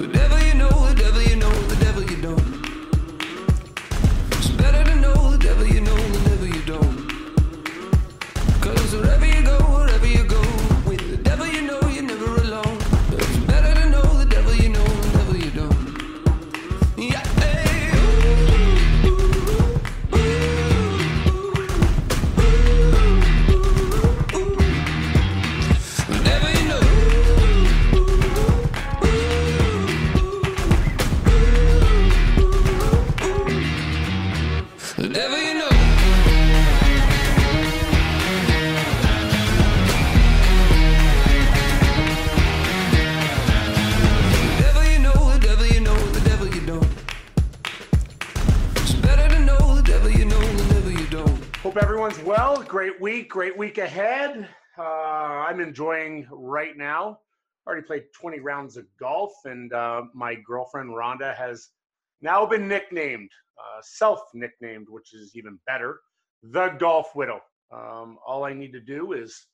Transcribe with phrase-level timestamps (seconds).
[0.00, 0.39] The devil
[53.30, 54.48] Great week, ahead.
[54.76, 57.20] Uh, I'm enjoying right now.
[57.64, 61.68] Already played 20 rounds of golf, and uh, my girlfriend Rhonda has
[62.20, 66.00] now been nicknamed, uh, self nicknamed, which is even better,
[66.42, 67.40] the Golf Widow.
[67.70, 69.46] Um, all I need to do is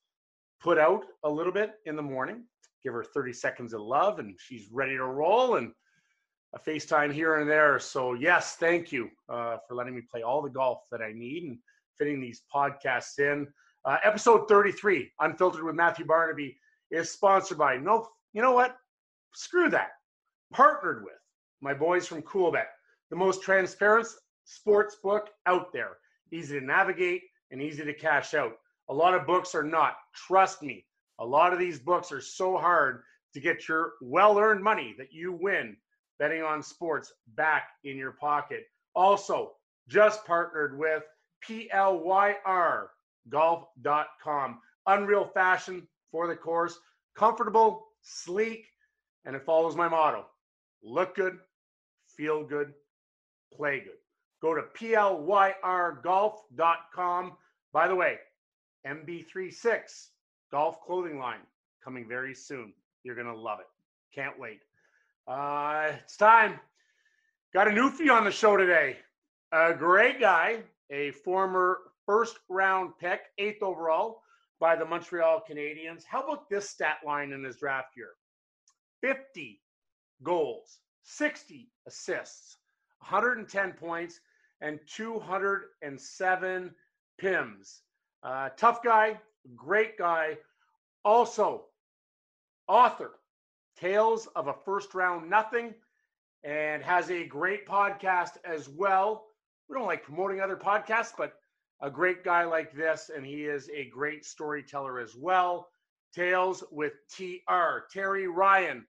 [0.58, 2.44] put out a little bit in the morning,
[2.82, 5.56] give her 30 seconds of love, and she's ready to roll.
[5.56, 5.70] And
[6.54, 7.78] a FaceTime here and there.
[7.78, 11.42] So yes, thank you uh, for letting me play all the golf that I need
[11.42, 11.58] and
[11.98, 13.46] fitting these podcasts in.
[13.86, 16.58] Uh, episode 33, Unfiltered with Matthew Barnaby,
[16.90, 18.76] is sponsored by no, you know what?
[19.32, 19.90] Screw that.
[20.52, 21.14] Partnered with
[21.60, 22.66] my boys from Coolbet,
[23.10, 24.08] the most transparent
[24.44, 25.98] sports book out there.
[26.32, 28.54] Easy to navigate and easy to cash out.
[28.88, 29.94] A lot of books are not.
[30.16, 30.84] Trust me.
[31.20, 33.02] A lot of these books are so hard
[33.34, 35.76] to get your well-earned money that you win
[36.18, 38.64] betting on sports back in your pocket.
[38.96, 39.52] Also,
[39.88, 41.04] just partnered with
[43.30, 44.58] PLYRgolf.com.
[44.86, 46.78] Unreal fashion for the course,
[47.16, 48.66] comfortable, sleek,
[49.24, 50.26] and it follows my motto
[50.82, 51.38] look good,
[52.16, 52.72] feel good,
[53.52, 53.98] play good.
[54.40, 57.32] Go to PLYRgolf.com.
[57.72, 58.18] By the way,
[58.86, 60.08] MB36
[60.50, 61.40] golf clothing line
[61.82, 62.72] coming very soon.
[63.02, 63.66] You're going to love it.
[64.14, 64.60] Can't wait.
[65.26, 66.60] Uh, it's time.
[67.52, 68.96] Got a newfie on the show today.
[69.52, 74.22] A great guy, a former first round pick, eighth overall
[74.58, 76.04] by the Montreal Canadiens.
[76.08, 78.12] How about this stat line in his draft year?
[79.02, 79.60] 50
[80.22, 82.56] goals, 60 assists,
[83.00, 84.20] 110 points,
[84.60, 86.74] and 207
[87.20, 87.80] PIMs.
[88.22, 89.20] Uh, tough guy,
[89.54, 90.38] great guy.
[91.04, 91.66] Also,
[92.66, 93.12] author,
[93.78, 95.74] Tales of a First Round Nothing,
[96.42, 99.26] and has a great podcast as well.
[99.68, 101.34] We don't like promoting other podcasts, but
[101.80, 105.68] a great guy like this, and he is a great storyteller as well.
[106.14, 108.86] Tales with TR, Terry Ryan.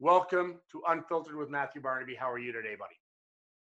[0.00, 2.16] Welcome to Unfiltered with Matthew Barnaby.
[2.16, 2.96] How are you today, buddy?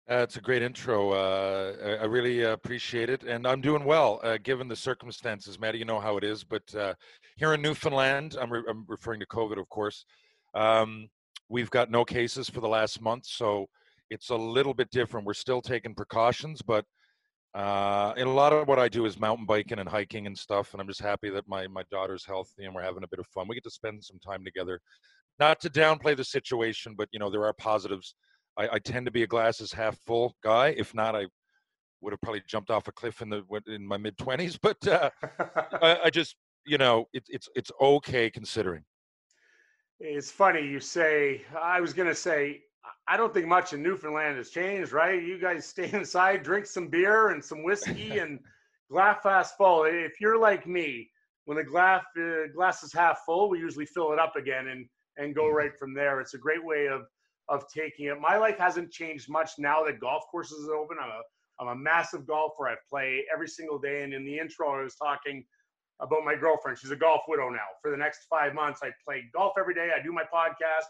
[0.10, 1.12] Uh, it's a great intro.
[1.12, 5.60] Uh, I, really appreciate it, and I'm doing well uh, given the circumstances.
[5.60, 6.94] Matty, you know how it is, but uh,
[7.36, 10.06] here in Newfoundland, I'm, re- I'm referring to COVID, of course.
[10.54, 11.10] Um,
[11.50, 13.66] we've got no cases for the last month, so
[14.10, 15.26] it's a little bit different.
[15.26, 16.86] We're still taking precautions, but
[17.56, 20.74] uh, and a lot of what I do is mountain biking and hiking and stuff.
[20.74, 23.28] And I'm just happy that my my daughter's healthy and we're having a bit of
[23.28, 23.48] fun.
[23.48, 24.82] We get to spend some time together.
[25.40, 28.14] Not to downplay the situation, but you know there are positives.
[28.58, 30.76] I, I tend to be a glasses half full guy.
[30.78, 31.28] If not, I
[32.02, 34.58] would have probably jumped off a cliff in the in my mid twenties.
[34.62, 35.10] But uh,
[35.82, 38.84] I, I just you know it, it's it's okay considering.
[40.02, 42.64] It's funny you say, I was going to say,
[43.08, 45.22] I don't think much in Newfoundland has changed, right?
[45.22, 48.40] You guys stay inside, drink some beer and some whiskey and
[48.90, 49.86] glass fast full.
[49.86, 51.10] If you're like me,
[51.46, 54.86] when the glass, uh, glass is half full, we usually fill it up again and,
[55.18, 56.20] and go right from there.
[56.20, 57.04] It's a great way of,
[57.48, 58.20] of taking it.
[58.20, 60.98] My life hasn't changed much now that golf courses are open.
[61.02, 61.22] I'm a,
[61.60, 62.68] I'm a massive golfer.
[62.68, 64.04] I play every single day.
[64.04, 65.46] And in the intro, I was talking
[66.02, 66.78] about my girlfriend.
[66.78, 67.68] She's a golf widow now.
[67.82, 69.92] For the next five months, I play golf every day.
[69.98, 70.86] I do my podcast.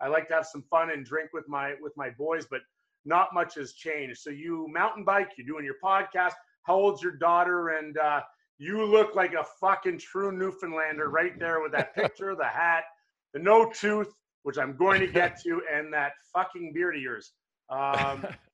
[0.00, 2.60] I like to have some fun and drink with my with my boys, but
[3.04, 4.20] not much has changed.
[4.20, 6.34] So you mountain bike, you're doing your podcast.
[6.64, 7.70] How old's your daughter?
[7.70, 8.20] And uh,
[8.58, 12.84] you look like a fucking true Newfoundlander right there with that picture, the hat,
[13.32, 14.12] the no tooth,
[14.42, 17.32] which I'm going to get to, and that fucking beard of yours.
[17.70, 18.26] Um,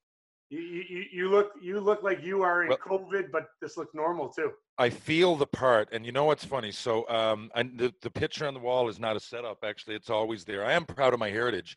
[0.59, 3.95] you, you, you look you look like you are in Well- COVID, but this looks
[3.95, 4.53] normal too.
[4.79, 6.73] I feel the part, and you know what's funny?
[6.73, 9.59] So, um, and the the picture on the wall is not a setup.
[9.65, 10.65] Actually, it's always there.
[10.65, 11.77] I am proud of my heritage,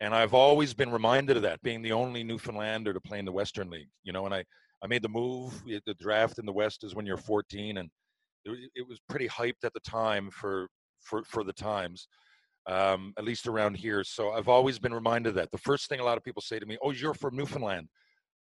[0.00, 1.60] and I've always been reminded of that.
[1.62, 4.44] Being the only Newfoundlander to play in the Western League, you know, and I
[4.82, 5.62] I made the move.
[5.66, 7.90] The draft in the West is when you're 14, and
[8.44, 10.68] it, was- it was pretty hyped at the time for
[11.00, 12.06] for for the times.
[12.66, 14.04] um, at least around here.
[14.04, 15.50] So I've always been reminded of that.
[15.50, 17.88] The first thing a lot of people say to me, "Oh, you're from Newfoundland."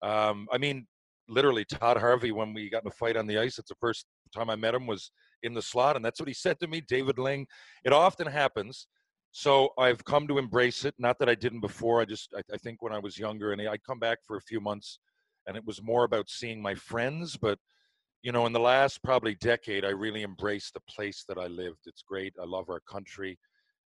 [0.03, 0.85] Um, I mean,
[1.27, 4.05] literally, Todd Harvey, when we got in a fight on the ice, it's the first
[4.35, 5.11] time I met him was
[5.41, 6.81] in the slot, and that's what he said to me.
[6.81, 7.47] David Ling.
[7.83, 8.87] It often happens.
[9.31, 10.93] So I've come to embrace it.
[10.99, 12.01] Not that I didn't before.
[12.01, 14.41] I just I, I think when I was younger, and I'd come back for a
[14.41, 14.99] few months,
[15.47, 17.57] and it was more about seeing my friends, but
[18.21, 21.79] you know, in the last probably decade, I really embraced the place that I lived.
[21.85, 22.33] It's great.
[22.41, 23.37] I love our country.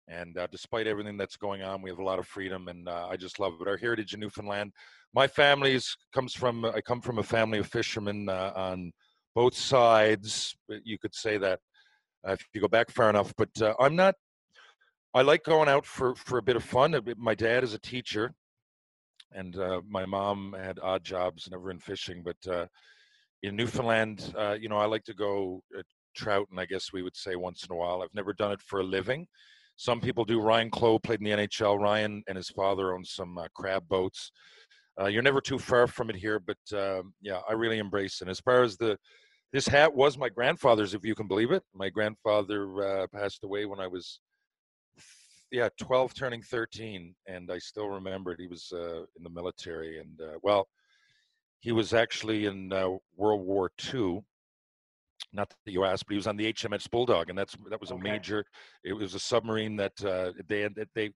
[0.07, 3.07] And uh, despite everything that's going on, we have a lot of freedom, and uh,
[3.09, 3.67] I just love it.
[3.67, 4.71] Our heritage in Newfoundland.
[5.13, 5.79] My family
[6.13, 6.63] comes from.
[6.63, 8.91] I come from a family of fishermen uh, on
[9.33, 10.55] both sides.
[10.83, 11.59] You could say that
[12.27, 13.33] uh, if you go back far enough.
[13.35, 14.15] But uh, I'm not.
[15.15, 16.95] I like going out for for a bit of fun.
[17.17, 18.31] My dad is a teacher,
[19.31, 22.69] and uh, my mom had odd jobs, never in fishing, but
[23.41, 25.63] in Newfoundland, you know, I like to go
[26.15, 28.03] trout, and I guess we would say once in a while.
[28.03, 29.27] I've never done it for a living.
[29.77, 30.39] Some people do.
[30.39, 31.79] Ryan Clowe played in the NHL.
[31.79, 34.31] Ryan and his father owned some uh, crab boats.
[34.99, 38.29] Uh, you're never too far from it here, but um, yeah, I really embrace it.
[38.29, 38.97] As far as the
[39.51, 41.63] this hat was my grandfather's, if you can believe it.
[41.73, 44.19] My grandfather uh, passed away when I was
[45.51, 49.99] yeah 12 turning 13 and i still remember it he was uh, in the military
[49.99, 50.67] and uh, well
[51.65, 54.23] he was actually in uh, World War II.
[55.33, 57.91] Not that you asked, but he was on the HMS Bulldog, and that's that was
[57.91, 58.11] a okay.
[58.11, 58.45] major.
[58.83, 61.11] It was a submarine that uh, they they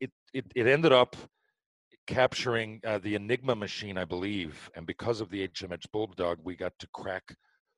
[0.00, 1.16] it, it it ended up
[2.06, 6.72] capturing uh, the Enigma machine, I believe, and because of the HMS Bulldog, we got
[6.78, 7.34] to crack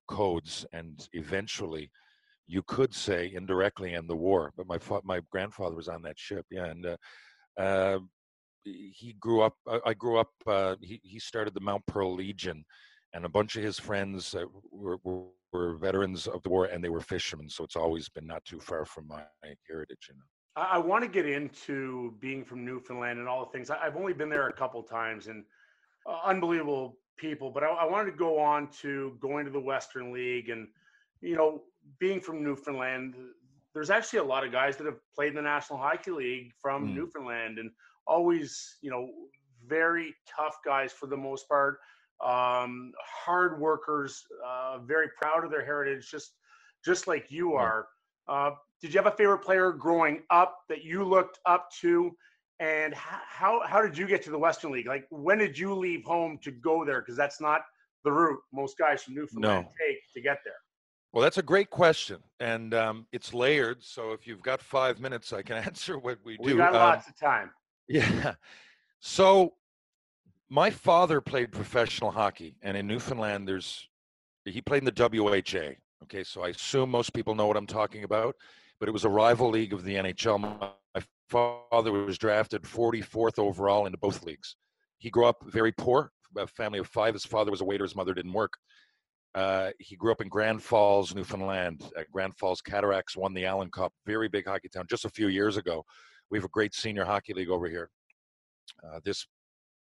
[0.09, 1.91] codes, and eventually,
[2.47, 4.53] you could say indirectly end the war.
[4.57, 6.97] But my my grandfather was on that ship, yeah, and uh,
[7.61, 7.99] uh,
[8.65, 9.55] he grew up.
[9.85, 10.31] I grew up.
[10.47, 12.65] Uh, he he started the Mount Pearl Legion,
[13.17, 16.85] and a bunch of his friends uh, were, were, were veterans of the war, and
[16.85, 17.49] they were fishermen.
[17.49, 19.23] So it's always been not too far from my
[19.67, 20.11] heritage.
[20.11, 20.63] You know.
[20.63, 23.71] I, I want to get into being from Newfoundland and all the things.
[23.71, 25.45] I, have only been there a couple times, and
[26.07, 27.51] uh, unbelievable people.
[27.51, 30.69] But I, I wanted to go on to going to the Western League, and
[31.23, 31.63] you know,
[31.99, 33.15] being from Newfoundland,
[33.73, 36.89] there's actually a lot of guys that have played in the National Hockey League from
[36.89, 36.95] mm.
[36.95, 37.71] Newfoundland, and
[38.07, 39.09] always, you know,
[39.67, 41.79] very tough guys for the most part,
[42.25, 46.33] um, hard workers, uh, very proud of their heritage, just
[46.85, 47.89] just like you are.
[48.29, 52.17] Uh, did you have a favorite player growing up that you looked up to?
[52.59, 54.87] And how how did you get to the Western League?
[54.87, 57.01] Like, when did you leave home to go there?
[57.01, 57.63] Because that's not
[58.05, 59.87] the route most guys from Newfoundland no.
[59.87, 60.55] take to get there.
[61.13, 63.83] Well, that's a great question, and um, it's layered.
[63.83, 66.45] So if you've got five minutes, I can answer what we do.
[66.45, 67.51] We got um, lots of time.
[67.89, 68.35] Yeah.
[69.01, 69.55] So
[70.49, 73.89] my father played professional hockey, and in Newfoundland, there's
[74.45, 75.75] he played in the WHA.
[76.05, 78.37] Okay, so I assume most people know what I'm talking about,
[78.79, 80.39] but it was a rival league of the NHL.
[80.39, 84.55] My father was drafted 44th overall into both leagues.
[84.99, 87.15] He grew up very poor, a family of five.
[87.15, 88.53] His father was a waiter, his mother didn't work.
[89.35, 91.83] Uh, he grew up in Grand Falls, Newfoundland.
[91.97, 95.29] At Grand Falls Cataracts won the Allen Cup, very big hockey town, just a few
[95.29, 95.85] years ago.
[96.31, 97.91] We have a great senior hockey league over here.
[98.83, 99.27] Uh, this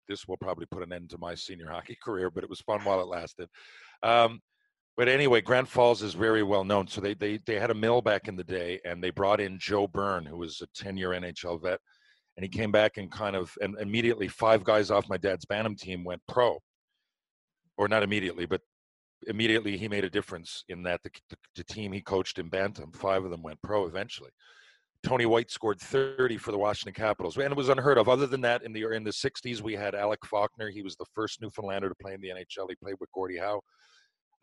[0.07, 2.81] this will probably put an end to my senior hockey career, but it was fun
[2.81, 3.50] while it lasted.
[4.03, 4.39] Um,
[4.98, 6.87] but anyway, Grand Falls is very well known.
[6.87, 9.57] So they, they they had a mill back in the day, and they brought in
[9.59, 11.80] Joe Byrne, who was a ten year NHL vet,
[12.35, 15.75] and he came back and kind of and immediately five guys off my dad's Bantam
[15.75, 16.59] team went pro,
[17.78, 18.61] or not immediately, but
[19.28, 22.92] immediately he made a difference in that the, the, the team he coached in Bantam,
[22.92, 24.31] five of them went pro eventually.
[25.03, 28.07] Tony White scored 30 for the Washington Capitals, and it was unheard of.
[28.07, 30.69] Other than that, in the in the 60s, we had Alec Faulkner.
[30.69, 32.69] He was the first Newfoundlander to play in the NHL.
[32.69, 33.61] He played with Gordie Howe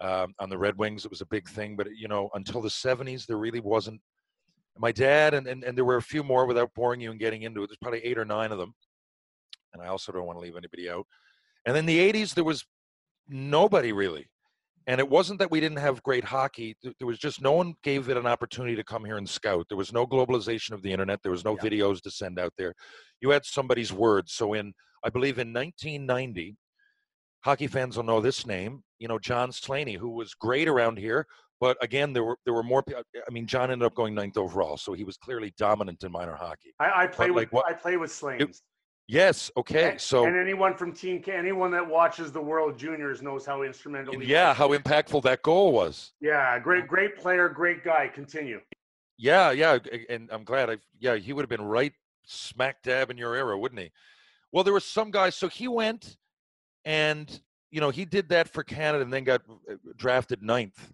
[0.00, 1.04] um, on the Red Wings.
[1.04, 4.00] It was a big thing, but you know, until the 70s, there really wasn't.
[4.76, 7.42] My dad and, and and there were a few more without boring you and getting
[7.42, 7.68] into it.
[7.68, 8.74] There's probably eight or nine of them,
[9.72, 11.06] and I also don't want to leave anybody out.
[11.66, 12.64] And then the 80s, there was
[13.28, 14.26] nobody really
[14.88, 18.08] and it wasn't that we didn't have great hockey there was just no one gave
[18.08, 21.22] it an opportunity to come here and scout there was no globalization of the internet
[21.22, 21.68] there was no yeah.
[21.68, 22.74] videos to send out there
[23.20, 24.72] you had somebody's words so in
[25.04, 26.56] i believe in 1990
[27.44, 31.26] hockey fans will know this name you know john slaney who was great around here
[31.60, 34.76] but again there were there were more i mean john ended up going ninth overall
[34.76, 37.96] so he was clearly dominant in minor hockey i, I play with what, i play
[37.96, 38.62] with Slanes.
[39.08, 39.50] Yes.
[39.56, 39.92] Okay.
[39.92, 43.62] And, so and anyone from Team Can, anyone that watches the World Juniors knows how
[43.62, 44.22] instrumental.
[44.22, 46.12] Yeah, how impactful that goal was.
[46.20, 48.08] Yeah, great, great player, great guy.
[48.08, 48.60] Continue.
[49.16, 49.78] Yeah, yeah,
[50.10, 50.68] and I'm glad.
[50.68, 53.90] I yeah, he would have been right smack dab in your era, wouldn't he?
[54.52, 55.34] Well, there were some guys.
[55.34, 56.18] So he went,
[56.84, 60.92] and you know he did that for Canada, and then got uh, drafted ninth.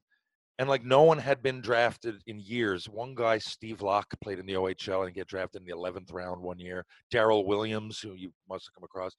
[0.58, 2.88] And like no one had been drafted in years.
[2.88, 6.40] One guy, Steve Locke, played in the OHL and get drafted in the 11th round
[6.40, 6.84] one year.
[7.12, 9.14] Daryl Williams, who you must have come across,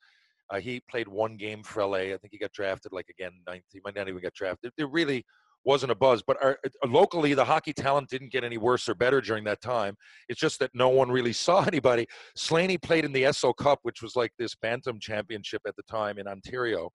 [0.50, 1.98] uh, he played one game for LA.
[1.98, 3.66] I think he got drafted like again ninth.
[3.72, 4.72] He might not even get drafted.
[4.78, 5.26] There really
[5.66, 6.24] wasn't a buzz.
[6.26, 9.62] But our, uh, locally, the hockey talent didn't get any worse or better during that
[9.62, 9.98] time.
[10.30, 12.08] It's just that no one really saw anybody.
[12.36, 16.18] Slaney played in the Esso Cup, which was like this bantam championship at the time
[16.18, 16.92] in Ontario,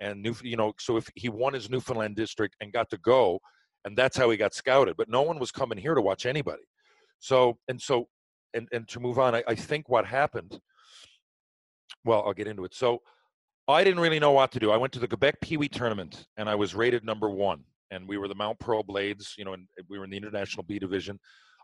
[0.00, 3.38] and new, you know, so if he won his Newfoundland district and got to go,
[3.84, 4.96] and that's how he got scouted.
[4.96, 6.62] But no one was coming here to watch anybody.
[7.18, 8.08] So and so,
[8.54, 10.60] and and to move on, I, I think what happened
[12.04, 12.74] well, I'll get into it.
[12.74, 13.02] So
[13.68, 14.70] I didn't really know what to do.
[14.70, 17.64] I went to the Quebec Pee Wee tournament and I was rated number one.
[17.92, 20.62] And we were the Mount Pearl Blades, you know, and we were in the International
[20.62, 21.18] B division.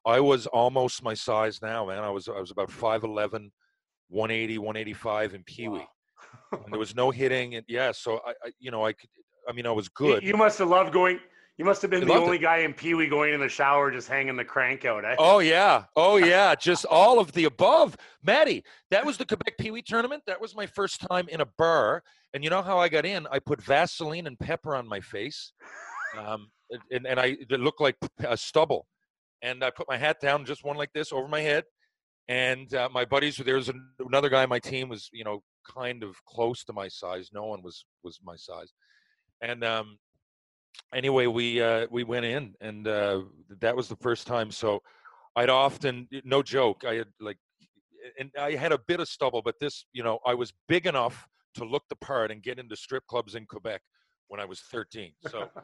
[0.05, 1.99] I was almost my size now, man.
[1.99, 3.51] I was I was about 5'11,
[4.09, 5.79] 180, 185 in Pee Wee.
[5.79, 5.87] Wow.
[6.65, 7.55] and there was no hitting.
[7.55, 9.09] And yeah, so I, I, you know, I could,
[9.49, 10.25] I mean, I was good.
[10.25, 11.21] You must have loved going
[11.59, 12.43] you must have been I the only it.
[12.43, 15.17] guy in Pee Wee going in the shower just hanging the crank out, eh?
[15.19, 17.97] Oh yeah, oh yeah, just all of the above.
[18.23, 20.23] Maddie, that was the Quebec Pee Wee tournament.
[20.27, 22.03] That was my first time in a bar,
[22.35, 23.27] and you know how I got in?
[23.31, 25.53] I put Vaseline and pepper on my face,
[26.19, 26.51] um,
[26.91, 28.87] and, and I it looked like a stubble,
[29.41, 31.65] and I put my hat down, just one like this over my head,
[32.29, 33.39] and uh, my buddies.
[33.39, 35.43] There was another guy on my team was you know
[35.75, 37.31] kind of close to my size.
[37.33, 38.75] No one was was my size,
[39.41, 39.99] and um,
[40.95, 43.23] anyway, we uh, we went in, and uh,
[43.61, 44.50] that was the first time.
[44.50, 44.83] So
[45.37, 47.38] I'd often, no joke, I had like,
[48.18, 51.28] and I had a bit of stubble, but this, you know, I was big enough
[51.54, 53.83] to look the part and get into strip clubs in Quebec
[54.28, 55.12] when I was 13.
[55.28, 55.50] So.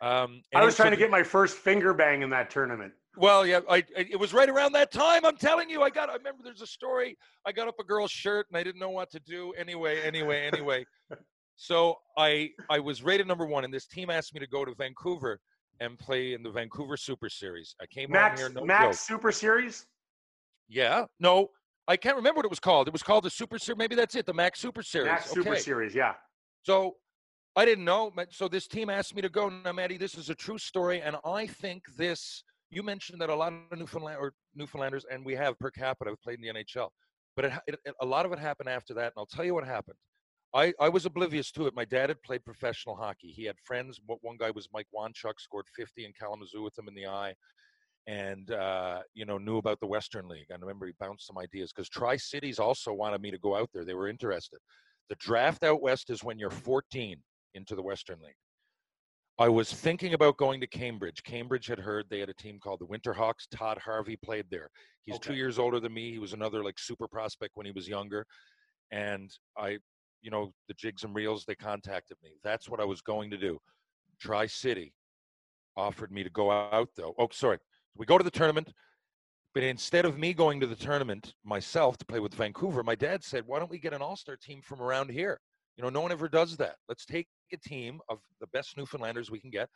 [0.00, 2.92] Um, I was trying to get my first finger bang in that tournament.
[3.16, 5.24] Well, yeah, I, I, it was right around that time.
[5.24, 6.10] I'm telling you, I got.
[6.10, 7.16] I remember there's a story.
[7.46, 9.52] I got up a girl's shirt and I didn't know what to do.
[9.56, 10.84] Anyway, anyway, anyway.
[11.56, 14.74] So I I was rated number one, and this team asked me to go to
[14.74, 15.40] Vancouver
[15.80, 17.74] and play in the Vancouver Super Series.
[17.80, 18.50] I came Max here.
[18.50, 18.94] No Max joke.
[18.94, 19.86] Super Series.
[20.68, 21.04] Yeah.
[21.20, 21.48] No,
[21.88, 22.88] I can't remember what it was called.
[22.88, 23.78] It was called the Super Series.
[23.78, 24.26] Maybe that's it.
[24.26, 25.06] The Max Super Series.
[25.06, 25.42] Max okay.
[25.42, 25.94] Super Series.
[25.94, 26.14] Yeah.
[26.62, 26.94] So
[27.56, 28.12] I didn't know.
[28.30, 29.48] So this team asked me to go.
[29.48, 32.42] Now, Maddie, this is a true story, and I think this.
[32.70, 36.20] You mentioned that a lot of Newfoundland or Newfoundlanders, and we have per capita, have
[36.20, 36.88] played in the NHL,
[37.36, 39.04] but it, it, a lot of it happened after that.
[39.04, 39.96] And I'll tell you what happened.
[40.54, 41.74] I, I was oblivious to it.
[41.74, 43.32] My dad had played professional hockey.
[43.32, 44.00] He had friends.
[44.06, 47.34] One guy was Mike Wanchuk, scored 50 in Kalamazoo with him in the eye,
[48.06, 50.46] and uh, you know knew about the Western League.
[50.52, 53.68] I remember he bounced some ideas because Tri Cities also wanted me to go out
[53.74, 53.84] there.
[53.84, 54.60] They were interested.
[55.08, 57.16] The draft out west is when you're 14
[57.54, 58.36] into the Western League.
[59.38, 61.22] I was thinking about going to Cambridge.
[61.24, 63.48] Cambridge had heard they had a team called the Winterhawks.
[63.50, 64.70] Todd Harvey played there.
[65.04, 65.30] He's okay.
[65.30, 66.12] two years older than me.
[66.12, 68.24] He was another like super prospect when he was younger.
[68.92, 69.78] And I
[70.24, 72.30] you know, the jigs and reels, they contacted me.
[72.42, 73.58] That's what I was going to do.
[74.18, 74.94] Tri City
[75.76, 77.14] offered me to go out though.
[77.18, 77.58] Oh, sorry.
[77.96, 78.72] We go to the tournament,
[79.52, 83.22] but instead of me going to the tournament myself to play with Vancouver, my dad
[83.22, 85.38] said, "Why don't we get an all-star team from around here?
[85.76, 86.76] You know, no one ever does that.
[86.88, 89.68] Let's take a team of the best Newfoundlanders we can get."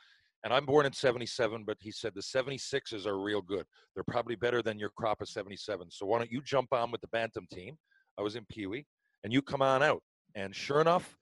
[0.44, 3.66] And I'm born in 77, but he said the 76s are real good.
[3.94, 5.90] They're probably better than your crop of 77.
[5.90, 7.76] So why don't you jump on with the Bantam team?
[8.16, 8.86] I was in Pee Wee,
[9.24, 10.02] and you come on out.
[10.34, 11.16] And sure enough,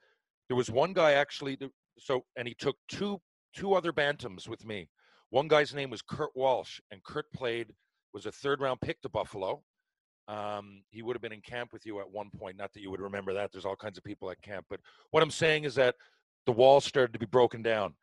[0.48, 1.58] there was one guy actually.
[1.98, 3.20] So, and he took two
[3.54, 4.88] two other bantams with me.
[5.30, 7.72] One guy's name was Kurt Walsh, and Kurt played
[8.12, 9.62] was a third round pick to Buffalo.
[10.28, 12.56] Um, he would have been in camp with you at one point.
[12.56, 13.52] Not that you would remember that.
[13.52, 15.94] There's all kinds of people at camp, but what I'm saying is that
[16.46, 17.94] the wall started to be broken down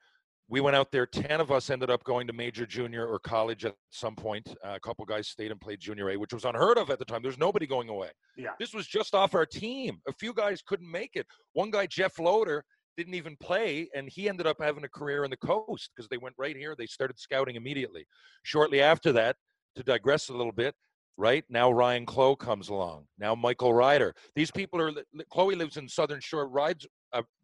[0.50, 1.06] we went out there.
[1.06, 4.48] Ten of us ended up going to major, junior, or college at some point.
[4.66, 7.06] Uh, a couple guys stayed and played junior A, which was unheard of at the
[7.06, 7.22] time.
[7.22, 8.10] There's nobody going away.
[8.38, 8.52] Yeah.
[8.60, 10.00] This was just off our team.
[10.08, 11.26] A few guys couldn't make it.
[11.54, 12.64] One guy, Jeff Loader,
[12.98, 16.18] didn't even play, and he ended up having a career in the coast because they
[16.18, 16.76] went right here.
[16.78, 18.06] They started scouting immediately.
[18.44, 19.36] Shortly after that,
[19.76, 20.76] to digress a little bit,
[21.18, 23.06] right now Ryan Clowe comes along.
[23.18, 24.14] Now Michael Ryder.
[24.36, 24.92] These people are.
[25.32, 26.48] Clowe lives in Southern Shore.
[26.48, 26.86] Rides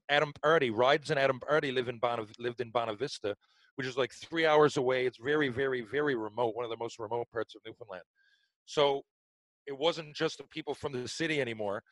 [0.10, 3.36] Adam Pardy, Rides and Adam Pardy live in Bona, lived in Bonavista,
[3.76, 5.06] which is like three hours away.
[5.06, 8.04] It's very, very, very remote, one of the most remote parts of Newfoundland.
[8.66, 9.04] So
[9.68, 11.84] it wasn't just the people from the city anymore.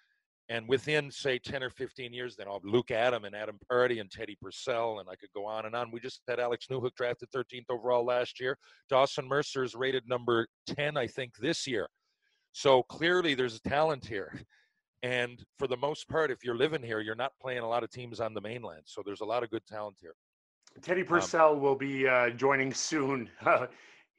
[0.49, 3.99] And within, say, 10 or 15 years, then I'll have Luke Adam and Adam Pardy
[3.99, 5.91] and Teddy Purcell, and I could go on and on.
[5.91, 8.57] We just had Alex Newhook drafted 13th overall last year.
[8.89, 11.89] Dawson Mercer is rated number 10, I think, this year.
[12.53, 14.39] So clearly there's talent here.
[15.03, 17.91] And for the most part, if you're living here, you're not playing a lot of
[17.91, 18.81] teams on the mainland.
[18.85, 20.15] So there's a lot of good talent here.
[20.81, 23.29] Teddy um, Purcell um, will be uh, joining soon.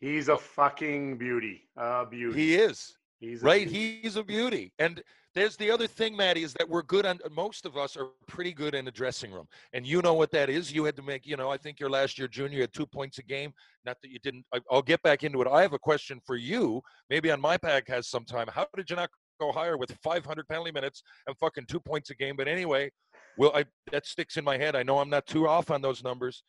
[0.00, 1.68] he's a fucking beauty.
[1.76, 2.40] Uh, beauty.
[2.40, 2.96] He is.
[3.20, 3.68] He's right?
[3.68, 4.00] beauty.
[4.02, 4.72] He's a beauty.
[4.78, 5.02] And
[5.34, 8.52] there's the other thing, Maddie, is that we're good on most of us are pretty
[8.52, 9.46] good in the dressing room.
[9.72, 10.72] And you know what that is.
[10.72, 13.18] You had to make, you know, I think your last year junior had two points
[13.18, 13.52] a game.
[13.84, 14.44] Not that you didn't.
[14.52, 15.48] I, I'll get back into it.
[15.48, 16.80] I have a question for you.
[17.10, 18.48] Maybe on my podcast sometime.
[18.52, 22.14] How did you not go higher with 500 penalty minutes and fucking two points a
[22.14, 22.36] game?
[22.36, 22.90] But anyway,
[23.36, 24.76] well, I, that sticks in my head.
[24.76, 26.42] I know I'm not too off on those numbers.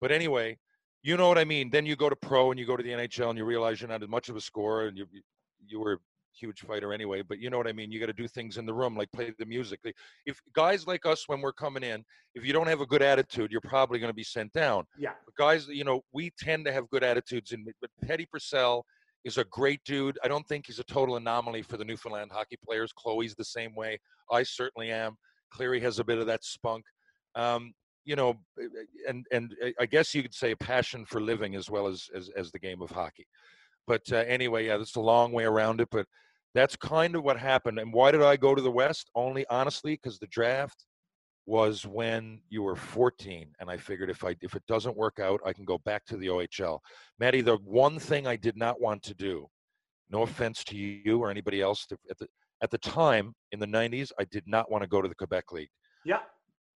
[0.00, 0.58] But anyway,
[1.02, 1.70] you know what I mean.
[1.70, 3.88] Then you go to pro and you go to the NHL and you realize you're
[3.88, 5.06] not as much of a scorer and you
[5.66, 5.98] you were a
[6.32, 7.22] huge fighter anyway.
[7.22, 7.90] But you know what I mean.
[7.90, 9.80] You got to do things in the room like play the music.
[10.26, 12.04] If guys like us, when we're coming in,
[12.34, 14.84] if you don't have a good attitude, you're probably going to be sent down.
[14.96, 15.12] Yeah.
[15.24, 17.52] But guys, you know, we tend to have good attitudes.
[17.52, 18.84] And but Teddy Purcell
[19.24, 20.18] is a great dude.
[20.22, 22.92] I don't think he's a total anomaly for the Newfoundland hockey players.
[22.92, 23.98] Clowe's the same way.
[24.30, 25.16] I certainly am.
[25.50, 26.84] Cleary has a bit of that spunk.
[27.34, 27.72] Um,
[28.04, 28.34] you know,
[29.06, 32.30] and and I guess you could say a passion for living as well as as,
[32.36, 33.26] as the game of hockey.
[33.86, 35.88] But uh, anyway, yeah, that's a long way around it.
[35.90, 36.06] But
[36.54, 37.78] that's kind of what happened.
[37.78, 39.10] And why did I go to the West?
[39.14, 40.86] Only honestly, because the draft
[41.48, 45.40] was when you were 14, and I figured if I if it doesn't work out,
[45.44, 46.78] I can go back to the OHL.
[47.18, 49.46] Maddie, the one thing I did not want to do,
[50.10, 52.26] no offense to you or anybody else, at the
[52.62, 55.52] at the time in the 90s, I did not want to go to the Quebec
[55.52, 55.70] League.
[56.04, 56.20] Yeah.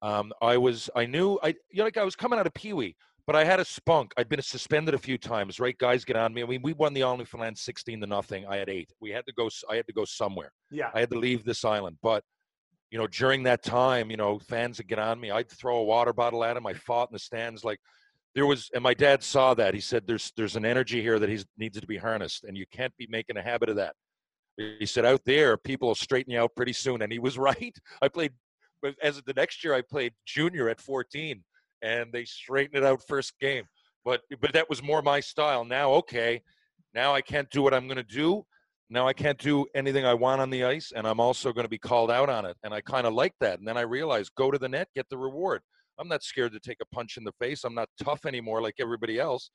[0.00, 2.72] Um, I was, I knew, I, you know, like I was coming out of Pee
[2.72, 4.12] Wee, but I had a spunk.
[4.16, 5.76] I'd been suspended a few times, right?
[5.78, 6.42] Guys get on me.
[6.42, 8.46] I mean, we won the All Newfoundland 16 to nothing.
[8.46, 8.90] I had eight.
[9.00, 10.52] We had to go, I had to go somewhere.
[10.70, 10.90] Yeah.
[10.94, 11.98] I had to leave this island.
[12.02, 12.24] But,
[12.92, 15.30] you know, during that time, you know, fans would get on me.
[15.30, 16.66] I'd throw a water bottle at him.
[16.66, 17.64] I fought in the stands.
[17.64, 17.80] Like
[18.34, 19.72] there was, and my dad saw that.
[19.72, 22.66] He said, there's, there's an energy here that he needs to be harnessed and you
[22.70, 23.94] can't be making a habit of that.
[24.58, 27.00] He said, out there, people will straighten you out pretty soon.
[27.00, 27.74] And he was right.
[28.02, 28.32] I played,
[29.02, 31.42] as of the next year, I played junior at 14
[31.80, 33.64] and they straightened it out first game.
[34.04, 35.64] But, but that was more my style.
[35.64, 36.42] Now, okay,
[36.92, 38.44] now I can't do what I'm going to do.
[38.92, 41.68] Now I can't do anything I want on the ice, and I'm also going to
[41.70, 42.58] be called out on it.
[42.62, 43.58] And I kind of like that.
[43.58, 45.62] And then I realized go to the net, get the reward.
[45.98, 47.64] I'm not scared to take a punch in the face.
[47.64, 49.50] I'm not tough anymore like everybody else.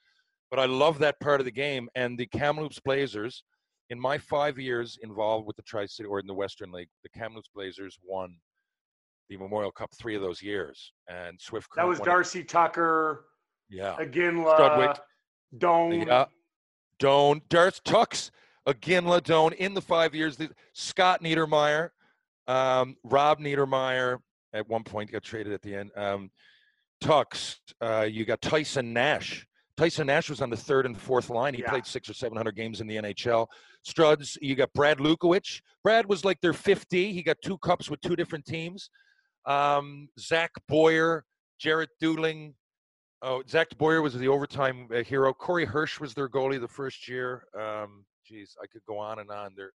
[0.49, 1.87] But I love that part of the game.
[1.93, 3.43] And the Kamloops Blazers,
[3.91, 7.09] in my five years involved with the Tri City or in the Western League, the
[7.09, 8.35] Kamloops Blazers won
[9.29, 10.93] the Memorial Cup three of those years.
[11.09, 13.25] And Swift That was won it- Darcy Tucker,
[13.69, 13.95] Yeah.
[13.99, 14.37] Again.
[16.07, 16.25] Yeah.
[16.97, 18.31] Doan, Darth Tux,
[18.67, 20.37] again, Ladone in the five years.
[20.73, 21.89] Scott Niedermayer,
[22.47, 24.19] um, Rob Niedermayer
[24.53, 25.91] at one point got traded at the end.
[25.95, 26.29] Um,
[27.03, 29.47] Tux, uh, you got Tyson Nash.
[29.75, 31.53] Tyson Nash was on the third and fourth line.
[31.53, 31.69] He Yeah.
[31.69, 33.47] played six or seven hundred games in the NHL.
[33.87, 35.61] Struds, you got Brad Lukowich.
[35.83, 37.13] Brad was like their 50.
[37.13, 38.89] He got two cups with two different teams.
[39.45, 41.23] Um, Zach Boyer,
[41.59, 42.53] Jarrett Deuling,
[43.23, 45.33] Oh, Zach Boyer was the overtime uh, hero.
[45.33, 47.45] Corey Hirsch was their goalie the first year.
[47.59, 49.53] Um, geez, I could go on and on.
[49.55, 49.71] There,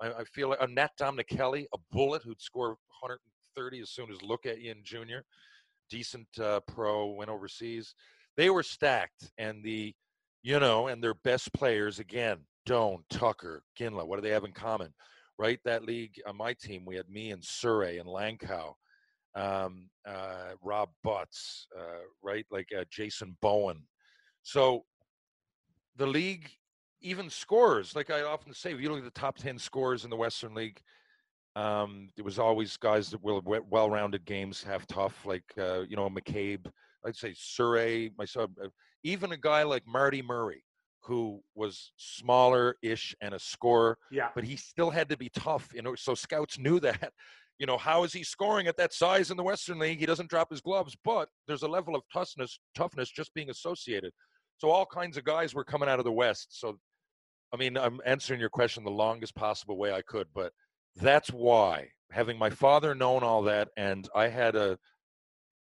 [0.00, 2.70] I, I feel like uh, Nat Dominic Kelly, a bullet who'd score
[3.02, 5.24] 130 as soon as look at you in junior.
[5.88, 7.94] Decent uh, pro, went overseas.
[8.36, 9.94] They were stacked, and the,
[10.42, 12.38] you know, and their best players again.
[12.66, 14.06] Doan, Tucker, Ginla.
[14.06, 14.92] What do they have in common?
[15.38, 18.74] Right, that league on my team, we had me and Surrey and Langkow
[19.34, 22.46] um, uh, Rob Butz, uh, right?
[22.50, 23.82] Like uh, Jason Bowen.
[24.42, 24.84] So
[25.96, 26.50] the league,
[27.00, 30.10] even scores, like I often say, if you look at the top 10 scores in
[30.10, 30.80] the Western League,
[31.56, 35.96] um, there was always guys that were well rounded games, half tough, like, uh, you
[35.96, 36.66] know, McCabe,
[37.04, 38.68] I'd say Surrey, myself, uh,
[39.02, 40.62] even a guy like Marty Murray,
[41.02, 44.28] who was smaller ish and a scorer Yeah.
[44.34, 45.70] but he still had to be tough.
[45.74, 47.12] You know, so scouts knew that.
[47.58, 49.98] You know, how is he scoring at that size in the Western League?
[49.98, 54.12] He doesn't drop his gloves, but there's a level of toughness, toughness just being associated.
[54.58, 56.58] So all kinds of guys were coming out of the West.
[56.58, 56.78] So,
[57.52, 60.52] I mean, I'm answering your question the longest possible way I could, but
[60.96, 64.78] that's why having my father known all that, and I had a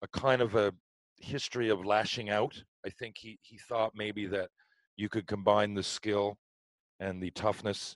[0.01, 0.73] a kind of a
[1.17, 2.61] history of lashing out.
[2.85, 4.49] I think he he thought maybe that
[4.95, 6.37] you could combine the skill
[6.99, 7.95] and the toughness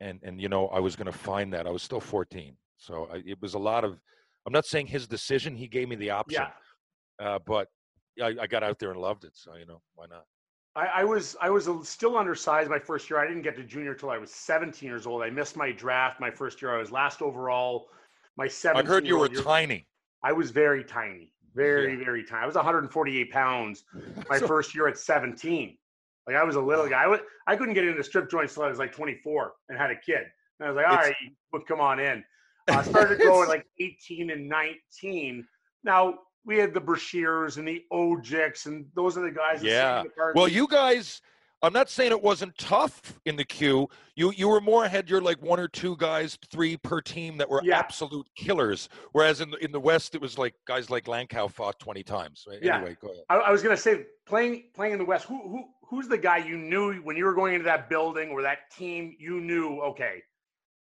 [0.00, 3.08] and and you know i was going to find that i was still 14 so
[3.12, 3.98] I, it was a lot of
[4.46, 6.44] i'm not saying his decision he gave me the option
[7.20, 7.26] Yeah.
[7.26, 7.68] uh, but
[8.22, 10.24] I, I got out there and loved it so you know why not
[10.76, 13.18] I, I was I was still undersized my first year.
[13.18, 15.22] I didn't get to junior till I was 17 years old.
[15.22, 16.74] I missed my draft my first year.
[16.74, 17.88] I was last overall.
[18.36, 18.86] My 17.
[18.86, 19.86] i heard you were year, tiny
[20.22, 22.42] I was very tiny, very very tiny.
[22.42, 23.84] I was 148 pounds
[24.30, 25.76] my So- first year at 17.
[26.26, 27.04] Like I was a little guy.
[27.04, 29.90] I, would, I couldn't get into strip joints till I was like 24 and had
[29.90, 30.26] a kid.
[30.60, 31.14] And I was like, all right,
[31.66, 32.22] come on in.
[32.68, 35.46] I started to grow at like 18 and 19.
[35.84, 39.60] Now we had the Brashears and the Odjicks, and those are the guys.
[39.60, 40.02] that Yeah.
[40.02, 41.20] the well you guys
[41.60, 43.88] I'm not saying it wasn't tough in the queue.
[44.14, 45.10] You you were more ahead.
[45.10, 47.78] You're like one or two guys, three per team that were Yeah.
[47.78, 48.88] absolute killers.
[49.10, 52.46] Whereas in the in the West, it was like guys like Langkow fought 20 times.
[52.48, 52.60] Right?
[52.62, 52.76] Yeah.
[52.76, 53.24] Anyway, go ahead.
[53.28, 55.24] I, I was gonna say playing playing in the West.
[55.26, 58.40] Who who who's the guy you knew when you were going into that building or
[58.42, 59.16] that team?
[59.18, 60.22] You knew okay,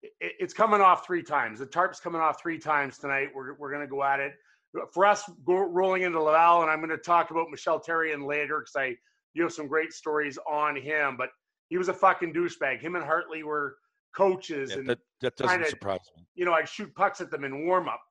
[0.02, 1.58] it, it's coming off three times.
[1.58, 3.28] The tarp's coming off three times tonight.
[3.34, 4.32] We're we're gonna go at it.
[4.92, 8.58] For us, go, rolling into Laval, and I'm going to talk about Michel Therrien later
[8.60, 8.96] because I
[9.34, 11.16] you have some great stories on him.
[11.16, 11.30] But
[11.68, 12.80] he was a fucking douchebag.
[12.80, 13.76] Him and Hartley were
[14.16, 16.24] coaches, Yeah, and that that doesn't kinda- surprise me.
[16.34, 18.02] you know I'd shoot pucks at them in warm up.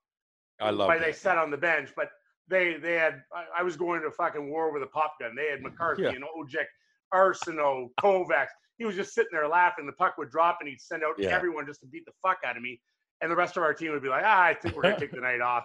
[0.61, 2.09] I love why they sat on the bench, but
[2.47, 5.35] they they had I, I was going to fucking war with a pop gun.
[5.35, 6.09] They had McCarthy Yeah.
[6.11, 6.67] and Odjick,
[7.13, 8.47] Arsenault, Kovacs.
[8.77, 9.85] He was just sitting there laughing.
[9.85, 11.29] The puck would drop and he'd send out Yeah.
[11.29, 12.81] everyone just to beat the fuck out of me.
[13.23, 15.11] And the rest of our team would be like, ah, I think we're gonna take
[15.13, 15.63] the night off.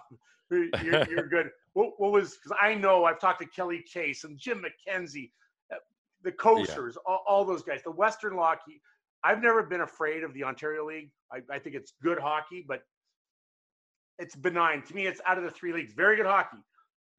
[0.48, 0.68] You're,
[1.10, 1.50] you're good.
[1.74, 5.30] What, what was because I know I've talked to Kelly Chase and Jim McKenzie,
[5.72, 5.76] uh,
[6.24, 8.80] the coasters, all, all those guys, the Western Hockey.
[9.22, 11.12] I've never been afraid of the Ontario League.
[11.32, 12.82] I, I think it's good hockey, but
[14.18, 14.82] it's benign.
[14.84, 15.92] To me, it's out of the three leagues.
[15.92, 16.56] Very good hockey,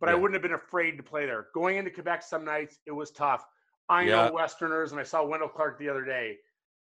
[0.01, 1.47] but I wouldn't have been afraid to play there.
[1.53, 3.45] Going into Quebec some nights, it was tough.
[3.87, 4.27] I Yeah.
[4.27, 6.37] know Westerners, and I saw Wendel Clark the other day.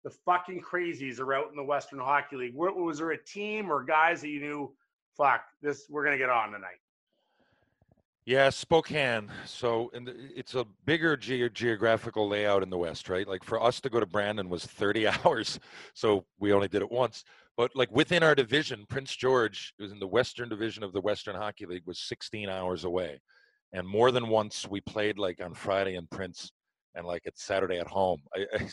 [0.04, 2.54] The fucking crazies are out in the Western Hockey League.
[2.54, 4.74] Was there a team or guys that you knew,
[5.16, 6.80] fuck, this we're gonna get on tonight?
[8.24, 9.30] Yeah, Spokane.
[9.46, 13.26] So, and it's a bigger ge- geographical layout in the West, right?
[13.26, 15.58] Like for us to go to Brandon was 30 hours,
[15.94, 17.24] so we only did it once.
[17.56, 21.34] But like within our division, Prince George was in the Western Division of the Western
[21.34, 23.20] Hockey League was 16 hours away,
[23.72, 26.52] and more than once we played like on Friday in Prince,
[26.94, 28.22] and like it's Saturday at home.
[28.34, 28.68] I, I,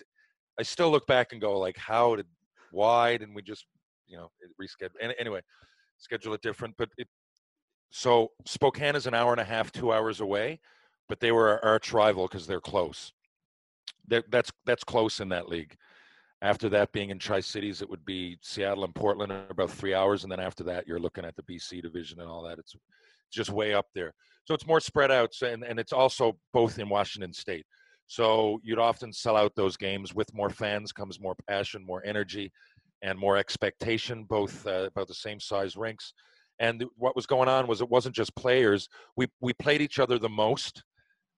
[0.59, 2.25] I still look back and go like, how did,
[2.71, 3.65] why didn't we just,
[4.07, 4.29] you know,
[4.61, 4.91] reschedule?
[5.01, 5.41] And anyway,
[5.97, 6.75] schedule it different.
[6.77, 7.07] But it,
[7.91, 10.59] so Spokane is an hour and a half, two hours away,
[11.07, 13.13] but they were our rival because they're close.
[14.07, 15.75] That that's that's close in that league.
[16.41, 20.23] After that, being in Tri Cities, it would be Seattle and Portland about three hours,
[20.23, 22.59] and then after that, you're looking at the BC division and all that.
[22.59, 22.75] It's
[23.31, 24.13] just way up there.
[24.45, 27.65] So it's more spread out, and, and it's also both in Washington State.
[28.09, 32.51] So you'd often sell out those games with more fans comes more passion, more energy,
[33.03, 34.23] and more expectation.
[34.23, 36.13] Both uh, about the same size rinks.
[36.57, 38.89] And what was going on was it wasn't just players.
[39.15, 40.83] We we played each other the most.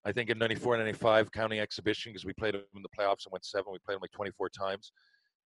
[0.05, 3.25] I think in 94 and 95 county exhibition because we played them in the playoffs
[3.25, 3.73] and went seven.
[3.73, 4.93] We played them like 24 times.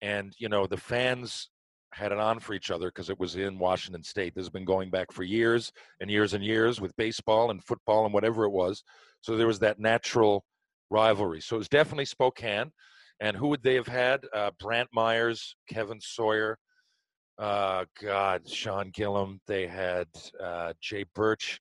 [0.01, 1.49] And, you know, the fans
[1.93, 4.36] had it on for each other because it was in Washington State.
[4.36, 8.04] This has been going back for years and years and years with baseball and football
[8.04, 8.84] and whatever it was.
[9.21, 10.45] So there was that natural
[10.89, 11.41] rivalry.
[11.41, 12.71] So it was definitely Spokane.
[13.21, 14.26] And who would they have had?
[14.34, 16.58] Uh, Brant Myhres, Kevin Sawyer,
[17.39, 19.39] uh, God, Sean Gillam.
[19.48, 20.08] They had
[20.43, 21.60] uh, Jay Birch,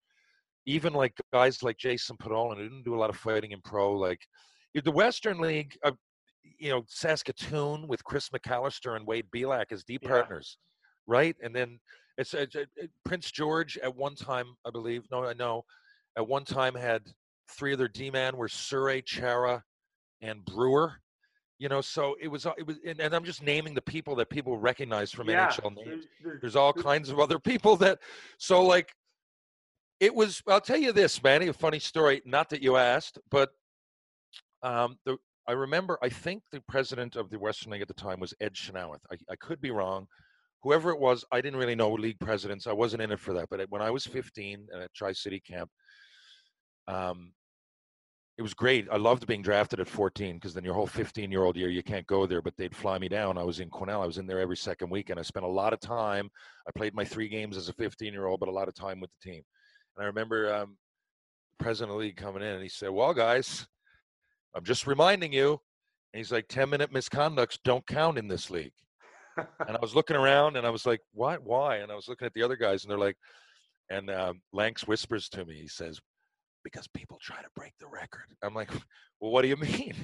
[0.66, 3.92] even like guys like Jason Podollan, who didn't do a lot of fighting in pro.
[3.92, 4.20] Like
[4.74, 5.92] the Western League, uh,
[6.58, 10.08] you know, Saskatoon with Chris McAllister and Wade Belak as D Yeah.
[10.08, 10.58] partners,
[11.06, 11.36] right?
[11.42, 11.78] And then
[12.18, 15.04] it's uh, uh, Prince George at one time, I believe.
[15.10, 15.62] No, I know.
[16.16, 17.02] At one time had
[17.48, 19.62] three of their D man were Surrey, Chara,
[20.20, 20.94] and Brewer.
[21.58, 22.46] You know, so it was.
[22.46, 25.48] uh, It was, and, and I'm just naming the people that people recognize from yeah,
[25.48, 26.06] NHL names
[26.40, 28.00] there's- all kinds of other people that
[28.38, 28.92] so like
[30.00, 33.50] it was i'll tell you this manny a funny story not that you asked but
[34.62, 38.18] um the i remember i think the president of the western league at the time
[38.18, 38.98] was ed Chynoweth.
[39.12, 40.06] I, I could be wrong
[40.62, 43.48] whoever it was i didn't really know league presidents i wasn't in it for that
[43.50, 45.70] but when i was 15 at tri-city camp
[46.88, 47.32] um
[48.36, 48.88] it was great.
[48.90, 51.84] I loved being drafted at 14 because then your whole 15 year old year, you
[51.84, 53.38] can't go there, but they'd fly me down.
[53.38, 54.02] I was in Cornell.
[54.02, 56.28] I was in there every second week and I spent a lot of time.
[56.66, 59.00] I played my three games as a 15 year old, but a lot of time
[59.00, 59.42] with the team.
[59.96, 60.76] And I remember um,
[61.60, 63.66] president of the league coming in and he said, Well, guys,
[64.54, 65.60] I'm just reminding you.
[66.12, 68.72] And he's like, 10 minute misconducts don't count in this league.
[69.36, 71.42] And I was looking around and I was like, What?
[71.44, 71.76] Why?
[71.76, 73.16] And I was looking at the other guys and they're like,
[73.90, 76.00] and um, Lanks whispers to me, he says,
[76.64, 78.24] because people try to break the record.
[78.42, 78.70] I'm like,
[79.20, 79.94] well, what do you mean?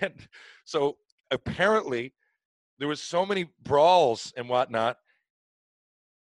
[0.00, 0.14] And
[0.64, 0.96] so
[1.30, 2.14] apparently
[2.78, 4.98] there was so many brawls and whatnot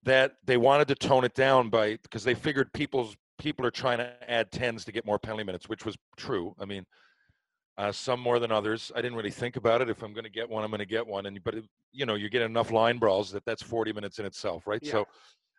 [0.03, 3.97] that they wanted to tone it down by because they figured people's people are trying
[3.97, 6.55] to add tens to get more penalty minutes, which was true.
[6.59, 6.85] I mean,
[7.77, 8.91] uh, some more than others.
[8.95, 9.89] I didn't really think about it.
[9.89, 11.25] If I'm going to get one, I'm going to get one.
[11.25, 14.25] And but it, you know, you get enough line brawls that that's 40 minutes in
[14.25, 14.81] itself, right?
[14.81, 14.91] Yeah.
[14.91, 15.07] So,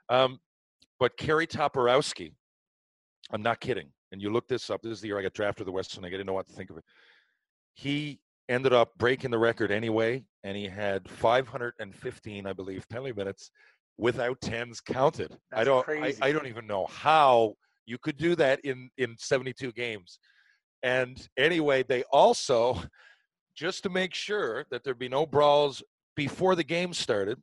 [0.09, 0.39] um,
[1.01, 2.33] but Kerry Toporowski,
[3.33, 3.89] I'm not kidding.
[4.13, 4.83] And you look this up.
[4.83, 6.05] This is the year I got drafted to the Western.
[6.05, 6.85] I didn't know what to think of it.
[7.75, 13.51] He ended up breaking the record anyway, and he had 515, I believe, penalty minutes
[13.99, 15.37] without tens counted.
[15.53, 15.89] I don't.
[15.89, 16.15] I.
[16.21, 17.55] I don't even know how
[17.87, 20.19] you could do that in in 72 games.
[20.83, 22.83] And anyway, they also
[23.57, 25.83] just to make sure that there'd be no brawls
[26.17, 27.39] before the game started.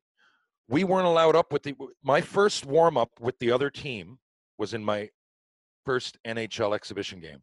[0.67, 4.19] We weren't allowed up with the my first warm up with the other team
[4.57, 5.09] was in my
[5.85, 7.41] first NHL exhibition game.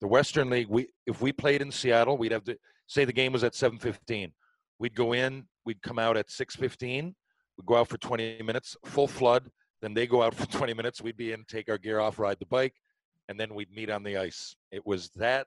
[0.00, 3.32] The Western League, we if we played in Seattle, we'd have to say the game
[3.32, 4.32] was at 7:15.
[4.78, 7.14] We'd go in, we'd come out at 6:15.
[7.56, 9.50] We'd go out for 20 minutes, full flood.
[9.82, 11.02] Then they go out for 20 minutes.
[11.02, 12.74] We'd be in, take our gear off, ride the bike,
[13.28, 14.54] and then we'd meet on the ice.
[14.70, 15.46] It was that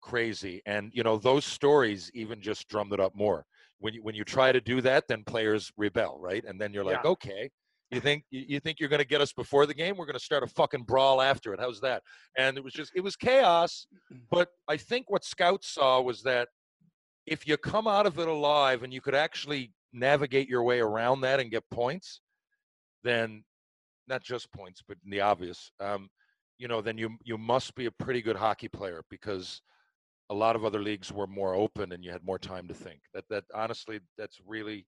[0.00, 3.44] crazy, and you know those stories even just drummed it up more.
[3.80, 6.44] When you when you try to do that, then players rebel, right?
[6.44, 7.10] And then you're like, Yeah.
[7.10, 7.50] okay,
[7.90, 9.96] you think you think you're going to get us before the game?
[9.96, 11.60] We're going to start a fucking brawl after it.
[11.60, 12.02] How's that?
[12.36, 13.86] And it was just it was chaos.
[14.30, 16.48] But I think what scouts saw was that
[17.26, 21.22] if you come out of it alive and you could actually navigate your way around
[21.22, 22.20] that and get points,
[23.04, 23.42] then
[24.06, 26.08] not just points, but the obvious, um,
[26.58, 29.62] you know, then you you must be a pretty good hockey player because
[30.30, 33.00] a lot of other leagues were more open and you had more time to think.
[33.14, 34.86] That that honestly, that's really.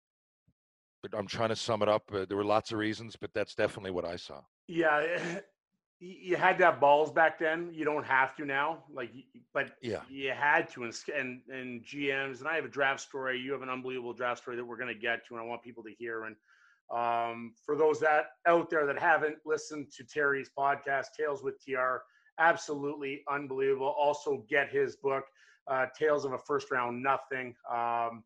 [1.03, 2.11] But I'm trying to sum it up.
[2.13, 4.41] Uh, there were lots of reasons, but that's definitely what I saw.
[4.69, 5.19] Yeah,
[6.01, 7.71] you had to have balls back then.
[7.73, 8.85] You don't have to now.
[8.93, 9.11] Like,
[9.55, 10.01] but Yeah.
[10.09, 10.85] you had to.
[10.85, 13.39] And and and GMs and I have a draft story.
[13.39, 15.63] You have an unbelievable draft story that we're going to get to, and I want
[15.63, 16.25] people to hear.
[16.25, 16.37] And
[16.95, 21.99] um, for those that out there that haven't listened to Terry's podcast, Tales with TR,
[22.39, 23.95] absolutely unbelievable.
[23.99, 25.25] Also, get his book,
[25.69, 27.55] uh, Tales of a First Round Nothing.
[27.71, 28.25] Um,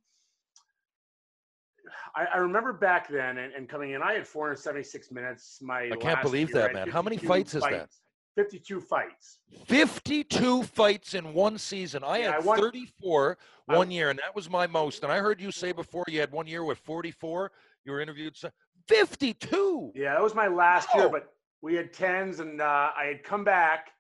[2.14, 5.58] I, I remember back then and, and coming in, I had 476 minutes.
[5.62, 6.88] My I can't believe year, that, man.
[6.88, 7.88] How many 52 fights is that?
[8.36, 9.38] 52 fights.
[9.66, 12.02] 52 fights in one season.
[12.02, 15.02] I Yeah, I had won- 34 I- one year, and that was my most.
[15.02, 17.52] And I heard you say before you had one year with 44.
[17.84, 18.36] You were interviewed.
[18.36, 18.50] so-
[18.88, 19.92] 52.
[19.94, 23.44] Yeah, that was my last year, but we had tens, and uh, I had come
[23.44, 23.90] back.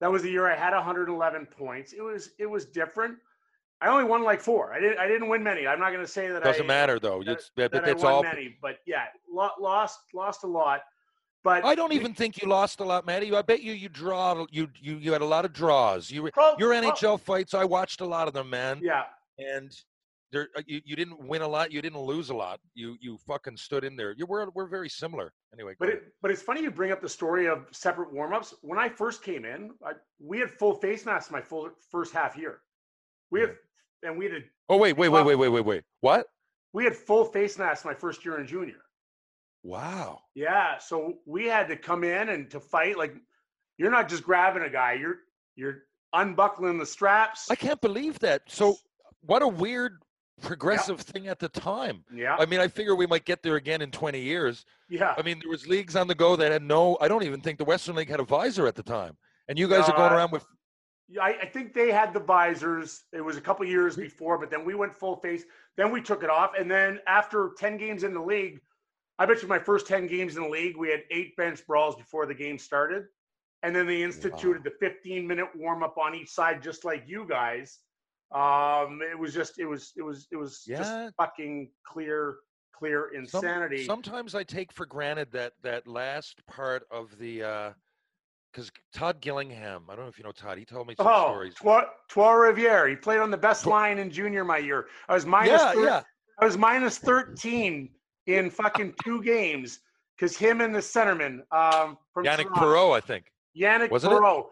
[0.00, 1.92] That was the year I had 111 points.
[1.92, 3.18] It was it was different.
[3.82, 4.72] I only won like four.
[4.72, 5.66] I didn't I didn't win many.
[5.66, 7.22] I'm not going to say that Doesn't I, matter though.
[7.24, 8.22] that- It's, but that that's I won all.
[8.22, 10.82] many, but yeah, lo- lost lost a lot.
[11.44, 13.34] But I don't even think you lost a lot, Matty.
[13.34, 14.46] I bet you you draw.
[14.50, 16.08] You you you had a lot of draws.
[16.10, 17.52] You Prob- your NHL fights.
[17.54, 18.78] I watched a lot of them, man.
[18.80, 19.02] Yeah,
[19.38, 19.76] And
[20.30, 21.72] there, uh, you, you didn't win a lot.
[21.72, 22.60] You didn't lose a lot.
[22.74, 24.12] You you fucking stood in there.
[24.16, 25.32] You were we're very similar.
[25.52, 28.54] Anyway, But it, but it's funny you bring up the story of separate warm-ups.
[28.62, 32.36] When I first came in, I, we had full face masks my full first half
[32.38, 32.60] year.
[33.32, 33.56] We had
[34.02, 35.82] and we had a, oh wait wait wait wait wait wait wait.
[36.00, 36.26] What?
[36.74, 38.80] we had full face masks my first year in junior.
[39.62, 40.20] Wow.
[40.34, 42.96] Yeah, so we had to come in and to fight.
[42.98, 43.14] Like
[43.78, 45.18] you're not just grabbing a guy; you're
[45.54, 47.50] you're unbuckling the straps.
[47.50, 48.42] I can't believe that.
[48.48, 48.76] So
[49.24, 50.02] what a weird
[50.40, 52.04] progressive thing at the time.
[52.12, 54.64] yeah, I mean, I figure we might get there again in 20 years.
[54.88, 55.14] yeah.
[55.16, 56.98] I mean, there was leagues on the go that had no.
[57.00, 59.16] I don't even think the Western League had a visor at the time.
[59.48, 60.44] And you guys are going Uh, around with.
[61.08, 63.04] Yeah, I, I think they had the visors.
[63.12, 65.44] It was a couple years before, but then we went full face.
[65.76, 68.60] Then we took it off, and then after ten games in the league,
[69.18, 71.96] I bet you my first ten games in the league, we had eight bench brawls
[71.96, 73.04] before the game started,
[73.62, 77.26] and then they instituted the fifteen minute warm up on each side, just like you
[77.28, 77.78] guys.
[78.34, 80.78] Um, it was just, it was, it was, it was Yeah.
[80.78, 82.36] just fucking clear,
[82.74, 83.84] clear Some- insanity.
[83.84, 87.42] sometimes I take for granted that that last part of the.
[88.52, 90.58] Because Todd Gillingham, I don't know if you know Todd.
[90.58, 91.54] He told me some Oh, stories.
[91.54, 92.88] Trois, Trois Riviere.
[92.88, 94.86] He played on the best line in junior my year.
[95.08, 96.02] I was minus Yeah, thir- yeah.
[96.38, 97.88] I was minus 13
[98.26, 99.80] in fucking two games
[100.16, 103.32] because him and the centerman um, from Yannick Toronto, Perot, I think.
[103.58, 104.16] Yannick Wasn't it?
[104.16, 104.46] Perot.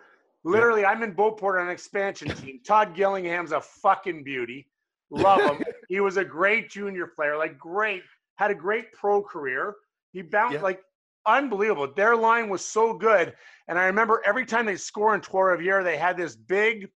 [0.44, 2.60] Literally, I'm in Beauport on an expansion team.
[2.66, 4.66] Todd Gillingham's a fucking beauty.
[5.10, 5.62] Love him.
[5.90, 8.02] he was a great junior player, like great,
[8.36, 9.74] had a great pro career.
[10.12, 10.62] He bounced Yeah.
[10.62, 10.80] like
[11.26, 11.92] unbelievable.
[11.94, 13.34] Their line was so good.
[13.68, 16.88] And I remember every time they score in Trois Riviere, they had this big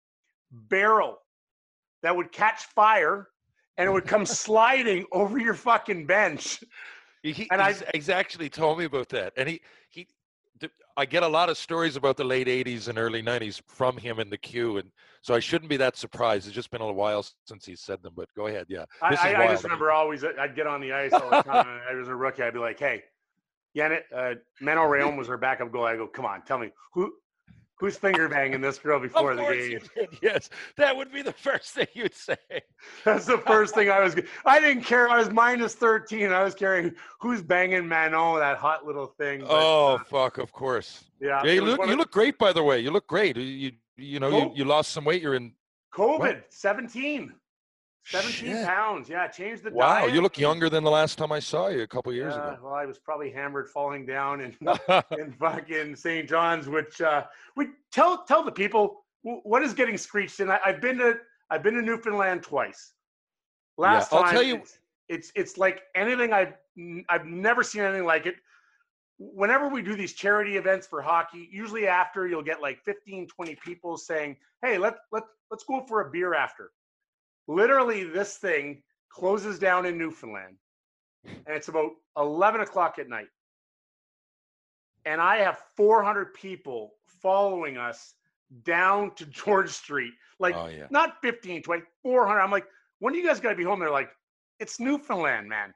[0.50, 1.18] barrel
[2.02, 3.28] that would catch fire
[3.76, 6.62] and it would come sliding over your fucking bench.
[7.22, 10.08] He, And I- he's, actually told me about that, and he he.
[10.96, 14.18] I get a lot of stories about the late '80s and early '90s from him
[14.18, 14.90] in the queue, and
[15.22, 16.46] so I shouldn't be that surprised.
[16.46, 18.12] It's just been a while since he said them.
[18.16, 18.86] But go ahead, yeah.
[19.00, 21.80] I, is I, I just remember always, I'd get on the ice all the time.
[21.88, 22.42] I was a rookie.
[22.42, 23.04] I'd be like, hey,
[23.76, 25.84] Yannick, uh, Mano Rayon was her backup goal.
[25.84, 27.12] I go, come on, tell me, who
[27.78, 30.08] who's finger banging this girl before the game?
[30.22, 32.36] Yes, that would be the first thing you'd say.
[33.04, 34.14] That's the first thing I was.
[34.46, 35.08] I didn't care.
[35.08, 36.32] I was minus thirteen.
[36.32, 39.40] I was carrying who's banging Manon, that hot little thing.
[39.40, 40.38] But, Oh uh, fuck!
[40.38, 41.04] Of course.
[41.20, 41.42] yeah.
[41.44, 42.80] Yeah, you look you of- look great by the way.
[42.80, 43.36] You look great.
[43.36, 45.22] You you, you know you, you lost some weight.
[45.22, 45.52] You're in.
[45.94, 47.34] COVID, 17.
[48.04, 48.66] 17 Shit.
[48.66, 49.08] pounds.
[49.08, 50.14] Yeah, changed the Wow, diet.
[50.14, 52.58] you look younger than the last time I saw you a couple years Yeah, ago.
[52.64, 54.56] well, I was probably hammered, falling down, and
[55.18, 56.28] in fucking St.
[56.28, 57.24] John's, which uh,
[57.56, 60.40] we tell tell the people what is getting screeched.
[60.40, 61.18] And I, I've been to
[61.50, 62.92] I've been to Newfoundland twice.
[63.78, 66.54] Last Yeah, I'll time, tell you- it's, it's it's like anything I've
[67.08, 68.36] I've never seen anything like it.
[69.18, 73.54] Whenever we do these charity events for hockey, usually after you'll get like 15, 20
[73.56, 76.72] people saying, "Hey, let let let's go for a beer after."
[77.48, 80.56] Literally, this thing closes down in Newfoundland,
[81.24, 83.26] and it's about 11 o'clock at night,
[85.04, 88.14] and I have 400 people following us
[88.64, 90.86] down to George Street, like Oh yeah.
[90.90, 92.40] not 15, 20, 400.
[92.40, 92.66] I'm like,
[93.00, 93.80] when do you guys got to be home?
[93.80, 94.10] They're like,
[94.60, 95.74] it's Newfoundland, man.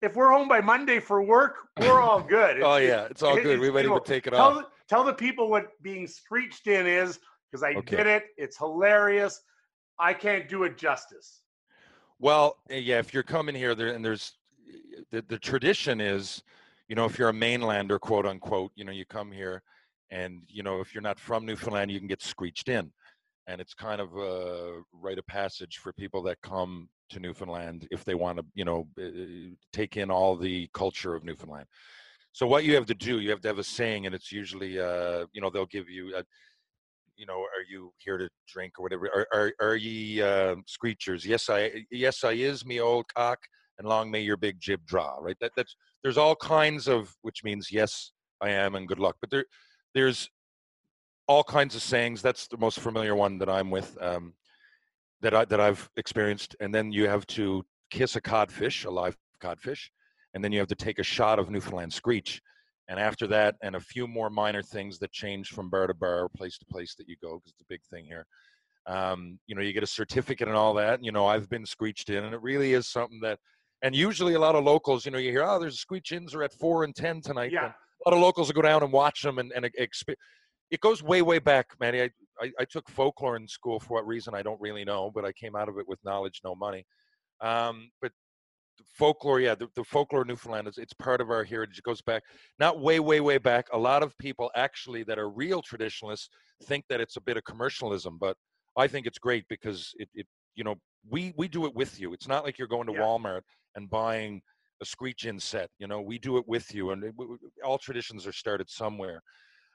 [0.00, 2.62] If we're home by Monday for work, we're all good.
[2.62, 3.60] Oh It's- yeah, it's all it- good.
[3.60, 4.64] We it's- might you even take it tell, off.
[4.88, 7.18] tell the people what being screeched in is
[7.50, 7.96] because I Okay.
[7.96, 8.24] did it.
[8.38, 9.42] It's hilarious.
[9.98, 11.42] I can't do it justice.
[12.18, 14.32] Well, eh, yeah, if you're coming here, there and there's
[15.10, 16.42] the, the tradition is,
[16.88, 19.62] you know, if you're a mainlander, quote unquote, you know, you come here,
[20.10, 22.92] and you know, if you're not from Newfoundland, you can get screeched in,
[23.46, 28.04] and it's kind of a rite of passage for people that come to Newfoundland if
[28.04, 31.66] they want to, you know, eh, take in all the culture of Newfoundland.
[32.32, 34.80] So what you have to do, you have to have a saying, and it's usually,
[34.80, 36.24] uh, you know, they'll give you a
[37.16, 39.06] you know, are you here to drink or whatever?
[39.14, 41.24] Are are, are ye uh, screechers?
[41.24, 43.38] Yes, I yes I is me old cock,
[43.78, 45.16] and long may your big jib draw.
[45.20, 45.36] Right.
[45.40, 49.16] That that's there's all kinds of which means yes I am and good luck.
[49.20, 49.44] But there
[49.94, 50.28] there's
[51.26, 52.22] all kinds of sayings.
[52.22, 53.96] That's the most familiar one that I'm with.
[54.00, 54.34] Um,
[55.22, 56.54] that I that I've experienced.
[56.60, 59.90] And then you have to kiss a codfish, a live codfish,
[60.34, 62.42] and then you have to take a shot of Newfoundland screech.
[62.88, 66.28] And after that, and a few more minor things that change from bar to bar,
[66.36, 68.26] place to place that you go, because it's a big thing here.
[68.86, 71.02] Um, you know, you get a certificate and all that.
[71.02, 73.38] You know, I've been screeched in, and it really is something that.
[73.82, 76.42] And usually, a lot of locals, you know, you hear, oh, there's screech ins are
[76.42, 77.52] at four and ten tonight.
[77.52, 77.64] Yeah.
[77.64, 80.14] And a lot of locals will go down and watch them, and and exp-
[80.70, 82.02] it goes way, way back, Manny.
[82.02, 85.24] I, I I took folklore in school for what reason I don't really know, but
[85.24, 86.84] I came out of it with knowledge, no money.
[87.40, 88.12] Um, but
[88.86, 91.78] folklore, yeah, the, the folklore of Newfoundland is it's part of our heritage.
[91.78, 92.22] It goes back
[92.58, 93.66] not way, way, way back.
[93.72, 96.28] A lot of people actually that are real traditionalists
[96.64, 98.36] think that it's a bit of commercialism, but
[98.76, 100.76] I think it's great because it, it you know,
[101.08, 102.12] we we do it with you.
[102.12, 103.00] It's not like you're going to Yeah.
[103.02, 103.42] Walmart
[103.74, 104.42] and buying
[104.80, 105.70] a screech in set.
[105.78, 108.68] You know, we do it with you, and it, w- w- all traditions are started
[108.70, 109.22] somewhere.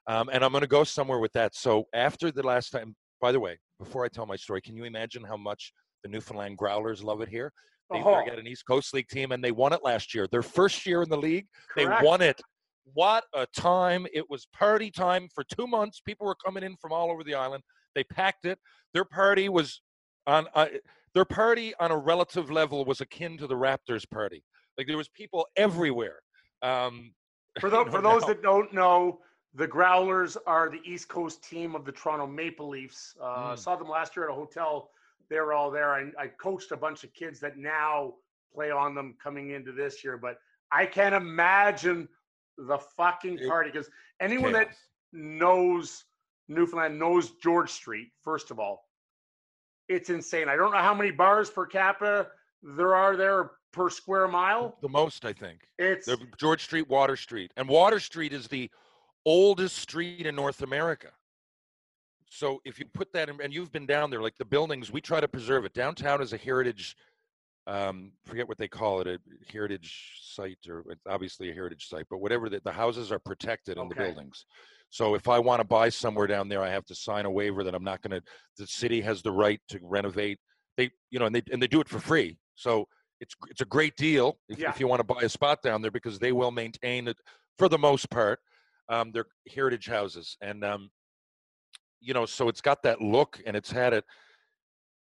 [0.07, 1.55] Um, and I'm going to go somewhere with that.
[1.55, 4.85] So after the last time, by the way, before I tell my story, can you
[4.85, 7.51] imagine how much the Newfoundland Growlers love it here?
[7.91, 10.27] They, they got an East Coast League team, and they won it last year.
[10.29, 12.01] Their first year in the league, correct.
[12.01, 12.41] they won it.
[12.93, 14.07] What a time!
[14.13, 15.99] It was party time for two months.
[15.99, 17.63] People were coming in from all over the island.
[17.95, 18.59] They packed it.
[18.93, 19.81] Their party was
[20.25, 20.47] on.
[20.53, 20.67] Uh,
[21.13, 24.43] their party on a relative level was akin to the Raptors' party.
[24.77, 26.19] Like there was people everywhere.
[26.61, 27.13] Um,
[27.59, 29.19] For, you know, for those now- that don't know,
[29.55, 33.15] the Growlers are the East Coast team of the Toronto Maple Leafs.
[33.19, 33.57] Uh, Mm.
[33.59, 34.91] Saw them last year at a hotel.
[35.29, 35.93] They were all there.
[35.93, 38.13] I, I coached a bunch of kids that now
[38.53, 40.17] play on them coming into this year.
[40.17, 40.37] But
[40.71, 42.07] I can't imagine
[42.57, 44.69] the fucking party because anyone that
[45.13, 46.05] knows
[46.47, 48.85] Newfoundland knows George Street, first of all.
[49.89, 50.49] It's insane.
[50.49, 52.27] I don't know how many bars per capita
[52.61, 54.77] there are there per square mile.
[54.81, 55.61] the most, I think.
[55.77, 58.69] It's They're George Street, Water Street, and Water Street is the
[59.25, 61.09] oldest street in North America.
[62.29, 65.01] So if you put that in, and you've been down there, like the buildings, we
[65.01, 65.73] try to preserve it.
[65.73, 66.95] Downtown is a heritage.
[67.65, 69.19] Um, forget what they call it, a
[69.51, 72.49] heritage site, or it's obviously a heritage site, but whatever.
[72.49, 74.45] The, the houses are protected in the buildings.
[74.89, 77.63] So if I want to buy somewhere down there, I have to sign a waiver
[77.65, 78.25] that I'm not going to.
[78.57, 80.39] The city has the right to renovate.
[80.77, 82.37] They, you know, and they and they do it for free.
[82.55, 82.87] So
[83.19, 84.69] it's it's a great deal if, Yeah.
[84.69, 87.17] if you want to buy a spot down there because they will maintain it
[87.57, 88.39] for the most part.
[88.89, 90.89] Um, they're heritage houses, and um,
[91.99, 94.05] you know, so it's got that look, and it's had it.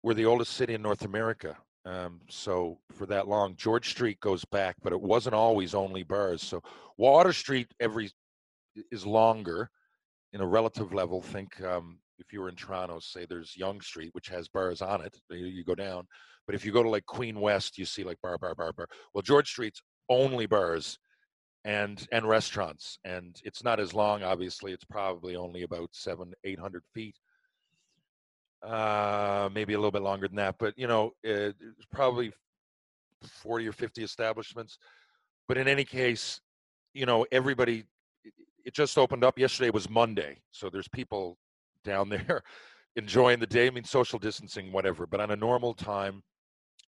[0.04, 4.44] We're the oldest city in North America, um, so for that long, George Street goes
[4.46, 6.42] back, but it wasn't always only bars.
[6.42, 6.62] So
[6.98, 8.10] Water Street every
[8.92, 9.70] is longer
[10.34, 11.22] in a relative level.
[11.22, 15.02] Think um, if you were in Toronto, say there's Yonge Street, which has bars on
[15.02, 15.16] it.
[15.30, 16.08] You, go down,
[16.48, 18.88] but if you go to like Queen West, you see like bar, bar, bar, bar.
[19.14, 20.98] Well, George Street's only bars
[21.66, 24.24] and and restaurants, and it's not as long.
[24.24, 27.16] Obviously, it's probably only about seven, eight hundred feet.
[28.64, 32.32] Uh, maybe a little bit longer than that, but you know, it, it's probably
[33.24, 34.78] forty or fifty establishments.
[35.48, 36.40] But in any case,
[36.94, 37.86] you know, everybody.
[38.24, 38.34] it-
[38.66, 39.70] It just opened up yesterday.
[39.72, 41.38] Was Monday, so there's people
[41.84, 42.42] down there
[42.96, 43.68] enjoying the day.
[43.68, 45.06] I mean, social distancing, whatever.
[45.08, 46.24] But on a normal time,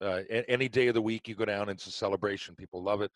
[0.01, 1.67] uh, any day of the week, you go down.
[1.69, 2.55] It's a celebration.
[2.55, 3.11] People love it,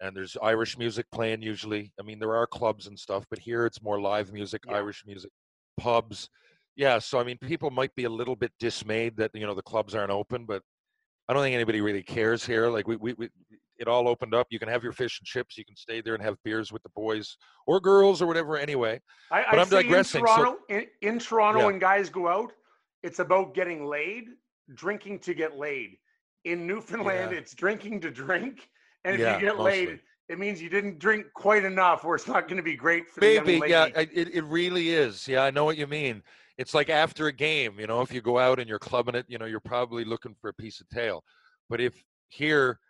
[0.00, 1.92] and there's Irish music playing usually.
[1.98, 4.74] I mean, there are clubs and stuff, but here it's more live music, Yeah.
[4.76, 5.30] Irish music,
[5.78, 6.28] pubs.
[6.76, 6.98] yeah.
[6.98, 9.94] So I mean, people might be a little bit dismayed that you know the clubs
[9.94, 10.62] aren't open, but
[11.28, 12.68] I don't think anybody really cares here.
[12.68, 13.28] Like we, we, we
[13.78, 14.46] it all opened up.
[14.50, 15.58] You can have your fish and chips.
[15.58, 17.36] You can stay there and have beers with the boys
[17.66, 18.56] or girls or whatever.
[18.56, 21.66] Anyway, I, But I I'm see digressing, In so- Toronto, in, in Toronto Yeah.
[21.66, 22.52] when guys go out,
[23.02, 24.24] it's about getting laid,
[24.74, 25.98] drinking to get laid.
[26.44, 27.38] In Newfoundland, Yeah.
[27.38, 28.70] it's drinking to drink,
[29.06, 32.26] and if Yeah, you get laid, it means you didn't drink quite enough, or it's
[32.26, 33.72] not going to be great for the young maybe lady.
[33.72, 35.26] yeah, I- it it really is.
[35.28, 36.22] Yeah, I know what you mean.
[36.58, 39.26] It's like after a game, you know, if you go out and you're clubbing it,
[39.28, 41.22] you know, you're probably looking for a piece of tail.
[41.68, 42.80] But if here,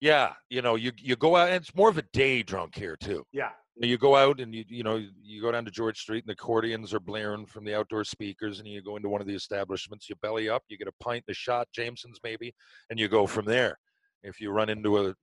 [0.00, 2.96] yeah, you know, you you go out and it's more of a day drunk here
[2.96, 3.24] too.
[3.32, 6.28] yeah, You go out and you you know you go down to George Street and
[6.28, 9.34] the accordions are blaring from the outdoor speakers, and you go into one of the
[9.34, 10.08] establishments.
[10.10, 12.54] You belly up, you get a pint, a shot, Jameson's maybe,
[12.90, 13.78] and you go from there.
[14.24, 15.14] If you run into a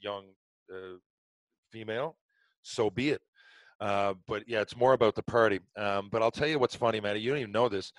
[0.00, 0.24] young
[0.72, 0.98] uh,
[1.70, 2.16] female,
[2.62, 3.22] so be it.
[3.80, 5.60] Uh, but yeah, it's more about the party.
[5.76, 7.20] Um, but I'll tell you what's funny, Matty.
[7.20, 7.92] You don't even know this.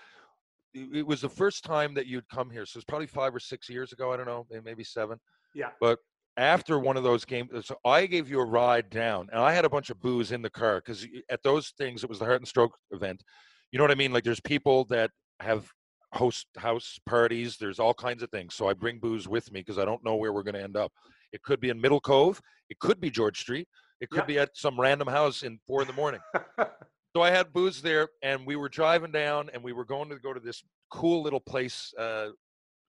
[0.74, 3.40] It, it was the first time that you'd come here, so it's probably five or
[3.40, 4.12] six years ago.
[4.12, 5.20] I don't know, maybe seven
[5.56, 5.70] yeah.
[5.80, 6.00] But
[6.38, 9.66] after one of those games, so I gave you a ride down, and I had
[9.66, 12.42] a bunch of booze in the car because at those things, it was the Heart
[12.42, 13.24] and Stroke event.
[13.72, 14.14] You know what I mean?
[14.14, 15.68] Like, there's people that have
[16.14, 17.58] host house parties.
[17.58, 18.54] There's all kinds of things.
[18.54, 20.78] So I bring booze with me because I don't know where we're going to end
[20.78, 20.92] up.
[21.36, 22.42] It could be in Middle Cove.
[22.70, 23.68] It could be George Street.
[24.00, 24.26] It could Yeah.
[24.26, 26.22] be at some random house in four in the morning.
[27.16, 30.18] So I had booze there, and we were driving down, and we were going to
[30.20, 30.62] go to this
[30.92, 32.32] cool little place uh,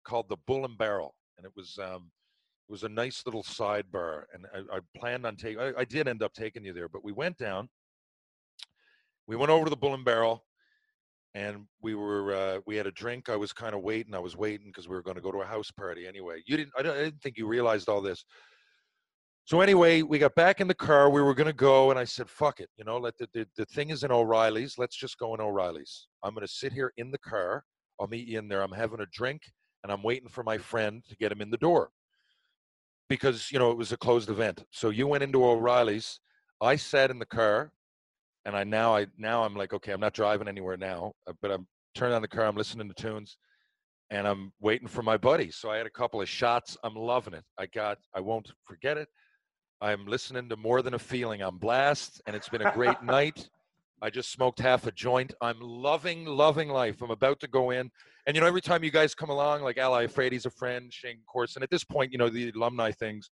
[0.05, 2.11] called the Bull and Barrel, and it was um,
[2.69, 4.25] it was a nice little sidebar.
[4.35, 5.61] And I, I planned on taking.
[5.61, 7.69] I, I did end up taking you there, but we went down.
[9.29, 10.45] We went over to the Bull and Barrel,
[11.37, 13.29] and we were uh, we had a drink.
[13.29, 14.15] I was kind of waiting.
[14.15, 16.43] I was waiting because we were going to go to a house party anyway.
[16.47, 16.73] You didn't.
[16.79, 18.25] I, didn't think you realized all this.
[19.45, 21.11] So anyway, we got back in the car.
[21.11, 22.97] We were going to go, and I said, "Fuck it, you know.
[22.97, 24.77] Let the, the the thing is in O'Reilly's.
[24.79, 26.09] Let's just go in O'Reilly's.
[26.23, 27.65] I'm going to sit here in the car.
[28.01, 28.63] I'll meet you in there.
[28.63, 29.43] I'm having a drink,
[29.83, 31.91] and I'm waiting for my friend to get him in the door
[33.11, 34.65] because you know it was a closed event.
[34.71, 36.19] So you went into O'Reilly's.
[36.63, 37.73] I sat in the car,
[38.47, 41.51] and I now I now I'm like, okay, I'm not driving anywhere now, uh, but
[41.51, 42.47] I'm turning on the car.
[42.47, 43.37] I'm listening to tunes,
[44.11, 45.51] and I'm waiting for my buddy.
[45.51, 46.79] So I had a couple of shots.
[46.83, 47.45] I'm loving it.
[47.59, 47.99] I got.
[48.15, 49.09] I won't forget it.
[49.83, 51.43] I'm listening to more than a feeling.
[51.43, 53.51] I'm blast, and it's been a great night.
[54.01, 55.35] I just smoked half a joint.
[55.41, 57.03] I'm loving, loving life.
[57.03, 57.91] I'm about to go in.
[58.27, 61.21] And, you know, every time you guys come along, like Ally Frady's a friend, Shayne
[61.27, 63.31] Corson, at this point, you know, the alumni things,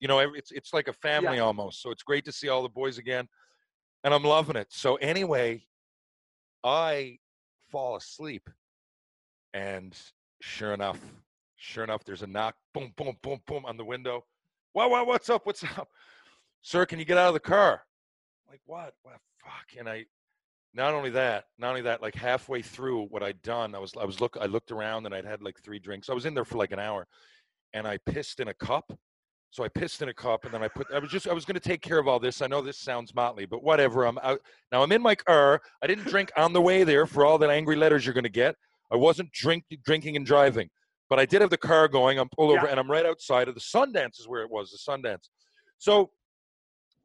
[0.00, 1.80] you know, it's, it's like a family almost.
[1.80, 3.28] So it's great to see all the boys again.
[4.04, 4.68] And I'm loving it.
[4.70, 5.64] So, anyway,
[6.62, 7.18] I
[7.70, 8.48] fall asleep.
[9.52, 9.96] And
[10.40, 11.00] sure enough,
[11.56, 14.24] sure enough, there's a knock, boom, boom, boom, boom on the window.
[14.72, 15.46] What, what, what's up?
[15.46, 15.88] What's up?
[16.62, 17.82] Sir, can you get out of the car?
[18.54, 18.94] like, what?
[19.02, 19.14] What?
[19.14, 19.80] The fuck.
[19.80, 20.04] And I,
[20.74, 24.04] not only that, not only that, like halfway through what I'd done, I was, I
[24.04, 26.08] was look, I looked around and I'd had like three drinks.
[26.08, 27.08] I was in there for like an hour
[27.72, 28.96] and I pissed in a cup.
[29.54, 31.44] So I pissed in a cup and then I put, I was just, I was
[31.44, 32.42] going to take care of all this.
[32.42, 34.04] I know this sounds motley, but whatever.
[34.04, 34.40] I'm out.
[34.72, 35.62] Now I'm in my car.
[35.80, 38.28] I didn't drink on the way there for all the angry letters you're going to
[38.28, 38.56] get.
[38.92, 40.70] I wasn't drink, drinking and driving,
[41.08, 42.18] but I did have the car going.
[42.18, 42.72] I'm pulled over Yeah.
[42.72, 45.28] and I'm right outside of the Sundance is where it was, the Sundance.
[45.78, 46.10] So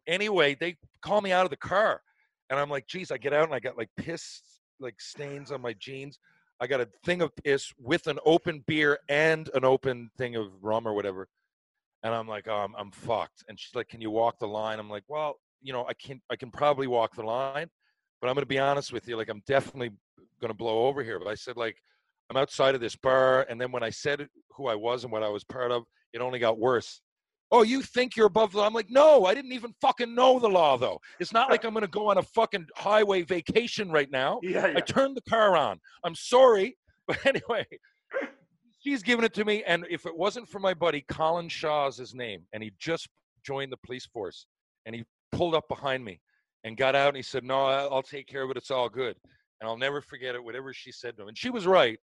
[0.07, 2.01] anyway, they call me out of the car
[2.49, 4.41] and I'm like, geez, I get out and I got like piss,
[4.79, 6.17] like stains on my jeans.
[6.59, 10.47] I got a thing of piss with an open beer and an open thing of
[10.63, 11.27] rum or whatever.
[12.03, 13.43] And I'm like, oh, I'm, I'm fucked.
[13.47, 14.79] And she's like, can you walk the line?
[14.79, 17.67] I'm like, well, you know, I can, I can probably walk the line,
[18.21, 19.17] but I'm going to be honest with you.
[19.17, 19.91] Like, I'm definitely
[20.39, 21.19] going to blow over here.
[21.19, 21.75] But I said, like,
[22.29, 23.45] I'm outside of this bar.
[23.49, 25.83] And then when I said who I was and what I was part of,
[26.13, 27.01] it only got worse.
[27.51, 28.67] Oh, you think you're above the law?
[28.67, 30.99] I'm like, no, I didn't even fucking know the law, though.
[31.19, 34.39] It's not like I'm going to go on a fucking highway vacation right now.
[34.43, 34.77] yeah, yeah.
[34.77, 35.79] I turned the car on.
[36.03, 36.77] I'm sorry.
[37.09, 37.65] But anyway,
[38.79, 39.63] she's giving it to me.
[39.63, 43.07] And if it wasn't for my buddy, Colin Shaw's his name, and he just
[43.45, 44.47] joined the police force,
[44.85, 46.19] and he pulled up behind me
[46.63, 48.57] and got out and he said, No, I'll take care of it.
[48.57, 49.15] It's all good.
[49.61, 51.27] And I'll never forget it, whatever she said to him.
[51.29, 51.99] And she was right.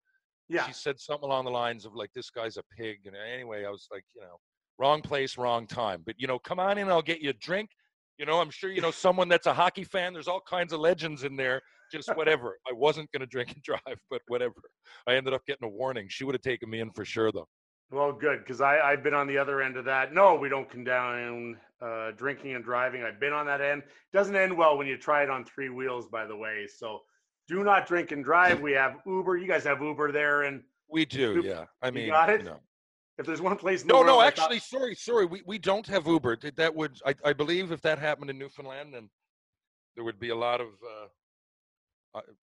[0.47, 0.65] yeah.
[0.67, 2.99] She said something along the lines of, like, this guy's a pig.
[3.05, 4.37] And anyway, I was like, you know,
[4.77, 6.03] wrong place, wrong time.
[6.05, 7.71] But, you know, come on in, I'll get you a drink.
[8.19, 10.13] You know, I'm sure you know someone that's a hockey fan.
[10.13, 11.61] There's all kinds of legends in there.
[11.91, 12.57] Just whatever.
[12.69, 14.55] I wasn't going to drink and drive, but whatever.
[15.07, 16.07] I ended up getting a warning.
[16.09, 17.47] She would have taken me in for sure, though.
[17.89, 20.13] Well, good because I I've been on the other end of that.
[20.13, 23.03] No, we don't condone uh, drinking and driving.
[23.03, 23.83] I've been on that end.
[24.11, 26.67] Doesn't end well when you try it on three wheels, by the way.
[26.67, 26.99] So
[27.47, 28.59] do not drink and drive.
[28.59, 29.37] We have Uber.
[29.37, 31.65] You guys have Uber there, and We do, Oop, yeah.
[31.81, 32.43] I mean, got it?
[32.43, 32.59] no.
[33.17, 35.25] if there's one place, No, no, I thought- actually, sorry, sorry.
[35.25, 36.37] We, we don't have Uber.
[36.57, 39.09] That would, I, I believe if that happened in Newfoundland, then
[39.95, 41.07] there would be a lot of, uh,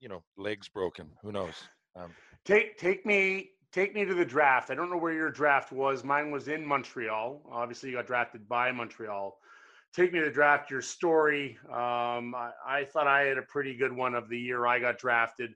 [0.01, 1.11] you know, legs broken.
[1.23, 1.69] Who knows?
[1.97, 4.71] Um, Take take me take me to the draft.
[4.71, 6.05] I don't know where your draft was.
[6.05, 7.43] Mine was in Montreal.
[7.51, 9.37] Obviously, you got drafted by Montreal.
[9.95, 10.71] Take me to the draft.
[10.71, 11.59] Your story.
[11.69, 14.99] Um, I, I thought I had a pretty good one of the year I got
[14.99, 15.55] drafted.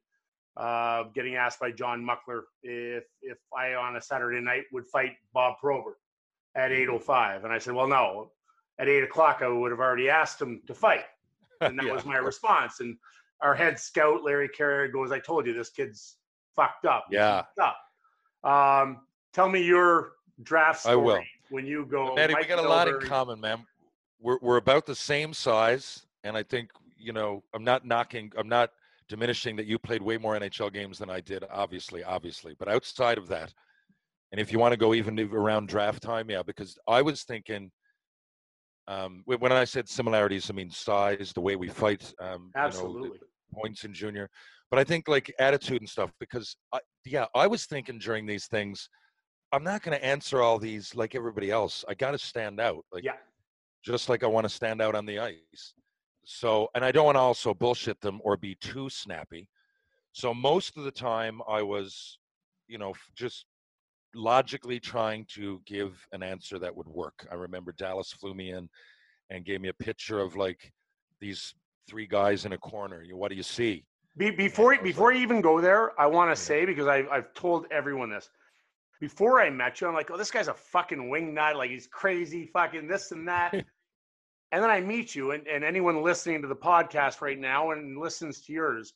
[0.56, 5.16] Uh, getting asked by John Muckler if if I on a Saturday night would fight
[5.32, 5.96] Bob Probert
[6.56, 8.32] at 8:05, and I said, well, no.
[8.80, 11.04] At eight o'clock, I would have already asked him to fight,
[11.60, 12.80] and that Yeah, was my response.
[12.80, 12.96] And
[13.41, 16.16] our head scout Larry Carriere goes, "I told you this kid's
[16.57, 17.07] fucked up.
[17.11, 17.43] Yeah.
[17.43, 17.78] fucked up."
[18.45, 19.01] Um,
[19.32, 20.12] tell me your
[20.43, 21.22] draft I will.
[21.51, 22.14] when you go.
[22.14, 23.66] Maddie, we Mike got a lot in common, man.
[24.20, 28.49] We're we're about the same size, and I think you know I'm not knocking, I'm
[28.49, 28.70] not
[29.09, 31.45] diminishing that you played way more NHL games than I did.
[31.51, 33.55] Obviously, obviously, but outside of that,
[34.32, 37.70] and if you want to go even around draft time, yeah, because I was thinking.
[38.89, 43.12] Um, when I said similarities, I mean size, the way we fight, um, you know,
[43.53, 44.30] points in junior,
[44.70, 46.11] but I think like attitude and stuff.
[46.18, 48.89] Because I, yeah, I was thinking during these things,
[49.53, 51.84] I'm not going to answer all these like everybody else.
[51.86, 52.84] I got to stand out.
[52.91, 53.16] Like Yeah.
[53.84, 55.74] just like I want to stand out on the ice.
[56.24, 59.49] So, and I don't want to also bullshit them or be too snappy.
[60.12, 62.18] So most of the time I was,
[62.66, 63.45] you know, just
[64.14, 67.26] logically trying to give an answer that would work.
[67.30, 68.68] I remember Dallas flew me in
[69.30, 70.72] and gave me a picture of like
[71.20, 71.54] these
[71.88, 73.02] three guys in a corner.
[73.02, 73.84] You, what do you see?
[74.16, 76.34] Be, before before you even go there, I want Yeah.
[76.34, 78.30] to say because I, I've told everyone this.
[79.00, 81.56] Before I met you, I'm like, oh, this guy's a fucking wing nut.
[81.56, 83.52] Like he's crazy, fucking this and that.
[84.52, 87.98] and then I meet you, and, and anyone listening to the podcast right now and
[87.98, 88.94] listens to yours,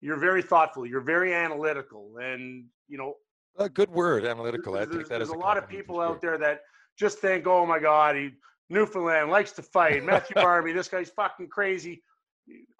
[0.00, 0.84] you're very thoughtful.
[0.84, 3.14] You're very analytical, and you know,
[3.60, 4.74] A good word, analytical.
[4.74, 6.62] I there's, take that there's as a a lot of people out there that
[6.98, 8.30] just think, oh my god, he
[8.70, 10.02] Newfoundland likes to fight.
[10.02, 12.02] Matthew Barnaby, this guy's fucking crazy.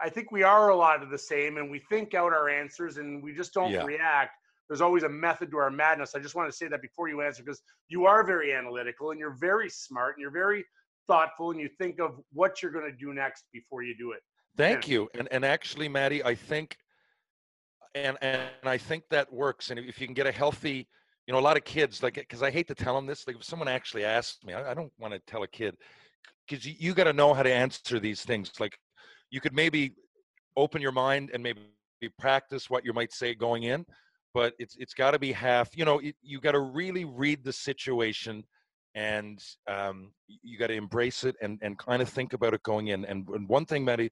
[0.01, 2.97] I think we are a lot of the same, and we think out our answers,
[2.97, 3.85] and we just don't Yeah.
[3.85, 4.33] react.
[4.69, 6.15] There's always a method to our madness.
[6.15, 9.21] I just want to say that before you answer, because you are very analytical and
[9.21, 10.65] you're very smart and you're very
[11.07, 14.23] thoughtful, and you think of what you're going to do next before you do it.
[14.57, 15.11] Thank you.
[15.15, 16.79] And and actually, Maddie, I think,
[17.95, 19.71] and and I think that works.
[19.71, 20.89] And if you can get a healthy,
[21.27, 23.27] you know, a lot of kids like, because I hate to tell them this.
[23.27, 25.77] Like, if someone actually asks me, I, I don't want to tell a kid,
[26.49, 28.53] because you, you got to know how to answer these things.
[28.59, 28.79] Like,
[29.31, 29.95] you could maybe
[30.57, 31.61] open your mind and maybe
[32.19, 33.85] practice what you might say going in,
[34.35, 35.77] but it's it's got to be half.
[35.77, 38.45] You know, it, you got to really read the situation.
[38.97, 42.89] And um, you got to embrace it and, and kind of think about it going
[42.89, 43.05] in.
[43.05, 44.11] And, and one thing, Maddie,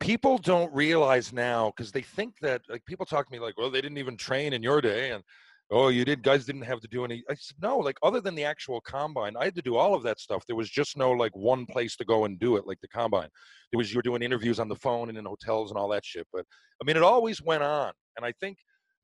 [0.00, 3.70] people don't realize now because they think that like people talk to me like well
[3.70, 5.22] they didn't even train in your day and
[5.70, 8.34] oh you did guys didn't have to do any i said no like other than
[8.34, 10.44] the actual combine i had to do all of that stuff.
[10.46, 13.28] There was just no like one place to go and do it like the combine.
[13.72, 16.04] It was you were doing interviews on the phone and in hotels and all that
[16.04, 16.44] shit but
[16.80, 18.58] i mean it always went on and i think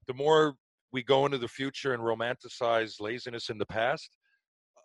[0.07, 0.55] the more
[0.93, 4.11] we go into the future and romanticize laziness in the past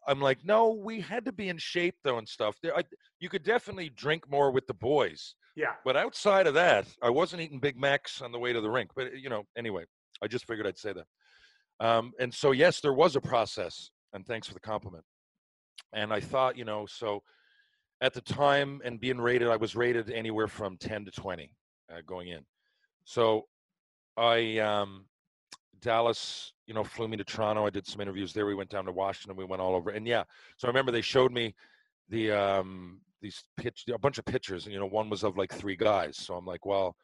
[0.08, 2.56] i'm like no we had to be in shape though and stuff.
[2.64, 2.84] There I,
[3.20, 5.74] you could definitely drink more with the boys Yeah.
[5.84, 8.92] but outside of that, I wasn't eating Big Macs on the way to the rink.
[8.96, 9.86] But you know, anyway,
[10.22, 11.06] I just figured I'd say that.
[11.80, 13.90] Um, and so, yes, there was a process.
[14.14, 15.04] And thanks for the compliment.
[15.94, 17.22] And I thought, you know, so
[18.02, 21.52] at the time and being rated, I was rated anywhere from 10 to 20
[21.92, 22.46] uh, going in.
[23.04, 23.48] So
[24.16, 25.06] I, um,
[25.82, 27.66] Dallas, you know, flew me to Toronto.
[27.66, 28.46] I did some interviews there.
[28.46, 29.38] We went down to Washington.
[29.38, 29.90] We went all over.
[29.90, 30.24] And yeah,
[30.58, 31.56] so I remember they showed me
[32.10, 35.52] the um these pitch a bunch of pictures and you know one was of like
[35.54, 36.96] three guys so i'm like well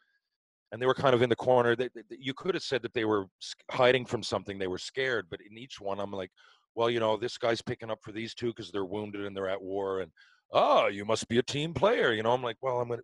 [0.72, 2.94] and they were kind of in the corner they, they- you could have said that
[2.94, 3.26] they were
[3.72, 6.32] hiding from something they were scared but in each one i'm like
[6.76, 9.50] well you know this guy's picking up for these two because they're wounded and they're
[9.50, 10.12] at war and
[10.52, 13.02] oh you must be a team player you know i'm like well i'm gonna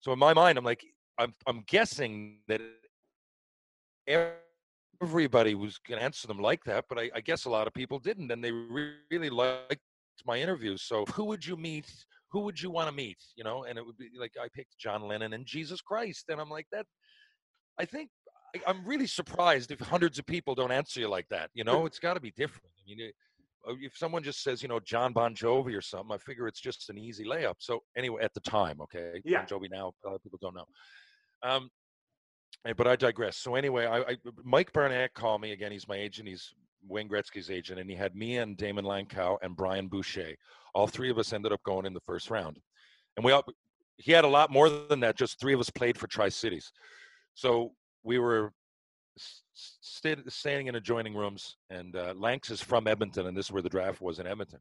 [0.00, 0.84] so in my mind i'm like
[1.18, 2.60] i'm, I'm guessing that
[5.02, 7.98] everybody was to answer them like that but I, I guess a lot of people
[7.98, 9.80] didn't and they re- really liked
[10.26, 10.82] my interviews.
[10.82, 11.90] So who would you meet?
[12.32, 13.18] Who would you want to meet?
[13.36, 16.40] You know, and it would be like I picked John Lennon and Jesus Christ, and
[16.40, 16.86] I'm like that.
[17.78, 18.10] I think
[18.54, 21.50] I, I'm really surprised if hundreds of people don't answer you like that.
[21.54, 22.70] You know, it's got to be different.
[22.78, 23.14] I mean, it,
[23.68, 26.60] uh, if someone just says, you know, John Bon Jovi or something, I figure it's
[26.60, 27.54] just an easy layup.
[27.58, 29.44] So anyway, at the time, okay, Yeah.
[29.44, 30.66] Bon Jovi now, a lot of people don't know.
[31.42, 31.70] Um,
[32.66, 33.36] eh, but I digress.
[33.38, 35.72] So anyway, I, I Mike Barnett called me again.
[35.72, 36.28] He's my agent.
[36.28, 36.52] He's
[36.86, 40.34] Wayne Gretzky's agent, and he had me and Daymond Langkow and Brian Boucher.
[40.74, 42.58] All three of us ended up going in the first round,
[43.16, 43.44] and we all.
[43.96, 45.16] He had a lot more than that.
[45.16, 46.72] Just three of us played for Tri Cities,
[47.34, 47.72] so
[48.02, 48.52] we were
[49.18, 51.56] s- s- staying in adjoining rooms.
[51.68, 54.60] And uh, Lanks is from Edmonton, and this is where the draft was in Edmonton.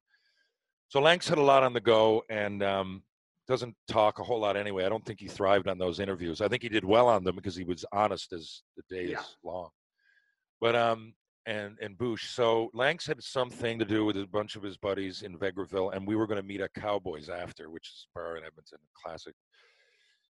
[0.90, 3.04] So Lanks had a lot on the go, and um,
[3.48, 4.86] doesn't talk a whole lot anyway.
[4.86, 6.42] I don't think he thrived on those interviews.
[6.42, 9.20] I think he did well on them because he was honest as the day Yeah.
[9.22, 9.70] is long.
[10.60, 11.14] But um,
[11.50, 12.30] and and Bush.
[12.30, 16.08] So Lanks had something to do with a bunch of his buddies in Vegreville, and
[16.08, 19.34] we were going to meet at Cowboys after, which is bar in Edmonton, classic.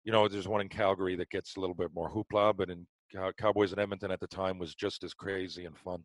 [0.05, 2.87] You know, there's one in Calgary that gets a little bit more hoopla, but in
[3.37, 6.03] Cowboys in Edmonton at the time was just as crazy and fun.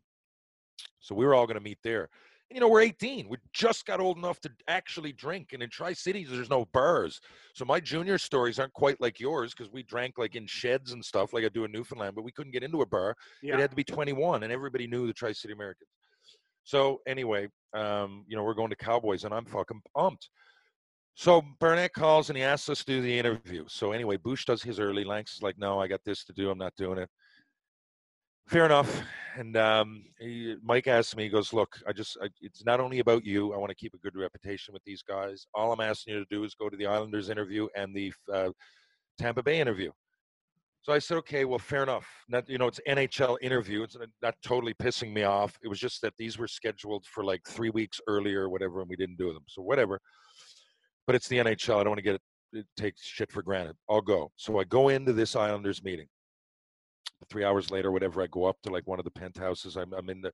[0.99, 2.09] So we were all going to meet there.
[2.51, 3.27] You know, we're 18.
[3.27, 5.49] We just got old enough to actually drink.
[5.53, 7.19] And in Tri Cities, there's no bars.
[7.53, 11.03] So my junior stories aren't quite like yours because we drank like in sheds and
[11.03, 13.15] stuff, like I do in Newfoundland, but we couldn't get into a bar.
[13.41, 13.55] Yeah.
[13.55, 15.89] It had to be 21, and everybody knew the Tri City Americans.
[16.63, 20.29] So anyway, um, you know, we're going to Cowboys, and I'm fucking pumped.
[21.15, 23.63] So Barnett calls and he asks us to do the interview.
[23.69, 25.05] So anyway, Bush does his early.
[25.05, 26.49] Lanks is like, "No, I got this to do.
[26.49, 27.09] I'm not doing it."
[28.47, 29.01] Fair enough.
[29.37, 32.99] And um, he, Mike asks me, he goes, "Look, I just, I, it's not only
[32.99, 33.53] about you.
[33.53, 35.47] I want to keep a good reputation with these guys.
[35.53, 38.51] All I'm asking you to do is go to the Islanders interview and the uh,
[39.19, 39.91] Tampa Bay interview."
[40.83, 42.07] So I said, "Okay, well, fair enough.
[42.29, 43.83] Not, you know, it's NHL interview.
[43.83, 45.57] It's not- totally pissing me off.
[45.63, 48.89] It was just that these were scheduled for like three weeks earlier, or whatever, and
[48.89, 49.43] we didn't do them.
[49.49, 49.99] So whatever.
[51.07, 51.79] But it's the NHL.
[51.79, 52.21] I don't want to get it,
[52.53, 53.75] it take shit for granted.
[53.89, 54.31] I'll go.
[54.37, 56.07] So I go into this Islanders meeting
[57.29, 59.75] three hours later, whatever, I go up to like one of the penthouses.
[59.75, 60.31] I'm, I'm in the,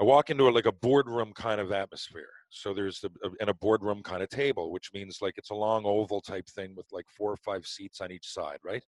[0.00, 2.28] I walk into a, like a boardroom kind of atmosphere.
[2.50, 5.84] So there's the, and a boardroom kind of table, which means like it's a long
[5.86, 8.84] oval type thing with like four or five seats on each side, right?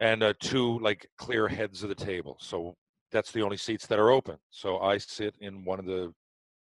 [0.00, 2.36] And uh, two like clear heads of the table.
[2.40, 2.74] So
[3.12, 4.36] that's the only seats that are open.
[4.50, 6.12] So I sit in one of the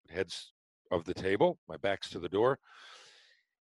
[0.09, 0.53] heads
[0.91, 1.59] of the table.
[1.69, 2.59] My back's to the door,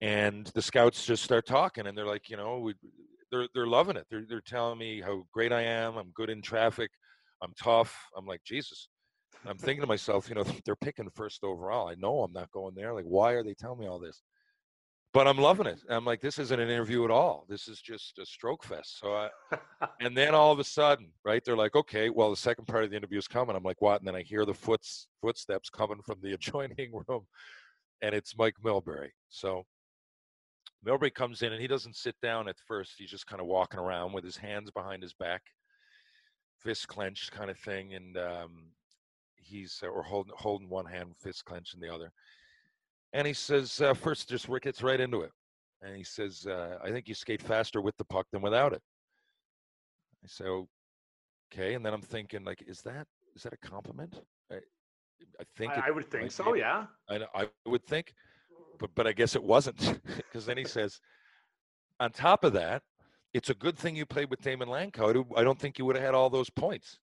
[0.01, 2.75] and the scouts just start talking, and they're like, you know, we,
[3.31, 4.05] they're they're loving it.
[4.09, 5.97] They're they're telling me how great I am.
[5.97, 6.91] I'm good in traffic.
[7.41, 7.95] I'm tough.
[8.15, 8.89] I'm like Jesus.
[9.45, 11.87] I'm thinking to myself, you know, they're picking first overall.
[11.87, 12.93] I know I'm not going there.
[12.93, 14.21] Like, why are they telling me all this?
[15.13, 15.79] But I'm loving it.
[15.89, 17.45] I'm like, this isn't an interview at all.
[17.49, 18.99] This is just a stroke fest.
[18.99, 19.29] So I,
[20.01, 21.41] and then all of a sudden, right?
[21.43, 23.55] They're like, okay, well, the second part of the interview is coming.
[23.55, 23.99] I'm like, what?
[23.99, 27.25] And then I hear the foots footsteps coming from the adjoining room,
[28.01, 29.09] and it's Mike Milbury.
[29.29, 29.63] So
[30.85, 32.93] Milbury comes in and he doesn't sit down at first.
[32.97, 35.41] He's just kind of walking around with his hands behind his back,
[36.59, 38.71] fist clenched, kind of thing, and um,
[39.35, 42.11] he's or holding holding one hand, fist clenched in the other.
[43.13, 45.31] And he says, uh, first, just Rick gets right into it,
[45.81, 48.81] and he says, uh, "I think you skate faster with the puck than without it."
[50.23, 50.45] I say,
[51.51, 54.21] "Okay," and then I'm thinking, like, is that is that a compliment?
[54.51, 54.55] I,
[55.39, 56.53] I think it I, I would think might so.
[56.53, 56.85] Yeah.
[57.09, 58.13] I, I would think,
[58.79, 60.99] but but I guess it wasn't because then he says,
[61.99, 62.83] on top of that,
[63.33, 64.67] it's a good thing you played with Daymond
[65.13, 66.97] don't- I don't think you would have had all those points.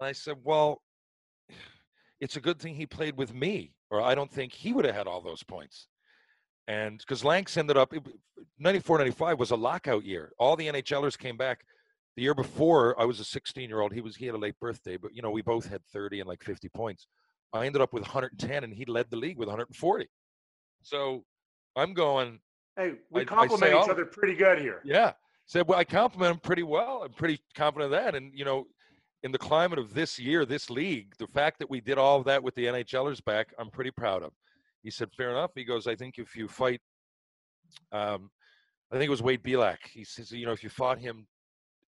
[0.00, 0.82] And I said, well,
[2.20, 4.94] it's a good thing he played with me, or I don't think he would have
[4.94, 5.88] had all those points.
[6.66, 7.92] And because Lanks ended up,
[8.58, 10.32] 94 95 was a lockout year.
[10.38, 11.64] All the NHLers came back.
[12.16, 13.92] The year before, I was a 16 year old.
[13.92, 16.28] He was he had a late birthday, but you know we both had 30 and
[16.28, 17.06] like 50 points.
[17.52, 20.08] I ended up with 110, and he led the league with 140.
[20.84, 21.24] So
[21.76, 22.38] I'm going,
[22.76, 24.80] Hey, we I- I compliment say each other pretty good here.
[24.84, 25.12] yeah.
[25.46, 27.02] Said, well, I compliment him pretty well.
[27.04, 28.14] I'm pretty confident of that.
[28.14, 28.66] And, you know,
[29.24, 32.24] in the climate of this year, this league, the fact that we did all of
[32.24, 34.32] that with the NHLers back, I'm pretty proud of.
[34.82, 35.50] He said, fair enough.
[35.54, 36.80] He goes, I think if you fight,
[37.92, 38.30] um,
[38.90, 39.78] I think it was Wade Belak.
[39.90, 41.26] He says, you know, if you fought him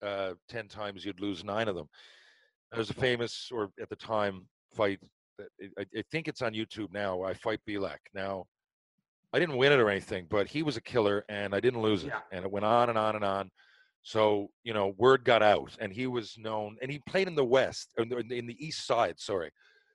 [0.02, 1.88] uh, 10 times, you'd lose nine of them.
[2.72, 5.00] There's a famous, or at the time, fight.
[5.38, 7.22] That I, I think it's on YouTube now.
[7.24, 7.98] I fight Belak.
[8.16, 8.46] Now,
[9.34, 12.04] I didn't win it or anything, but he was a killer and I didn't lose
[12.04, 12.08] it.
[12.08, 12.20] Yeah.
[12.32, 13.50] And it went on and on and on.
[14.04, 17.44] So, you know, word got out and he was known and he played in the
[17.44, 19.50] West, in the, in the East side, sorry.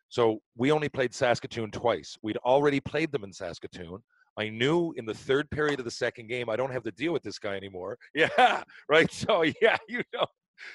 [0.09, 2.17] So we only played Saskatoon twice.
[2.23, 3.99] We'd already played them in Saskatoon.
[4.39, 7.13] I knew in the third period of the second game, I don't have to deal
[7.13, 7.99] with this guy anymore.
[8.15, 9.13] Yeah, right.
[9.13, 10.27] So, yeah, you know,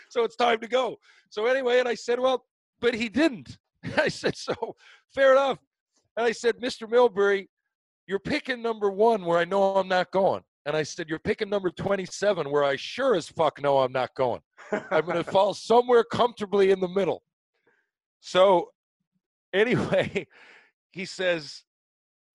[0.09, 0.97] so it's time to go.
[1.30, 2.45] So, anyway, and I said, well,
[2.82, 3.57] but he didn't.
[3.97, 4.53] I said, so
[5.16, 5.59] fair enough.
[6.18, 6.88] And I said, Mr.
[6.88, 7.47] Milbury,
[8.08, 10.43] you're picking number one where I know I'm not going.
[10.66, 14.16] And I said, You're picking number 27 where I sure as fuck know I'm not
[14.16, 14.41] going.
[14.72, 17.24] I'm going to fall somewhere comfortably in the middle.
[18.20, 18.70] So,
[19.54, 20.28] anyway,
[20.91, 21.64] he says,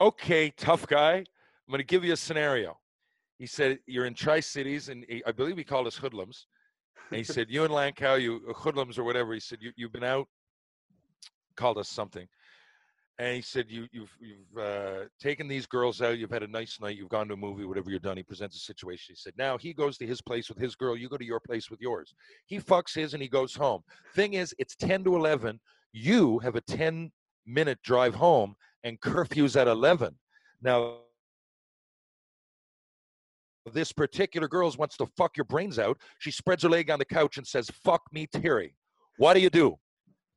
[0.01, 1.17] Okay, tough guy.
[1.17, 2.79] I'm going to give you a scenario.
[3.39, 6.47] He said, You're in Tri Cities, and he, I believe he called us hoodlums.
[7.11, 9.33] And he said, You and Langkow, you uh, hoodlums or whatever.
[9.33, 10.29] He said, you, You've been out,
[11.57, 12.29] called us something.
[13.19, 16.19] And he said, you, You've, you've uh, taken these girls out.
[16.19, 16.97] You've had a nice night.
[16.97, 18.17] You've gone to a movie, whatever you've done.
[18.17, 19.15] He presents a situation.
[19.15, 20.97] He said, Now he goes to his place with his girl.
[20.97, 22.15] You go to your place with yours.
[22.47, 23.83] He fucks his and he goes home.
[24.15, 25.59] Thing is, it's 10 to 11.
[25.93, 27.11] You have a 10
[27.47, 28.55] minute drive home
[28.85, 30.15] and curfew's at 11.
[30.63, 30.99] Now,
[33.73, 35.99] this particular girl wants to fuck your brains out.
[36.21, 38.75] She spreads her leg on the couch and says, fuck me, Terry.
[39.19, 39.77] What do you do?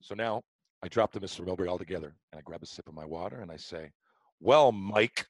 [0.02, 0.42] So now
[0.84, 1.46] I drop the Mr.
[1.46, 3.92] Milbury altogether and I grab a sip of my water and I say,
[4.40, 5.28] well, Mike,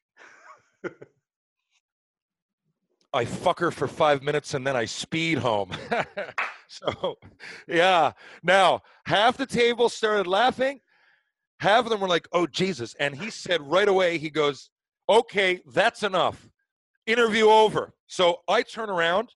[3.12, 5.70] I fuck her for five minutes and then I speed home.
[6.68, 7.18] so,
[7.68, 8.12] yeah.
[8.42, 10.80] Now, half the table started laughing.
[11.60, 12.94] Half of them were like, oh, Jesus.
[12.98, 14.70] And he said right away, he goes,
[15.08, 16.48] okay, that's enough.
[17.06, 17.92] Interview over.
[18.06, 19.28] So I turn around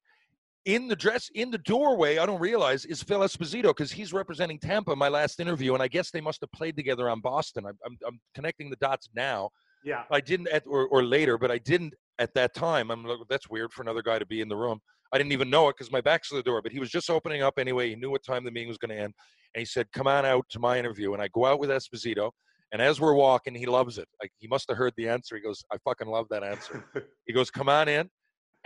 [0.67, 4.59] in the dress, in the doorway, I don't realize is Phil Esposito because he's representing
[4.59, 5.75] Tampa my last interview.
[5.75, 7.65] And I guess they must have played together on Boston.
[7.67, 9.51] I'm, I'm, I'm connecting the dots now.
[9.85, 10.03] Yeah.
[10.11, 12.91] I didn't at or, or later, but I didn't at that time.
[12.91, 14.81] I'm like, that's weird for another guy to be in the room.
[15.13, 17.09] I didn't even know it because my back's to the door, but he was just
[17.11, 17.91] opening up anyway.
[17.91, 19.15] He knew what time the meeting was going to end.
[19.55, 21.13] And he said, Come on out to my interview.
[21.13, 22.33] And I go out with Esposito.
[22.73, 24.09] And as we're walking, he loves it.
[24.21, 25.37] Like he must have heard the answer.
[25.37, 26.85] He goes, I fucking love that answer.
[27.27, 28.11] he goes, Come on in.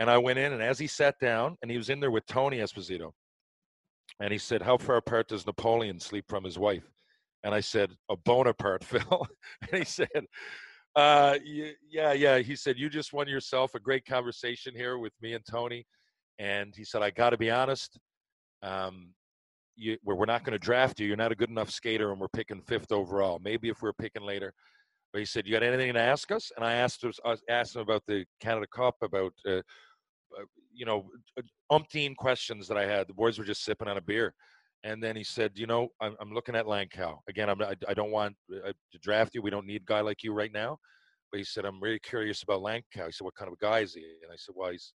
[0.00, 2.26] And I went in, and as he sat down, and he was in there with
[2.26, 3.12] Tony Esposito.
[4.18, 6.90] And he said, How far apart does Napoleon sleep from his wife?
[7.44, 9.26] And I said, A Bonaparte, Phil.
[9.70, 10.24] and he said,
[10.96, 12.38] uh, yeah, yeah.
[12.38, 15.86] He said, You just won yourself a great conversation here with me and Tony.
[16.38, 17.98] And he said, I got to be honest.
[18.62, 19.14] Um,
[19.76, 21.06] you, we're not going to draft you.
[21.06, 23.40] You're not a good enough skater, and we're picking fifth overall.
[23.42, 24.52] Maybe if we're picking later.
[25.12, 27.82] But he said, "You got anything to ask us?" And I asked I asked him
[27.82, 29.62] about the Canada Cup, about uh, uh,
[30.38, 31.06] Uh, you know,
[31.38, 33.08] uh, umpteen questions that I had.
[33.08, 34.34] The boys were just sipping on a beer,
[34.84, 37.48] and then he said, "You know, I'm, I'm looking at Langkow again.
[37.50, 39.42] I'm, I, I don't want uh, uh, to draft you.
[39.42, 40.78] We don't need a guy like you right now."
[41.30, 43.80] But he said, "I'm really curious about Langkow." He said, "What kind of a guy
[43.80, 44.92] is he?" And I said, "Well, he's,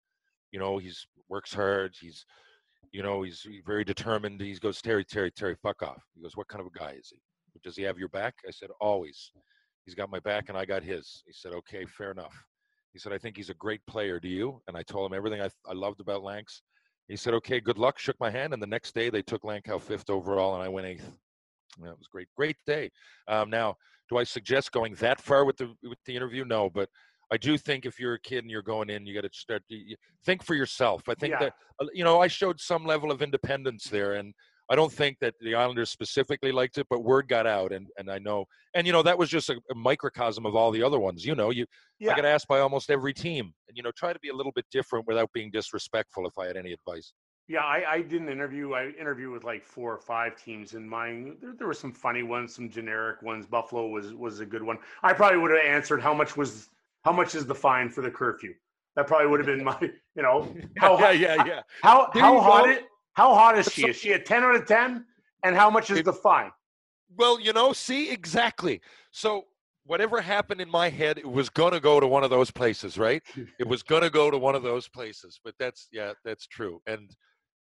[0.50, 1.94] you know, he's works hard.
[2.00, 2.24] He's,
[2.92, 6.48] you know, he's very determined." He goes, "Terry, Terry, Terry, fuck off." He goes, "What
[6.48, 7.18] kind of a guy is he?
[7.62, 9.32] Does he have your back?" I said, "Always.
[9.84, 12.34] He's got my back, and I got his." He said, "Okay, fair enough."
[12.92, 14.20] He said, "I think he's a great player.
[14.20, 16.62] Do you?" And I told him everything I, I loved about Lanks.
[17.08, 19.80] He said, "Okay, good luck." Shook my hand, and the next day they took Langkow
[19.80, 21.18] fifth overall, and I went eighth.
[21.82, 22.90] That was great, great day.
[23.28, 23.76] Um, now,
[24.08, 26.44] do I suggest going that far with the with the interview?
[26.44, 26.88] No, but
[27.30, 29.62] I do think if you're a kid and you're going in, you got to start
[30.24, 31.08] think for yourself.
[31.08, 31.38] I think Yeah.
[31.38, 34.34] that uh, you know I showed some level of independence there, and
[34.70, 38.10] I don't think that the Islanders specifically liked it, but word got out, and and
[38.10, 40.98] I know, and you know that was just a, a microcosm of all the other
[40.98, 41.24] ones.
[41.24, 41.66] You know, you
[41.98, 42.12] Yeah.
[42.12, 44.52] I got asked by almost every team, and you know, try to be a little
[44.52, 46.26] bit different without being disrespectful.
[46.26, 47.12] If I had any advice.
[47.48, 48.72] Yeah, I, I did an interview.
[48.72, 52.22] I interviewed with like four or five teams, and mine there, there were some funny
[52.22, 53.46] ones, some generic ones.
[53.46, 54.78] Buffalo was was a good one.
[55.02, 56.68] I probably would have answered how much was
[57.04, 58.54] how much is the fine for the curfew.
[58.94, 59.76] That probably would have been my,
[60.14, 61.62] you know, how yeah, yeah, yeah.
[61.82, 62.70] how There how hot go.
[62.70, 62.84] it
[63.14, 63.88] how hot is she?
[63.88, 65.06] Is she a ten out of ten?
[65.44, 66.52] And how much is It- the fine?
[67.16, 68.80] Well, you know, see exactly.
[69.10, 69.46] So
[69.84, 73.22] whatever happened in my head, it was gonna go to one of those places, right?
[73.58, 75.38] It was gonna go to one of those places.
[75.44, 76.80] But that's yeah, that's true.
[76.86, 77.10] And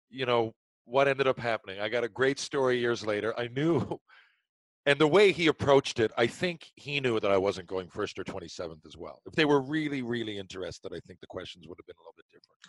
[0.10, 0.54] you know
[0.86, 1.80] what ended up happening?
[1.80, 3.38] I got a great story years later.
[3.40, 4.00] I knew,
[4.88, 8.18] and the way he approached it, I think he knew that I wasn't going first
[8.18, 9.22] or twenty seventh as well.
[9.28, 12.16] If they were really, really interested, I think the questions would have been a little
[12.18, 12.62] bit different.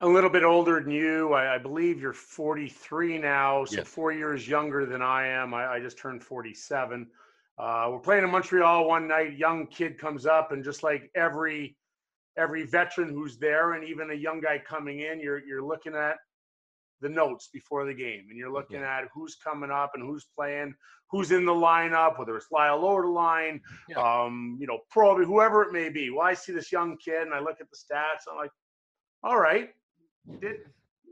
[0.00, 1.32] A little bit older than you.
[1.32, 3.88] I, I believe you're 43 now, so Yes.
[3.88, 5.54] four years younger than I am.
[5.54, 7.08] I, I just turned 47.
[7.56, 9.36] Uh, we're playing in Montreal one night.
[9.36, 11.76] Young kid comes up, and just like every
[12.36, 16.16] every veteran who's there, and even a young guy coming in, you're you're looking at
[17.00, 20.74] the notes before the game, and you're looking at who's coming up and who's playing,
[21.10, 23.98] who's in the lineup, whether it's Lyle over the line, Yeah.
[24.24, 26.10] um, you know, probably whoever it may be.
[26.10, 28.30] Well, I see this young kid, and I look at the stats.
[28.30, 28.50] I'm like,
[29.22, 29.70] all right,
[30.40, 30.56] did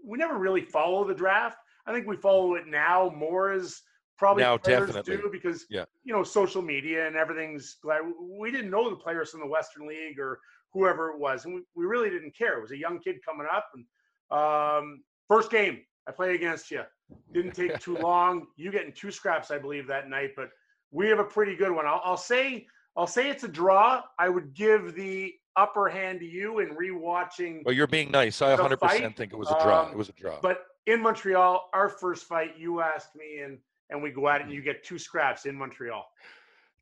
[0.05, 1.59] we never really follow the draft?
[1.87, 3.81] I think we follow it now more as
[4.19, 5.17] probably Now, players definitely.
[5.17, 5.85] do because Yeah.
[6.05, 9.87] you know social media and everything's glad we didn't know the players from the Western
[9.87, 10.39] League or
[10.73, 12.59] whoever it was, and we, we really didn't care.
[12.59, 13.85] It was a young kid coming up, and
[14.31, 16.83] um, first game I play against you
[17.33, 18.47] didn't take too long.
[18.57, 20.51] You getting two scraps, I believe, that night, but
[20.91, 21.87] we have a pretty good one.
[21.87, 24.03] I'll, I'll say I'll say it's a draw.
[24.19, 27.63] I would give the upper hand to you in rewatching.
[27.65, 28.41] Well, you're being nice.
[28.43, 29.85] I 100% fight, think it was a draw.
[29.87, 30.39] um, it was a draw.
[30.41, 33.59] But in Montreal, our first fight, you asked me, and
[33.91, 36.05] and we go at it, and you get two scraps in Montreal.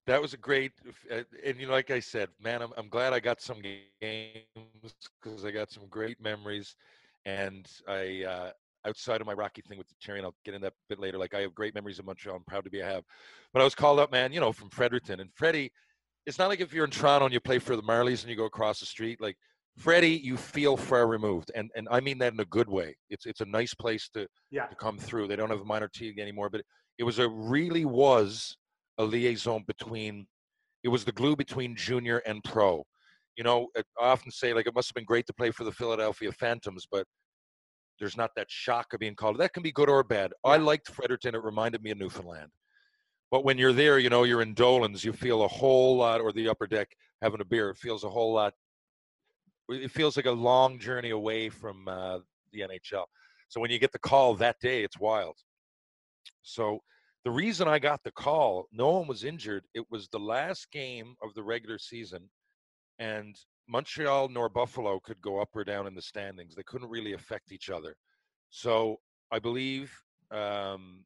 [0.07, 0.73] that was a great
[1.13, 4.95] uh, and you know like i said man i'm, I'm glad i got some games
[5.23, 6.75] because i got some great memories
[7.27, 8.51] and i uh
[8.87, 11.19] outside of my rocky thing with the and i'll get into that a bit later
[11.19, 13.05] like i have great memories of montreal i'm proud to be i have
[13.53, 15.71] but i was called up man you know from fredericton and freddie
[16.27, 18.37] it's not like if you're in toronto and you play for the marlies and you
[18.37, 19.37] go across the street like
[19.79, 23.27] freddie you feel far removed and and i mean that in a good way it's
[23.27, 24.67] it's a nice place to Yeah.
[24.67, 26.63] to come through they don't have a minor T anymore but
[26.99, 28.57] it was a really was
[28.99, 30.27] a liaison between
[30.83, 32.85] it was the glue between junior and pro
[33.37, 33.83] You know, I
[34.15, 37.05] often say like it must have been great to play for the Philadelphia Phantoms, but
[37.99, 39.39] there's not that shock of being called.
[39.39, 40.33] That can be good or bad.
[40.45, 41.35] I liked Fredericton.
[41.35, 42.51] It reminded me of Newfoundland.
[43.31, 46.33] But when you're there, you know, you're in Dolan's, you feel a whole lot, or
[46.33, 46.89] the upper deck
[47.23, 48.55] having a beer, it feels a whole lot.
[49.69, 52.19] It feels like a long journey away from uh,
[52.53, 53.05] the NHL.
[53.49, 55.37] So when you get the call that day, it's wild.
[56.43, 56.81] So
[57.25, 59.65] the reason I got the call, no one was injured.
[59.75, 62.29] It was the last game of the regular season,
[62.99, 63.37] and
[63.69, 66.55] Montreal nor Buffalo could go up or down in the standings.
[66.55, 67.95] They couldn't really affect each other.
[68.51, 68.99] So
[69.31, 69.93] I believe,
[70.33, 71.05] um,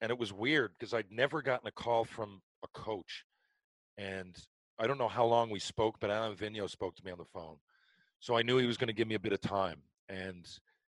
[0.00, 3.24] and it was weird because I'd never gotten a call from a coach.
[3.96, 4.36] And
[4.78, 7.24] I don't know how long we spoke, but Alain Vigneault spoke to me on the
[7.24, 7.56] phone.
[8.20, 9.82] So I knew he was going to give me a bit of time.
[10.08, 10.46] And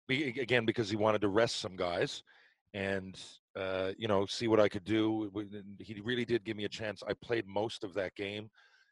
[0.08, 2.24] be, again, because he wanted to rest some guys
[2.74, 3.20] and,
[3.56, 5.32] uh, you know, see what I could do.
[5.80, 7.02] He really did give me a chance.
[7.08, 8.50] I played most of that game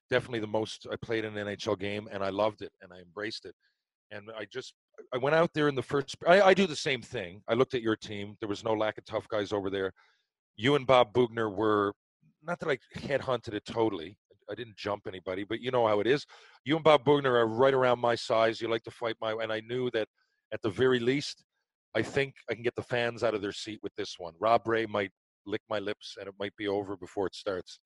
[0.10, 3.00] definitely the most I played in an NHL game, and I loved it and I
[3.00, 3.56] embraced it.
[4.12, 4.74] And I just
[5.14, 6.16] I went out there in the first.
[6.28, 7.42] I, I do the same thing.
[7.48, 8.36] I looked at your team.
[8.40, 9.94] There was no lack of tough guys over there.
[10.56, 11.94] You and Bob Boughner were
[12.44, 14.18] not that I headhunted it totally.
[14.50, 16.26] I didn't jump anybody, but you know how it is.
[16.64, 18.62] You and Bob Boughner are right around my size.
[18.62, 20.08] You like to fight my, and I knew that
[20.54, 21.44] at the very least,
[21.96, 24.34] I think I can get the fans out of their seat with this one.
[24.40, 25.12] Rob Ray might
[25.46, 27.80] lick my lips, and it might be over before it starts.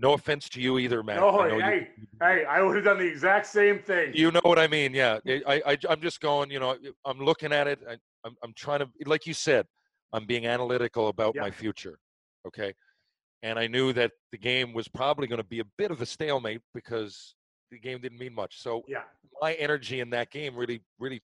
[0.00, 1.16] No offense to you either, Matt.
[1.16, 4.12] No, hey, you, hey, I would have done the exact same thing.
[4.14, 4.94] You know what I mean?
[4.94, 6.50] Yeah, I, I, I'm just going.
[6.50, 7.80] You know, I'm looking at it.
[7.88, 9.66] I, I'm, I'm trying to, like you said,
[10.12, 11.40] I'm being analytical about yeah.
[11.42, 11.98] my future.
[12.46, 12.74] Okay,
[13.42, 16.06] and I knew that the game was probably going to be a bit of a
[16.06, 17.34] stalemate because
[17.72, 18.62] the game didn't mean much.
[18.62, 19.02] So yeah,
[19.40, 21.20] my energy in that game really, really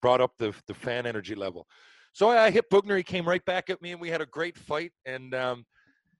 [0.00, 1.66] brought up the the fan energy level.
[2.14, 2.96] So I hit Boughner.
[2.96, 4.92] He came right back at me, and we had a great fight.
[5.04, 5.66] And um,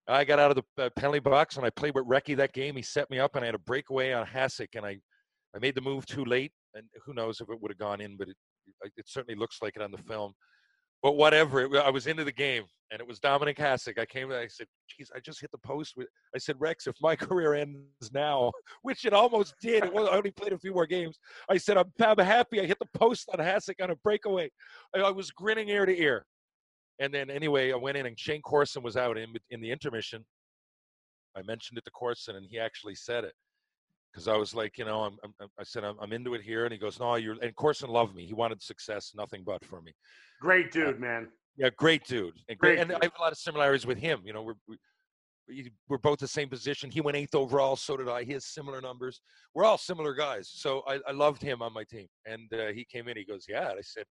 [0.06, 2.76] I got out of the uh, penalty box and I played with Recchi that game.
[2.76, 4.98] He set me up and I had a breakaway on Hasek and I,
[5.54, 8.16] I made the move too late and who knows if it would have gone in,
[8.16, 8.36] but it,
[8.96, 10.34] it certainly looks like it on the film.
[11.02, 13.98] But whatever, it, I was into the game and it was Dominik Hasek.
[13.98, 15.94] I came and I said, geez, I just hit the post.
[15.96, 18.52] With, I said, Rex, if my career ends now,
[18.82, 21.18] which it almost did, it was, I only played a few more games.
[21.48, 24.50] I said, I'm, I'm happy I hit the post on Hasek on a breakaway.
[24.94, 26.26] I, I was grinning ear to ear.
[27.00, 30.24] And then anyway, I went in and Shayne Corson was out in in the intermission.
[31.36, 33.34] I mentioned it to Corson, and he actually said it
[34.12, 36.64] because I was like, you know, I'm, I'm I said I'm, I'm, into it here,
[36.64, 37.36] and he goes, no, you're.
[37.42, 38.24] And Corson loved me.
[38.24, 39.92] He wanted success, nothing but for me.
[40.40, 41.28] Great uh, dude, uh, man.
[41.56, 42.76] Yeah, great dude, and great.
[42.76, 42.98] great and dude.
[43.00, 44.20] I have a lot of similarities with him.
[44.24, 44.54] You know, we're.
[44.66, 46.90] We, we're both the same position.
[46.90, 48.24] He went eighth overall, so did I.
[48.24, 49.20] He has similar numbers.
[49.54, 50.48] We're all similar guys.
[50.50, 52.06] So I, I loved him on my team.
[52.24, 53.16] And uh, he came in.
[53.18, 54.06] He goes, "Yeah." I said,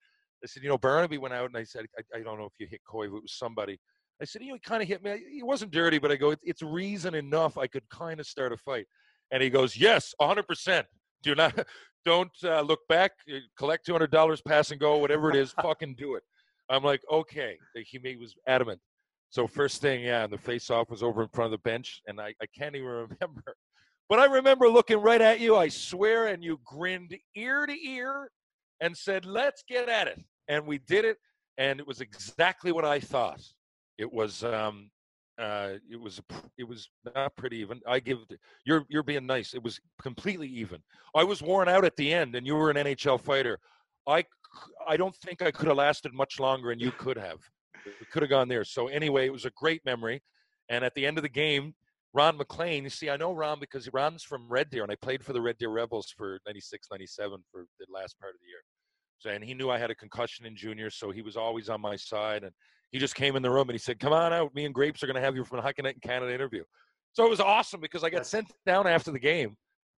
[0.43, 2.53] I said, you know, Barnaby went out and I said, I, I don't know if
[2.59, 3.79] you hit Coy, it was somebody.
[4.21, 5.23] I said, you know, he kind of hit me.
[5.31, 8.51] He wasn't dirty, but I go, it's, it's reason enough I could kind of start
[8.51, 8.85] a fight.
[9.31, 10.83] And he goes, yes, 100%.
[11.23, 11.67] Do not,
[12.05, 13.11] don't uh, look back.
[13.31, 16.23] Uh, collect $200, pass and go, whatever it is, fucking do it.
[16.69, 17.57] I'm like, okay.
[17.73, 18.79] He, he was adamant.
[19.29, 22.19] So first thing, yeah, and the face-off was over in front of the bench, and
[22.19, 22.87] I, I can't even
[23.21, 23.55] remember.
[24.09, 28.29] But I remember looking right at you, I swear, and you grinned ear to ear
[28.81, 30.19] and said, let's get at it
[30.51, 31.17] and we did it,
[31.57, 33.41] and it was exactly what I thought.
[33.97, 34.91] It was um,
[35.39, 36.21] uh, it was
[36.57, 37.79] it was not pretty even.
[37.87, 38.19] I give
[38.65, 39.53] you're you're being nice.
[39.53, 40.79] It was completely even.
[41.15, 43.59] I was worn out at the end, and you were an NHL fighter.
[44.07, 44.25] I
[44.87, 47.39] I don't think I could have lasted much longer, and you could have.
[47.85, 48.65] We could have gone there.
[48.65, 50.21] So anyway, it was a great memory.
[50.69, 51.73] And at the end of the game,
[52.13, 55.23] Ron MacLean, you see, I know Ron because Ron's from Red Deer, and I played
[55.23, 58.59] for the Red Deer Rebels for 96, 97 for the last part of the year
[59.19, 61.79] So, and he knew I had a concussion in junior, so he was always on
[61.79, 62.43] my side.
[62.43, 62.51] And
[62.91, 64.53] he just came in the room and he said, "Come on out.
[64.53, 66.63] Me and Grapes are going to have you from the Hockey Night in Canada interview."
[67.13, 69.55] So it was awesome because I got sent down after the game,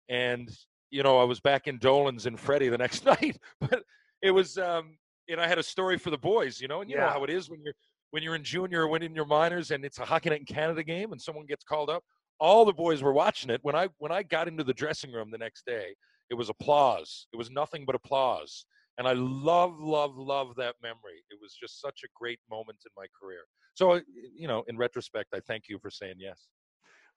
[0.09, 0.49] and
[0.91, 3.39] you know I was back in Dolan's and Freddie the next night.
[3.59, 3.83] But
[4.21, 4.97] it was, um,
[5.27, 7.05] and I had a story for the boys, you know, and you yeah.
[7.05, 7.73] know how it is when you're
[8.13, 10.45] when you're in junior or when in your minors and it's a Hockey Night in
[10.45, 12.03] Canada game and someone gets called up.
[12.39, 13.59] All the boys were watching it.
[13.63, 15.95] When I when I got into the dressing room the next day,
[16.29, 17.27] it was applause.
[17.33, 18.65] It was nothing but applause
[18.97, 21.23] and I love, love, love that memory.
[21.31, 23.41] It was just such a great moment in my career.
[23.73, 23.99] So,
[24.35, 26.49] you know, in retrospect, I thank you for saying yes.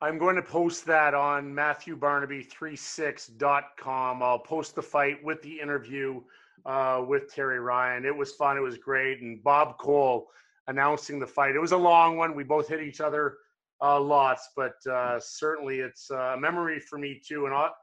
[0.00, 4.22] I'm going to post that on MatthewBarnaby36.com.
[4.22, 6.22] I'll post the fight with the interview
[6.64, 8.04] uh, with Terry Ryan.
[8.04, 8.58] It was fun.
[8.58, 9.20] It was great.
[9.20, 10.28] And Bob Cole
[10.68, 11.54] announcing the fight.
[11.54, 12.34] It was a long one.
[12.34, 13.36] We both hit each other
[13.82, 17.46] uh, lots, but uh, certainly it's a memory for me too.
[17.46, 17.74] And I'll,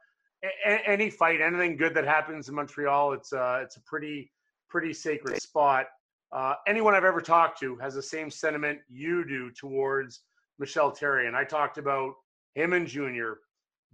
[0.43, 4.31] a- any fight, anything good that happens in Montreal, it's uh, it's a pretty
[4.69, 5.85] pretty sacred spot.
[6.31, 10.21] Uh, anyone I've ever talked to has the same sentiment you do towards
[10.57, 11.27] Michel Therrien.
[11.27, 12.13] And I talked about
[12.55, 13.37] him and Junior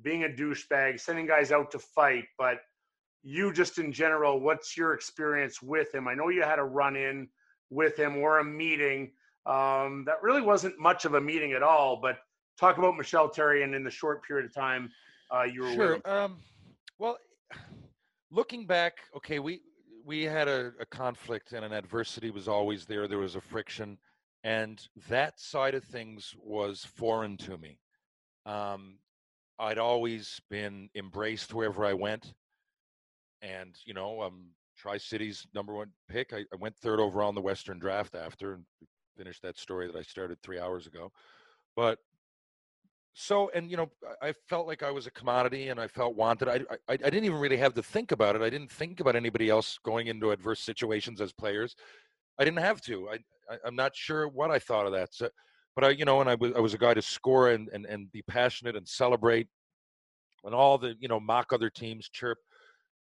[0.02, 2.60] being a douchebag, sending guys out to fight, but
[3.22, 6.08] you just in general, what's your experience with him?
[6.08, 7.28] I know you had a run in
[7.70, 9.12] with him or a meeting.
[9.46, 12.20] Um, that really wasn't much of a meeting at all, but
[12.60, 14.92] talk about Michel Therrien and in the short period of time
[15.32, 15.96] uh, you were sure.
[15.96, 16.14] with him.
[16.14, 16.38] Um,
[16.98, 17.18] well,
[18.32, 19.62] looking back, okay, we
[20.06, 23.08] we had a, a conflict and an adversity was always there.
[23.08, 23.98] There was a friction,
[24.44, 27.80] and that side of things was foreign to me.
[28.46, 28.96] Um,
[29.60, 32.34] I'd always been embraced wherever I went,
[33.42, 34.48] and you know, um,
[34.80, 36.34] Tri Cities number one pick.
[36.34, 38.64] I, I went third overall in the Western Draft after, and
[39.18, 41.12] finished that story that I started three hours ago.
[41.76, 42.00] But
[43.14, 43.90] so and you know
[44.22, 46.48] i felt like i was a commodity and i felt wanted.
[46.48, 48.42] I, I, I didn't even really have to think about it.
[48.42, 51.76] I didn't think about anybody else going into adverse situations as players.
[52.38, 53.10] I didn't have to.
[53.10, 53.18] I,
[53.52, 55.14] I am not sure what i thought of that.
[55.14, 55.30] So
[55.76, 57.86] but i you know and i was i was a guy to score and and,
[57.86, 59.48] and be passionate and celebrate
[60.46, 62.38] and all the you know mock other teams chirp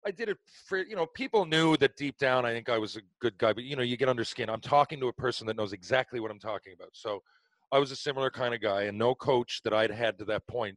[0.05, 2.95] I did it for you know people knew that deep down I think I was
[2.95, 5.45] a good guy but you know you get under skin I'm talking to a person
[5.47, 7.21] that knows exactly what I'm talking about so
[7.71, 10.45] I was a similar kind of guy, and no coach that I'd had to that
[10.47, 10.75] point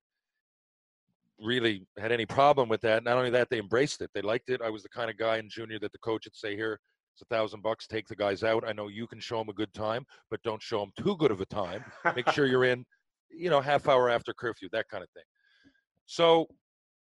[1.39, 3.03] really had any problem with that.
[3.03, 4.11] Not only that, they embraced it.
[4.14, 4.61] They liked it.
[4.62, 6.79] I was the kind of guy in junior that the coach would say, "Here,
[7.14, 7.87] it's a thousand bucks.
[7.87, 8.64] Take the guys out.
[8.66, 11.31] I know you can show them a good time, but don't show them too good
[11.31, 11.85] of a time.
[12.14, 12.85] Make sure you're in,
[13.31, 15.25] you know, half hour after curfew, that kind of thing."
[16.05, 16.47] So,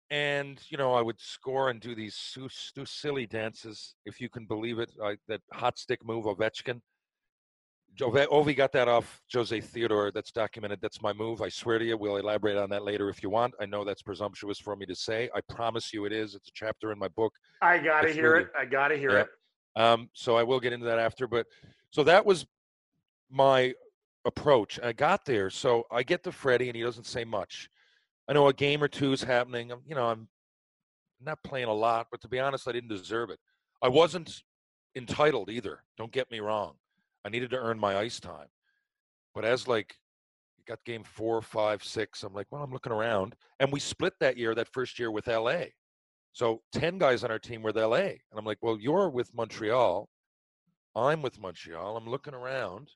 [0.10, 2.38] and you know, I would score and do these
[2.76, 4.92] do silly dances, if you can believe it.
[5.04, 6.82] I, that hot stick move, Ovechkin.
[7.98, 10.12] Ovi got that off Jose Theodore.
[10.12, 10.80] That's documented.
[10.82, 11.42] That's my move.
[11.42, 11.98] I swear to you.
[11.98, 13.54] We'll elaborate on that later if you want.
[13.60, 15.30] I know that's presumptuous for me to say.
[15.34, 16.36] I promise you it is.
[16.36, 17.34] It's a chapter in my book.
[17.62, 18.52] I gotta hear really, it.
[18.58, 19.28] I gotta hear it.
[19.78, 21.28] Um, so I will get into that after.
[21.28, 21.48] But
[21.92, 22.46] so that was
[23.32, 23.74] my
[24.26, 24.80] approach.
[24.84, 25.50] I got there.
[25.50, 27.70] So I get to Freddie and he doesn't say much.
[28.28, 29.72] I know a game or two is happening.
[29.72, 30.28] I'm, you know, I'm
[31.22, 33.40] not playing a lot, but to be honest, I didn't deserve it.
[33.82, 34.44] I wasn't
[34.96, 35.84] entitled either.
[35.98, 36.74] Don't get me wrong.
[37.24, 38.48] I needed to earn my ice time.
[39.34, 39.96] But as like
[40.68, 43.36] got game four, five, six, I'm like, well, I'm looking around.
[43.60, 45.66] And we split that year, that first year with LA.
[46.34, 47.96] So 10 guys on our team were with LA.
[47.98, 50.10] And I'm like, well, you're with Montreal.
[50.96, 51.98] I'm with Montreal.
[51.98, 52.90] I'm looking around.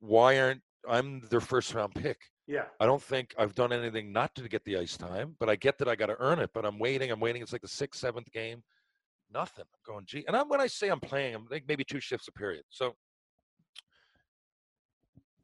[0.00, 2.18] Why aren't I'm their first round pick?
[2.46, 2.64] Yeah.
[2.80, 5.78] I don't think I've done anything not to get the ice time, but I get
[5.78, 6.50] that I got to earn it.
[6.52, 7.10] But I'm waiting.
[7.10, 7.42] I'm waiting.
[7.42, 8.62] It's like the sixth, seventh game.
[9.32, 9.64] Nothing.
[9.72, 10.24] I'm going, gee.
[10.26, 12.64] And I'm, when I say I'm playing, I'm like maybe two shifts a period.
[12.70, 12.96] So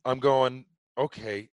[0.05, 0.65] I'm going,
[0.99, 1.49] okay.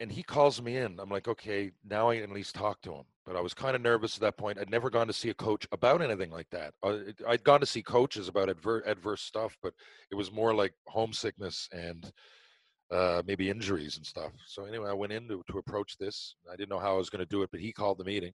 [0.00, 0.98] And he calls me in.
[0.98, 3.04] I'm like, okay, now I can at least talk to him.
[3.24, 4.58] But I was kind of nervous at that point.
[4.58, 6.74] I'd never gone to see a coach about anything like that.
[6.82, 9.72] Uh, I'd gone to see coaches about adver- adverse stuff, but
[10.10, 12.12] it was more like homesickness and
[12.90, 14.32] uh, maybe injuries and stuff.
[14.46, 16.36] So anyway, I went in to, to approach this.
[16.50, 18.32] I didn't know how I was going to do it, but he called the meeting.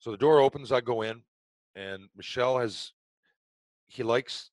[0.00, 0.72] So the door opens.
[0.72, 1.22] I go in,
[1.74, 2.92] and Michel has
[3.88, 4.50] he likes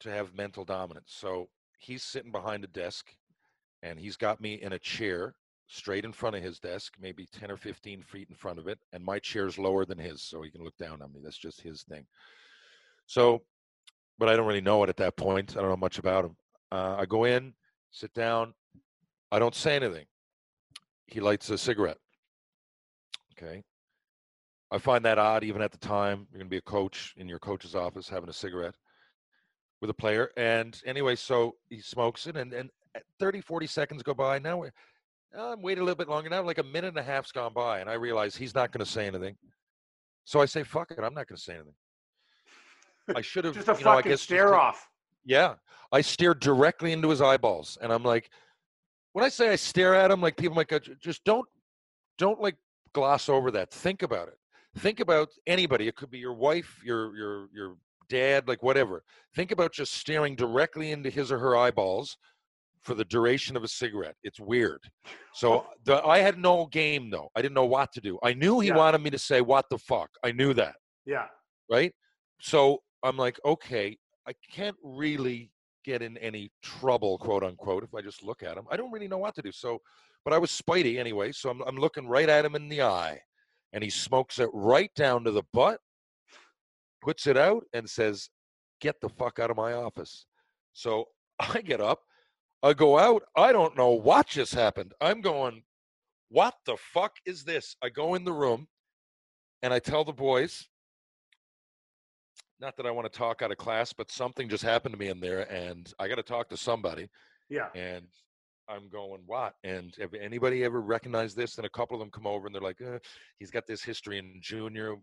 [0.00, 1.12] to have mental dominance.
[1.16, 3.14] So he's sitting behind a desk
[3.82, 5.34] and he's got me in a chair
[5.68, 8.78] straight in front of his desk, maybe 10 or 15 feet in front of it,
[8.92, 11.20] and my chair's lower than his, so he can look down on me.
[11.22, 12.04] That's just his thing.
[13.06, 13.42] So,
[14.18, 15.56] but I don't really know it at that point.
[15.56, 16.36] I don't know much about him.
[16.72, 17.54] Uh, I go in,
[17.90, 18.54] sit down.
[19.32, 20.06] I don't say anything.
[21.06, 21.98] He lights a cigarette.
[23.36, 23.62] Okay.
[24.70, 26.26] I find that odd even at the time.
[26.30, 28.74] You're going to be a coach in your coach's office having a cigarette
[29.80, 30.30] with a player.
[30.36, 34.38] And anyway, so he smokes it, and, and uh, 30, 40 seconds go by.
[34.38, 34.72] Now we're,
[35.34, 36.30] oh, I'm waiting a little bit longer.
[36.30, 38.84] Now, like a minute and a half's gone by, and I realize he's not going
[38.84, 39.36] to say anything.
[40.24, 41.74] So I say, "Fuck it, I'm not going to say anything."
[43.16, 44.88] I should have just a know, fucking stare off.
[45.24, 45.54] Yeah,
[45.92, 48.30] I stare directly into his eyeballs, and I'm like,
[49.12, 51.46] when I say I stare at him, like people might go, just don't,
[52.18, 52.56] don't like
[52.92, 53.70] gloss over that.
[53.70, 54.38] Think about it.
[54.78, 55.88] Think about anybody.
[55.88, 57.76] It could be your wife, your your your
[58.08, 59.02] dad, like whatever.
[59.34, 62.16] Think about just staring directly into his or her eyeballs
[62.82, 64.16] for the duration of a cigarette.
[64.22, 64.80] It's weird.
[65.34, 65.66] So oh.
[65.84, 67.30] the, I had no game though.
[67.36, 68.18] I didn't know what to do.
[68.22, 68.76] I knew he yeah.
[68.76, 70.10] wanted me to say what the fuck.
[70.24, 70.76] I knew that.
[71.04, 71.26] Yeah.
[71.70, 71.92] Right.
[72.40, 73.96] So I'm like, okay,
[74.30, 75.50] I can't really
[75.84, 78.64] get in any trouble, quote unquote, if I just look at him.
[78.70, 79.52] I don't really know what to do.
[79.52, 79.78] So,
[80.24, 81.32] but I was Spidey anyway.
[81.32, 83.20] So I'm, I'm looking right at him in the eye,
[83.72, 85.80] and he smokes it right down to the butt,
[87.02, 88.30] puts it out, and says,
[88.80, 90.26] "Get the fuck out of my office."
[90.72, 91.06] So
[91.40, 92.00] I get up
[92.62, 93.22] I go out.
[93.36, 94.92] I don't know what just happened.
[95.00, 95.62] I'm going,
[96.28, 97.74] what the fuck is this?
[97.82, 98.68] I go in the room
[99.62, 100.68] and I tell the boys,
[102.60, 105.08] not that I want to talk out of class, but something just happened to me
[105.08, 107.08] in there and I got to talk to somebody.
[107.48, 107.68] Yeah.
[107.74, 108.06] And
[108.68, 109.54] I'm going, what?
[109.64, 111.56] And have anybody ever recognized this?
[111.56, 112.98] And a couple of them come over and they're like, uh,
[113.38, 114.94] he's got this history in junior.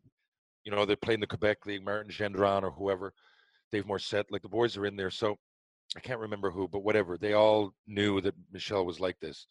[0.63, 3.11] You know, they played in the Quebec League, Martin Gendron or whoever,
[3.71, 4.25] Dave Morissette.
[4.29, 5.09] Like the boys are in there.
[5.09, 5.35] So
[5.95, 7.17] I can't remember who, but whatever.
[7.17, 9.47] They all knew that Michel was like this.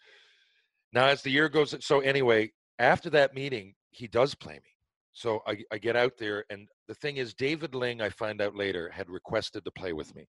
[0.93, 4.71] Now, as the year goes, so anyway, after that meeting, he does play me.
[5.13, 8.55] So I, I get out there, and the thing is, David Ling, I find out
[8.55, 10.27] later, had requested to play with me.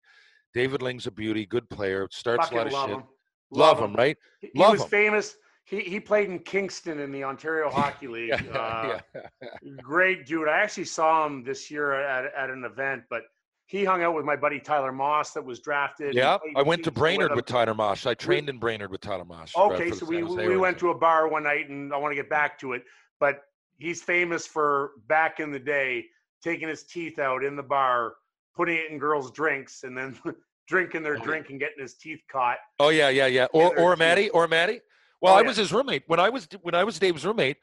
[0.54, 2.98] David Ling's a beauty, good player, starts Fucking a lot of love shit.
[2.98, 3.04] him.
[3.52, 4.18] Love, him, right?
[4.42, 4.90] He, Love was him.
[4.90, 5.36] famous.
[5.66, 8.34] He, he played in Kingston in the Ontario Hockey League.
[8.54, 9.50] Uh, yeah.
[9.82, 10.48] Great dude.
[10.48, 13.24] I actually saw him this year at, at an event, but
[13.68, 16.14] he hung out with my buddy Tyler Moss that was drafted.
[16.16, 17.36] Yeah, I went to Brainerd him.
[17.36, 18.06] with Tyler Moss.
[18.06, 19.54] I trained in Brainerd with Tyler Mosh.
[19.58, 22.16] uh, Okay, so we we went to a bar one night, and I want to
[22.16, 22.84] get back to it.
[23.20, 23.42] But
[23.78, 26.06] he's famous for back in the day
[26.44, 28.14] taking his teeth out in the bar,
[28.56, 30.18] putting it in girls' drinks, and then
[30.68, 32.58] drinking their Oh, drink and getting his teeth caught.
[32.80, 33.46] Oh yeah, yeah, yeah.
[33.54, 34.00] Or or teeth.
[34.00, 34.82] Maddie, or Maddie.
[35.22, 35.48] Well, Oh, I yeah.
[35.48, 37.58] was his roommate when I was when I was Dave's roommate.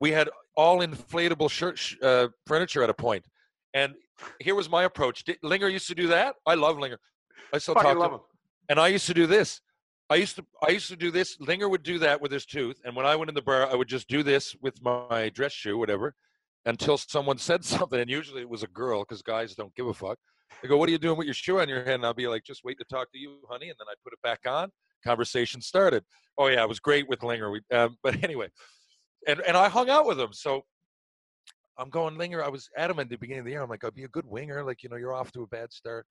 [0.00, 3.24] We had all inflatable shirt sh- uh, furniture at a point,
[3.74, 3.94] and
[4.40, 5.24] here was my approach.
[5.24, 6.36] Did, Linger used to do that.
[6.46, 6.98] I love Linger.
[7.52, 8.12] I still Fucking talk to him.
[8.14, 8.20] him.
[8.68, 9.60] And I used to do this.
[10.08, 11.36] I used to I used to do this.
[11.40, 13.74] Linger would do that with his tooth, and when I went in the bar, I
[13.74, 16.14] would just do this with my dress shoe, whatever,
[16.66, 18.00] until someone said something.
[18.00, 20.18] And usually it was a girl, because guys don't give a fuck.
[20.62, 22.28] They go, "What are you doing with your shoe on your head?" And I'll be
[22.28, 24.70] like, "Just wait to talk to you, honey." And then I put it back on.
[25.04, 26.04] Conversation started.
[26.36, 27.50] Oh yeah, it was great with Linger.
[27.50, 28.48] We, um, but anyway,
[29.26, 30.32] and and I hung out with him.
[30.32, 30.62] So
[31.78, 32.44] I'm going Linger.
[32.44, 33.62] I was adamant at the beginning of the year.
[33.62, 34.64] I'm like, I'll be a good winger.
[34.64, 36.06] Like you know, you're off to a bad start.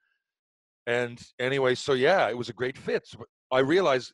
[0.88, 3.06] And anyway, so yeah, it was a great fit.
[3.06, 4.14] So I realized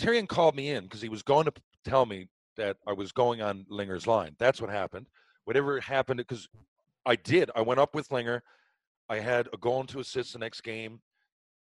[0.00, 1.52] Therrien called me in because he was going to
[1.84, 4.34] tell me that I was going on Linger's line.
[4.38, 5.06] That's what happened.
[5.46, 6.48] Whatever happened, because
[7.06, 7.50] I did.
[7.56, 8.42] I went up with Linger.
[9.08, 11.00] I had a goal and two assists the next game.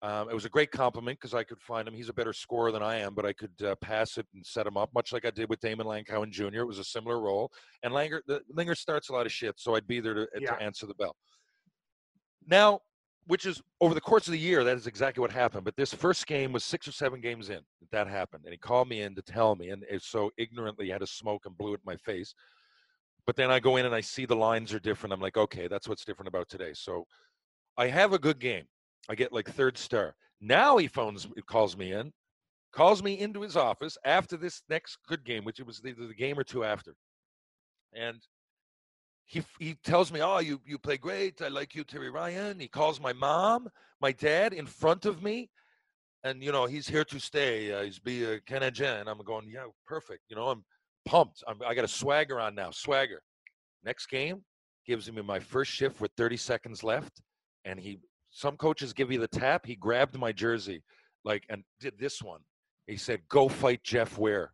[0.02, 1.94] Um, it was a great compliment because I could find him.
[1.94, 4.66] He's a better scorer than I am, but I could uh, pass it and set
[4.66, 6.60] him up, much like I did with Daymond Langcowen Jr.
[6.60, 7.52] It was a similar role.
[7.82, 10.50] And Langer, the, Linger starts a lot of shit, so I'd be there to, Yeah.
[10.56, 11.16] to answer the bell.
[12.46, 12.80] Now,
[13.26, 15.64] which is over the course of the year, that is exactly what happened.
[15.64, 18.58] But this first game was six or seven games in that that happened, and he
[18.58, 21.74] called me in to tell me, and it so ignorantly had a smoke and blew
[21.74, 22.34] it in my face.
[23.26, 25.12] But then I go in and I see the lines are different.
[25.12, 26.72] I'm like, okay, that's what's different about today.
[26.74, 27.06] So
[27.76, 28.64] I have a good game.
[29.08, 30.14] I get like third star.
[30.40, 32.12] Now he phones, calls me in,
[32.72, 36.14] calls me into his office after this next good game, which it was either the
[36.14, 36.94] game or two after,
[37.92, 38.20] and
[39.24, 41.40] he he tells me, "Oh, you you play great.
[41.42, 43.68] I like you, Terry Ryan." He calls my mom,
[44.00, 45.50] my dad in front of me,
[46.24, 47.72] and you know he's here to stay.
[47.72, 49.08] Uh, he's be a Canadien.
[49.08, 50.64] I'm going, "Yeah, perfect." You know, I'm
[51.04, 51.42] pumped.
[51.46, 52.70] I'm, I got a swagger on now.
[52.70, 53.22] Swagger.
[53.84, 54.42] Next game
[54.86, 57.20] gives me my first shift with 30 seconds left,
[57.64, 57.98] and he.
[58.34, 59.66] Some coaches give you the tap.
[59.66, 60.82] He grabbed my jersey,
[61.22, 62.40] like, and did this one.
[62.86, 64.52] He said, "Go fight Jeff Ware."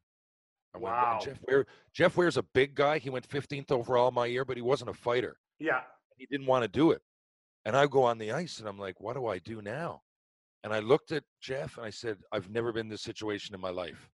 [0.75, 1.21] I went, Wow.
[1.23, 1.67] Jeff Ware.
[1.95, 2.99] Jeff Ware's a big guy.
[2.99, 5.39] He went 15th overall my year, but he wasn't a fighter.
[5.59, 5.81] Yeah.
[6.17, 7.01] He didn't want to do it.
[7.65, 10.03] And I go on the ice and I'm like, what do I do now?
[10.65, 13.61] And I looked at Jeff and I said, I've never been in this situation in
[13.61, 14.11] my life.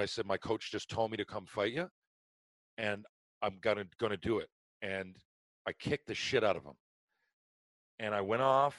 [0.00, 1.88] I said, my coach just told me to come fight you,
[2.76, 3.04] and
[3.42, 4.48] I'm gonna gonna do it.
[4.82, 5.16] And
[5.66, 6.74] I kicked the shit out of him.
[7.98, 8.76] And I went off.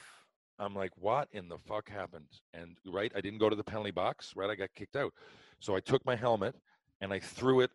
[0.58, 2.26] I'm like, what in the fuck happened?
[2.52, 4.32] And right, I didn't go to the penalty box.
[4.36, 5.12] Right, I got kicked out.
[5.58, 6.54] So I took my helmet
[7.00, 7.70] and I threw it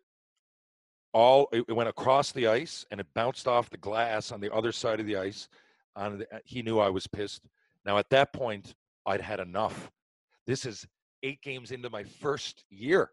[1.12, 1.48] all.
[1.52, 4.72] It it went across the ice and it bounced off the glass on the other
[4.72, 5.48] side of the ice.
[5.96, 7.42] On the, uh, he knew I was pissed.
[7.84, 8.74] Now at that point,
[9.06, 9.90] I'd had enough.
[10.46, 10.86] This is
[11.22, 13.10] eight games into my first year.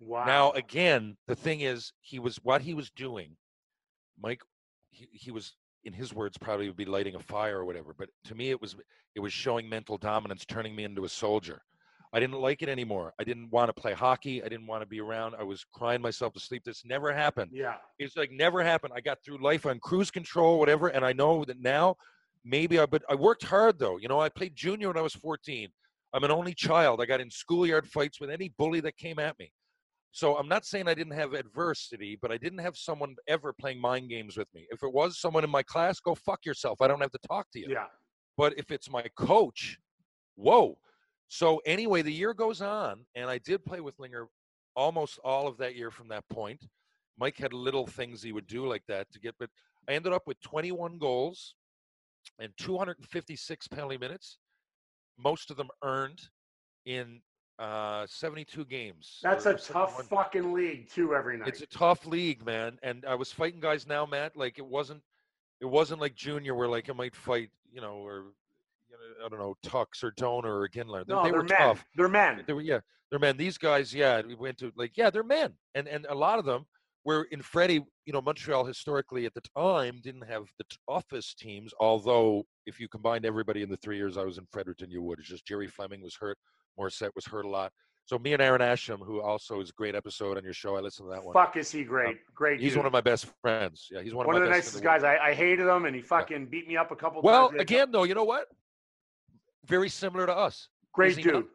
[0.00, 0.24] Wow.
[0.24, 3.36] Now again, the thing is, he was what he was doing.
[4.20, 4.42] Mike,
[4.90, 5.54] he, he was,
[5.84, 7.94] in his words, probably would be lighting a fire or whatever.
[7.96, 8.76] But to me, it was
[9.14, 11.62] it was showing mental dominance, turning me into a soldier.
[12.12, 13.12] I didn't like it anymore.
[13.18, 14.40] I didn't want to play hockey.
[14.42, 15.34] I didn't want to be around.
[15.36, 16.62] I was crying myself to sleep.
[16.64, 17.50] This never happened.
[17.52, 17.74] yeah.
[17.98, 18.92] It's like never happened.
[18.94, 21.96] I got through life on cruise control, whatever, and I know that now
[22.44, 23.96] maybe I but I worked hard though.
[23.96, 25.68] You know, I played junior when I was 14.
[26.12, 27.00] I'm an only child.
[27.00, 29.50] I got in schoolyard fights with any bully that came at me.
[30.14, 33.80] So I'm not saying I didn't have adversity, but I didn't have someone ever playing
[33.80, 34.64] mind games with me.
[34.70, 36.80] If it was someone in my class, go fuck yourself.
[36.80, 37.66] I don't have to talk to you.
[37.68, 37.86] Yeah.
[38.36, 39.76] But if it's my coach,
[40.36, 40.78] whoa.
[41.26, 44.28] So anyway, the year goes on, and I did play with Linger
[44.76, 46.64] almost all of that year from that point.
[47.18, 49.50] Mike had little things he would do like that to get, but
[49.88, 51.56] I ended up with 21 goals
[52.38, 54.38] and 256 penalty minutes,
[55.18, 56.20] most of them earned
[56.86, 57.20] in
[57.58, 59.20] uh, 72 games.
[59.22, 61.14] That's a tough 71 fucking league too.
[61.14, 61.48] Every night.
[61.48, 62.78] it's a tough league, man.
[62.82, 64.36] And I was fighting guys now, Matt.
[64.36, 65.02] Like it wasn't,
[65.60, 68.24] it wasn't like junior where like I might fight, you know, or
[68.90, 71.06] you know, I don't know Tux or Donor or Ginler.
[71.06, 71.58] They, No, they they're were men.
[71.58, 71.84] tough.
[71.96, 72.44] They're men.
[72.46, 73.36] They were yeah, they're men.
[73.36, 76.44] These guys, yeah, we went to like yeah, they're men, and and a lot of
[76.44, 76.66] them
[77.04, 77.84] were in Freddie.
[78.06, 81.72] You know, Montreal historically at the time didn't have the toughest teams.
[81.78, 85.18] Although if you combined everybody in the three years I was in Fredericton, you would.
[85.18, 86.38] It's just Gerry Fleming was hurt,
[86.78, 87.72] Morissette was hurt a lot.
[88.06, 90.80] So me and Aaron Asham, who also is a great episode on your show, I
[90.80, 91.32] listened to that one.
[91.32, 92.18] Fuck, is he great?
[92.34, 92.60] Great.
[92.60, 92.78] He's dude.
[92.78, 93.88] one of my best friends.
[93.90, 95.02] Yeah, he's one, one of of the nicest the guys.
[95.02, 97.52] I, I hated him, and he fucking beat me up a couple Well, times.
[97.54, 98.46] Well, again, though, you know what?
[99.64, 100.68] Very similar to us.
[100.92, 101.32] great is he not?
[101.32, 101.46] dude.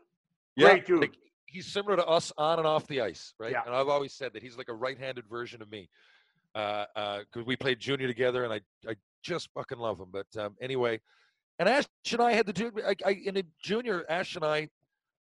[0.57, 1.01] Great dude.
[1.01, 1.13] like,
[1.45, 3.51] he's similar to us on and off the ice, right?
[3.51, 3.61] Yeah.
[3.67, 5.87] And I've always said that he's like a right-handed version of me.
[6.55, 8.59] Uh, uh, because we played junior together, and I,
[8.89, 10.07] I just fucking love him.
[10.11, 10.99] But um, anyway,
[11.59, 12.71] and Ash and I had to do.
[12.85, 14.69] I, I in a junior, Ash and I,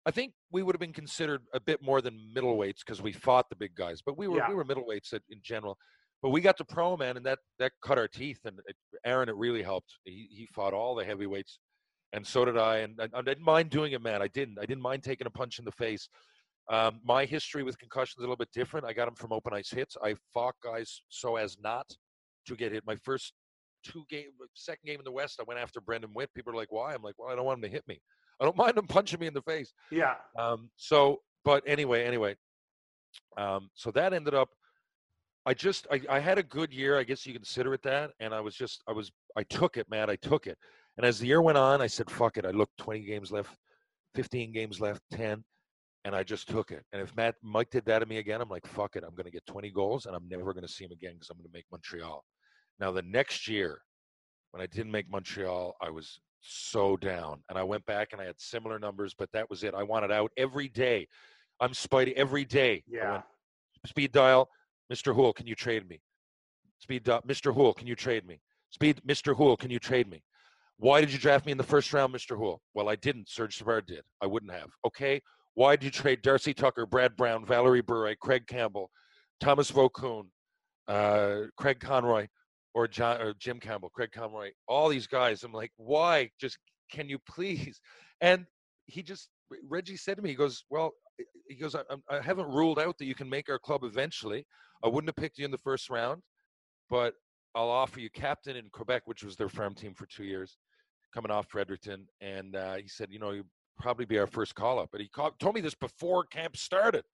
[0.06, 3.48] I think we would have been considered a bit more than middleweights because we fought
[3.50, 4.48] the big guys, but we were Yeah.
[4.48, 5.76] we were middleweights at, in general.
[6.22, 8.40] But we got to pro man, and that that cut our teeth.
[8.44, 9.94] And it, Aaron, it really helped.
[10.04, 11.58] He he fought all the heavyweights,
[12.12, 12.78] and so did I.
[12.78, 14.20] And I, I didn't mind doing it, man.
[14.20, 14.58] I didn't.
[14.58, 16.08] I didn't mind taking a punch in the face.
[16.70, 18.84] Um, my history with concussions is a little bit different.
[18.84, 19.96] I got them from open ice hits.
[20.02, 21.86] I fought guys so as not
[22.46, 22.84] to get hit.
[22.86, 23.32] My first
[23.82, 26.32] two game, second game in the West, I went after Brendan Witt.
[26.34, 28.00] People are like, "Why?" I'm like, "Well, I don't want him to hit me.
[28.40, 30.14] I don't mind him punching me in the face." Yeah.
[30.38, 32.36] Um, so, but anyway, anyway,
[33.36, 34.48] um, so that ended up.
[35.46, 38.34] I just I, I had a good year, I guess you consider it that, and
[38.34, 40.10] I was just I was I took it, man.
[40.10, 40.58] I took it,
[40.96, 43.56] and as the year went on, I said, "Fuck it." I looked 20 games left,
[44.14, 45.42] 15 games left, 10,
[46.04, 46.84] and I just took it.
[46.92, 49.24] And if Matt Mike did that to me again, I'm like, "Fuck it." I'm going
[49.24, 51.48] to get 20 goals, and I'm never going to see him again because I'm going
[51.48, 52.24] to make Montreal.
[52.80, 53.80] Now the next year,
[54.52, 57.42] when I didn't make Montreal, I was so down.
[57.48, 59.74] And I went back and I had similar numbers, but that was it.
[59.74, 61.06] I wanted out every day.
[61.60, 62.84] I'm Spidey every day.
[62.86, 63.14] Yeah.
[63.14, 63.22] went,
[63.86, 64.48] Speed dial,
[64.92, 65.14] Mr.
[65.14, 66.00] Houle, can you trade me?
[66.78, 67.54] Speed dial, Mr.
[67.54, 68.40] Houle, can you trade me?
[68.70, 69.34] Speed, Mr.
[69.36, 70.22] Houle, can you trade me?
[70.78, 72.36] Why did you draft me in the first round, Mr.
[72.36, 72.60] Houle?
[72.74, 73.28] Well, I didn't.
[73.28, 74.02] Serge Savard did.
[74.22, 74.70] I wouldn't have.
[74.86, 75.20] Okay.
[75.54, 78.90] Why did you trade Darcy Tucker, Brad Brown, Valeri Bure, Craig Campbell,
[79.40, 80.26] Tomas Vokoun,
[80.86, 82.28] uh, Craig Conroy,
[82.74, 85.42] or John or Jim Campbell, Craig Conroy, all these guys.
[85.42, 86.30] I'm like, why?
[86.40, 86.58] Just
[86.90, 87.80] can you please?
[88.20, 88.46] And
[88.86, 89.28] he just
[89.68, 90.92] Reggie said to me, he goes, well,
[91.48, 94.44] he goes, I, I'm- haven't ruled out that you can make our club eventually.
[94.84, 96.22] I wouldn't have picked you in the first round,
[96.90, 97.14] but
[97.54, 100.58] I'll offer you captain in Quebec, which was their farm team for two years,
[101.14, 102.06] coming off Fredericton.
[102.20, 103.44] And uh, he said, you know, you
[103.78, 104.90] probably be our first call up.
[104.92, 107.04] But he called, told me this before camp started.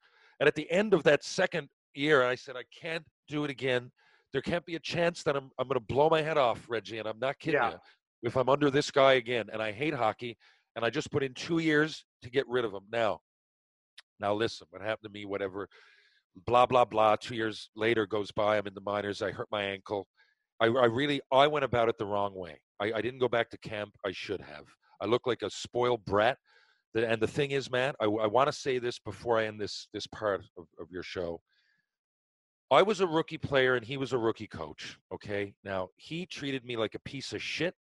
[0.41, 3.91] And at the end of that second year, I said, I can't do it again.
[4.35, 6.99] There can't be a chance that I'm, I'm going to blow my head off, Reggie.
[6.99, 7.71] And I'm not kidding Yeah.
[7.71, 7.79] you.
[8.25, 10.37] If I'm under this guy again, and I hate hockey,
[10.75, 12.83] and I just put in two years to get rid of him.
[12.91, 13.21] Now,
[14.19, 15.69] now listen, what happened to me, whatever,
[16.47, 17.15] blah, blah, blah.
[17.15, 18.59] Two years later goes by.
[18.59, 19.23] I'm in the minors.
[19.23, 20.09] I hurt my ankle.
[20.59, 22.59] I, I really, I went about it the wrong way.
[22.81, 23.95] I, I didn't go back to camp.
[24.05, 24.65] I should have.
[25.01, 26.39] I look like a spoiled brat.
[26.97, 29.89] And the thing is, Matt, I, I want to say this before I end this
[29.93, 31.41] this part of, of your show.
[32.71, 34.99] I was a rookie player and he was a rookie coach.
[35.13, 35.55] Okay.
[35.65, 37.75] Now he treated me like a piece of shit.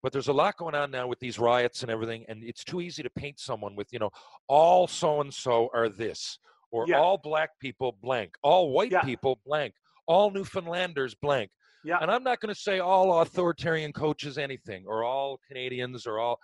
[0.00, 2.80] But there's a lot going on now with these riots and everything, and it's too
[2.80, 4.10] easy to paint someone with, you know,
[4.46, 6.38] all so and so are this,
[6.70, 7.00] or Yeah.
[7.00, 9.02] all black people blank, all white Yeah.
[9.02, 9.74] people blank,
[10.06, 11.50] all Newfoundlanders blank.
[11.82, 11.98] Yeah.
[12.00, 16.38] And I'm not going to say all authoritarian coaches anything, or all Canadians, or all.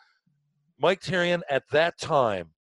[0.76, 2.54] Mike Therrien at that time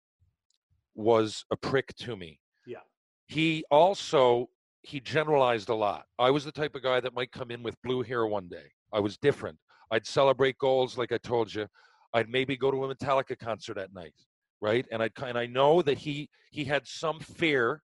[0.95, 2.39] was a prick to me.
[2.67, 2.81] Yeah.
[3.29, 4.51] He also
[4.83, 6.05] he generalized a lot.
[6.19, 8.71] I was the type of guy that might come in with blue hair one day.
[8.93, 9.59] I was different.
[9.91, 11.67] I'd celebrate goals like I told you.
[12.15, 14.15] I'd maybe go to a Metallica concert at night,
[14.61, 14.87] right?
[14.91, 17.83] And I and I know that he he had some fear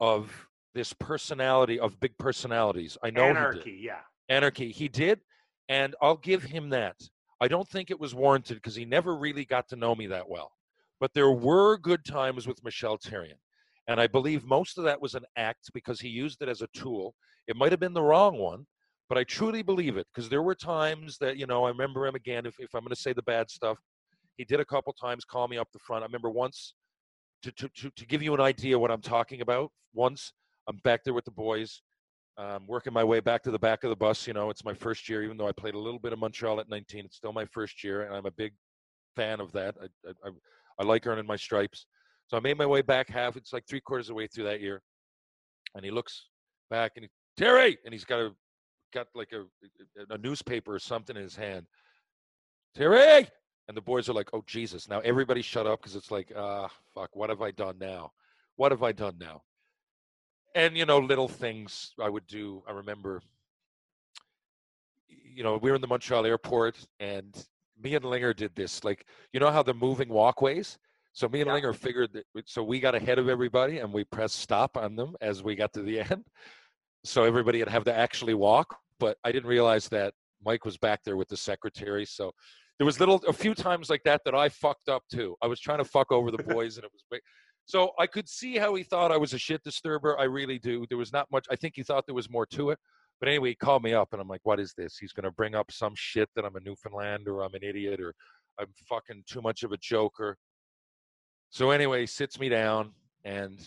[0.00, 2.98] of this personality of big personalities.
[3.02, 3.80] I know he did Anarchy.
[3.82, 4.00] Yeah.
[4.28, 4.70] anarchy.
[4.72, 5.20] He did,
[5.68, 6.96] and I'll give him that.
[7.40, 10.28] I don't think it was warranted because he never really got to know me that
[10.28, 10.52] well.
[11.00, 13.38] But there were good times with Michel Therrien.
[13.88, 16.68] And I believe most of that was an act because he used it as a
[16.68, 17.14] tool.
[17.46, 18.66] It might have been the wrong one,
[19.08, 22.16] but I truly believe it because there were times that, you know, I remember him
[22.16, 23.78] again, if, if I'm going to say the bad stuff,
[24.36, 26.02] he did a couple times call me up the front.
[26.02, 26.74] I remember once,
[27.42, 30.32] to, to, to, to give you an idea what I'm talking about, once
[30.68, 31.80] I'm back there with the boys
[32.38, 34.26] um, working my way back to the back of the bus.
[34.26, 36.60] You know, it's my first year, even though I played a little bit of Montreal
[36.60, 37.04] at 19.
[37.04, 38.52] It's still my first year, and I'm a big
[39.14, 39.74] fan of that.
[39.80, 40.30] I, I, I,
[40.80, 41.86] I like earning my stripes.
[42.28, 43.36] So I made my way back half.
[43.36, 44.82] It's like three quarters of the way through that year,
[45.74, 46.26] and he looks
[46.70, 48.32] back and he, Terry, and he's got a
[48.92, 49.44] got like a
[50.10, 51.66] a newspaper or something in his hand.
[52.74, 53.28] Terry,
[53.68, 56.68] and the boys are like, "Oh Jesus!" Now everybody shut up because it's like, ah,
[56.94, 58.12] fuck, what have I done now?
[58.56, 59.42] What have I done now?
[60.54, 63.20] and you know little things i would do i remember
[65.06, 67.46] you know we were in the montreal airport and
[67.82, 68.84] me and Linger did this.
[68.84, 70.78] Like, you know how the moving walkways?
[71.16, 71.54] So me and Yeah.
[71.54, 75.16] Linger figured that, so we got ahead of everybody and we pressed stop on them
[75.22, 76.26] as we got to the end.
[77.04, 78.78] So everybody had have to actually walk.
[79.00, 80.12] But I didn't realize that
[80.44, 82.04] Mike was back there with the secretary.
[82.04, 82.32] So
[82.78, 85.36] there was little, a few times like that that I fucked up too.
[85.40, 87.18] I was trying to fuck over the boys and it was, wa-
[87.64, 90.20] so I could see how he thought I was a shit disturber.
[90.20, 90.84] I really do.
[90.90, 92.78] There was not much, I think he thought there was more to it.
[93.20, 94.98] But anyway, he called me up and I'm like, what is this?
[94.98, 98.02] He's going to bring up some shit that I'm a Newfoundland or I'm an idiot
[98.02, 98.12] or
[98.60, 100.36] I'm fucking too much of a joker.
[101.50, 102.92] So anyway, he sits me down
[103.24, 103.58] and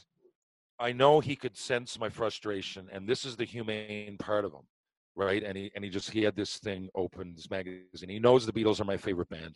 [0.79, 4.67] I know he could sense my frustration and this is the humane part of him,
[5.15, 5.43] right?
[5.43, 8.09] And he and he just he had this thing open, this magazine.
[8.09, 9.55] He knows the Beatles are my favorite band.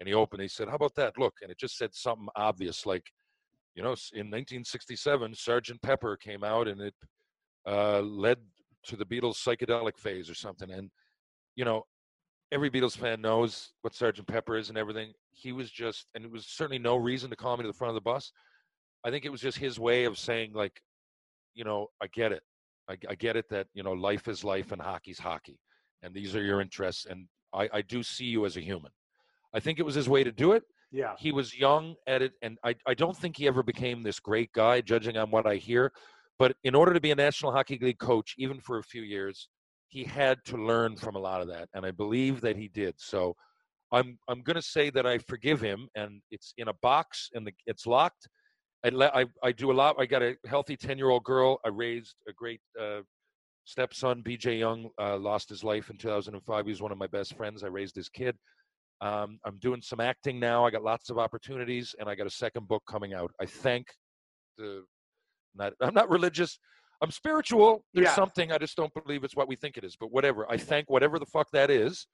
[0.00, 1.16] And he opened, he said, How about that?
[1.16, 3.04] Look, and it just said something obvious like,
[3.74, 6.94] you know, in 1967, Sergeant Pepper came out and it
[7.66, 8.38] uh, led
[8.86, 10.70] to the Beatles' psychedelic phase or something.
[10.70, 10.90] And,
[11.56, 11.84] you know,
[12.52, 15.12] every Beatles fan knows what Sergeant Pepper is and everything.
[15.32, 17.90] He was just, and it was certainly no reason to call me to the front
[17.90, 18.30] of the bus.
[19.04, 20.80] I think it was just his way of saying, like,
[21.54, 22.42] you know, I get it.
[22.88, 25.58] I, I get it that, you know, life is life and hockey's hockey.
[26.02, 27.06] And these are your interests.
[27.08, 28.92] And I, I do see you as a human.
[29.54, 31.14] I think it was his way to do it Yeah.
[31.18, 34.50] he was young at it and I, I don't think he ever became this great
[34.52, 35.92] guy judging on what i hear
[36.38, 39.48] but in order to be a national hockey league coach even for a few years
[39.92, 42.94] he had to learn from a lot of that and i believe that he did
[42.96, 43.34] so
[43.92, 47.46] i'm i'm going to say that i forgive him and it's in a box and
[47.46, 48.26] the, it's locked
[48.84, 51.58] I, le- I i do a lot i got a healthy 10 year old girl
[51.64, 53.02] i raised a great uh,
[53.64, 57.36] stepson bj young uh, lost his life in 2005 he was one of my best
[57.36, 58.36] friends i raised his kid
[59.02, 60.64] um, I'm doing some acting now.
[60.64, 63.32] I got lots of opportunities, and I got a second book coming out.
[63.40, 63.88] I thank
[64.56, 64.84] the.
[65.56, 66.56] Not, I'm not religious.
[67.02, 67.84] I'm spiritual.
[67.92, 68.14] There's Yeah.
[68.14, 68.52] something.
[68.52, 69.96] I just don't believe it's what we think it is.
[69.96, 70.50] But whatever.
[70.50, 72.06] I thank whatever the fuck that is,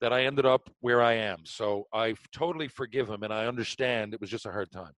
[0.00, 1.44] that I ended up where I am.
[1.44, 4.92] So I totally forgive him, and I understand it was just a hard time.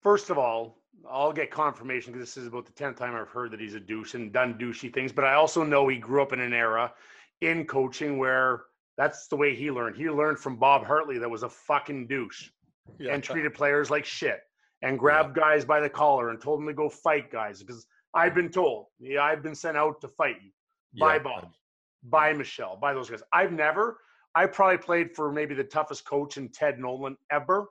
[0.00, 3.50] First of all, I'll get confirmation because this is about the tenth time I've heard
[3.50, 5.12] that he's a douche and done douchey things.
[5.12, 6.94] But I also know he grew up in an era
[7.40, 8.64] in coaching where
[8.96, 9.96] that's the way he learned.
[9.96, 12.48] He learned from Bob Hartley that was a fucking douche
[13.00, 14.40] and treated players like shit
[14.82, 17.86] and grabbed guys by the collar and told them to go fight guys because
[18.16, 20.50] I've been told, yeah, I've been sent out to fight you
[20.98, 21.52] by Yeah, Bob,
[22.02, 23.22] by Michelle, by those guys.
[23.32, 23.98] I've never.
[24.34, 27.66] I probably played for maybe the toughest coach in Ted Nolan ever.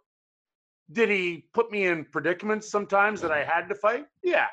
[0.92, 3.52] Did he put me in predicaments sometimes that I uh-huh.
[3.54, 4.06] had to fight?
[4.24, 4.48] Yeah.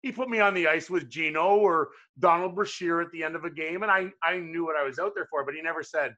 [0.00, 3.44] He put me on the ice with Gino or Donald Brashear at the end of
[3.44, 5.82] a game, and I, I knew what I was out there for, but he never
[5.82, 6.14] said,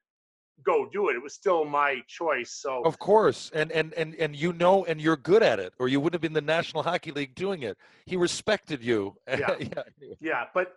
[0.65, 1.17] go do it.
[1.17, 2.53] It was still my choice.
[2.53, 5.89] So Of course, and and and and you know, and you're good at it, or
[5.89, 7.77] you wouldn't have been the National Hockey League doing it.
[8.07, 9.17] He respected you.
[9.29, 9.57] Yeah.
[9.59, 9.83] yeah.
[10.21, 10.75] Yeah, but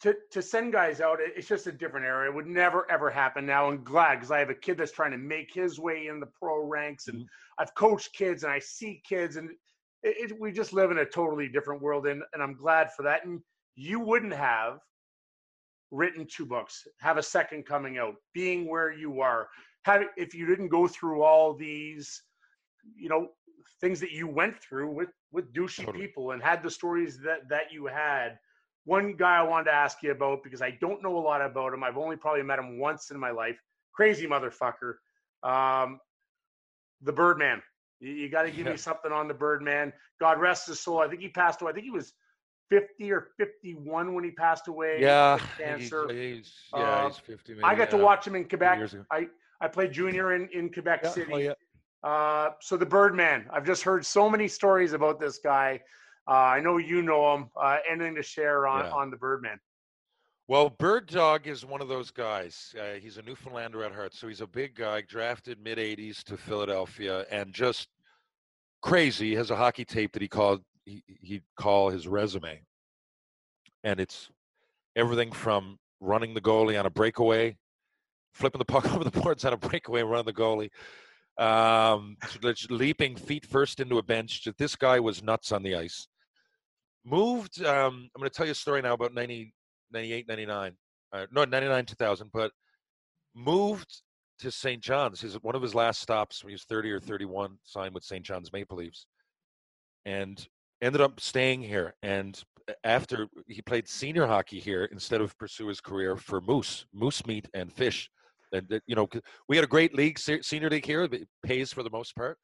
[0.00, 2.26] to to send guys out, it's just a different era.
[2.28, 3.68] It would never ever happen now.
[3.68, 6.26] I'm glad because I have a kid that's trying to make his way in the
[6.40, 7.26] pro ranks, and Mhm.
[7.58, 9.50] I've coached kids and I see kids, and
[10.02, 13.02] it, it, we just live in a totally different world, and and I'm glad for
[13.02, 13.24] that.
[13.26, 13.42] And
[13.74, 14.78] you wouldn't have
[15.90, 19.48] written two books, have a second coming out, being where you are,
[19.84, 22.22] have if you didn't go through all these,
[22.96, 23.28] you know,
[23.80, 26.06] things that you went through with with douchey Totally.
[26.06, 28.38] people and had the stories that that you had.
[28.84, 31.74] One guy I wanted to ask you about because I don't know a lot about
[31.74, 31.84] him.
[31.84, 33.60] I've only probably met him once in my life.
[33.92, 34.94] Crazy motherfucker.
[35.42, 36.00] Um,
[37.02, 37.62] the Birdman.
[38.00, 38.72] You, you got to give Yeah.
[38.72, 39.92] me something on the Birdman.
[40.20, 41.00] God rest his soul.
[41.00, 41.70] I think he passed away.
[41.70, 42.14] I think he was
[42.70, 44.98] 50 or 51 when he passed away.
[45.00, 46.08] Yeah, with he's, cancer.
[46.12, 47.56] he's, yeah, Uh, he's 50.
[47.62, 48.90] I got to watch him in Quebec.
[49.10, 49.28] I
[49.60, 51.32] I played junior in in Quebec Yeah, City.
[51.32, 51.52] oh, yeah.
[52.02, 53.46] Uh, so the Birdman.
[53.52, 55.80] I've just heard so many stories about this guy.
[56.28, 57.50] Uh, I know you know him.
[57.56, 58.92] Uh, anything to share on Yeah.
[58.92, 59.58] on the Birdman?
[60.46, 62.74] Well, Bird Dog is one of those guys.
[62.80, 66.36] Uh, he's a Newfoundlander at heart, so he's a big guy, drafted mid '80s to
[66.36, 67.88] Philadelphia, and just
[68.80, 69.30] crazy.
[69.30, 72.62] He has a hockey tape that he called he, he'd call his resume,
[73.84, 74.30] and it's
[74.96, 77.56] everything from running the goalie on a breakaway,
[78.32, 80.70] flipping the puck over the boards on a breakaway, running the goalie,
[81.38, 82.16] um,
[82.70, 84.46] leaping feet first into a bench.
[84.58, 86.08] This guy was nuts on the ice.
[87.04, 87.64] Moved.
[87.64, 89.52] Um, I'm going to tell you a story now about 90,
[89.92, 90.72] 98, 99.
[91.12, 92.30] Uh, no, 99, 2000.
[92.32, 92.50] But
[93.34, 94.02] moved
[94.40, 94.82] to St.
[94.82, 95.20] John's.
[95.20, 97.56] His one of his last stops when he was 30 or 31.
[97.64, 98.24] Signed with St.
[98.24, 99.06] John's Maple Leafs,
[100.04, 100.46] and
[100.82, 101.94] ended up staying here.
[102.02, 102.40] And
[102.84, 107.48] after he played senior hockey here instead of pursue his career for moose, moose meat
[107.54, 108.10] and fish.
[108.52, 109.08] And you know
[109.48, 111.02] we had a great league, senior league here.
[111.02, 112.38] It pays for the most part,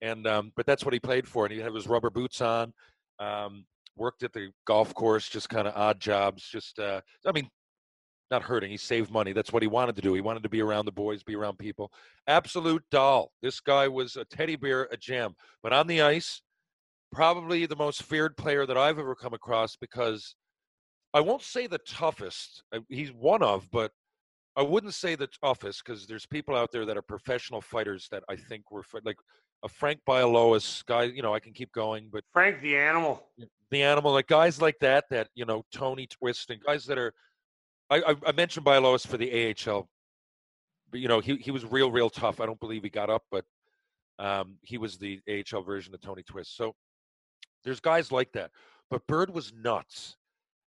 [0.00, 1.44] and um, but that's what he played for.
[1.44, 2.72] And he had his rubber boots on.
[3.18, 3.66] Um,
[4.00, 6.42] worked at the golf course, just kind of odd jobs.
[6.42, 7.48] Just, uh, I mean,
[8.30, 8.70] not hurting.
[8.70, 9.32] He saved money.
[9.32, 10.14] That's what he wanted to do.
[10.14, 11.92] He wanted to be around the boys, be around people.
[12.26, 13.32] Absolute doll.
[13.42, 15.34] This guy was a teddy bear, a gem.
[15.62, 16.40] But on the ice,
[17.12, 20.34] probably the most feared player that I've ever come across because
[21.12, 22.62] I won't say the toughest.
[22.72, 23.90] uh, He's one of, but
[24.56, 28.22] I wouldn't say the toughest because there's people out there that are professional fighters that
[28.28, 29.16] I think were like
[29.62, 31.04] a Frank Bialowas guy.
[31.04, 33.26] You know, I can keep going, but Frank the animal.
[33.70, 37.12] the animal, like guys like that, that you know, Tony Twist and guys that are.
[37.90, 39.88] I I, mentioned Bialowas for the AHL,
[40.90, 42.40] but you know, he he was real, real tough.
[42.40, 43.44] I don't believe he got up, but
[44.20, 46.56] um, he was the AHL version of Tony Twist.
[46.56, 46.74] So
[47.64, 48.50] there's guys like that,
[48.90, 50.16] but Bird was nuts.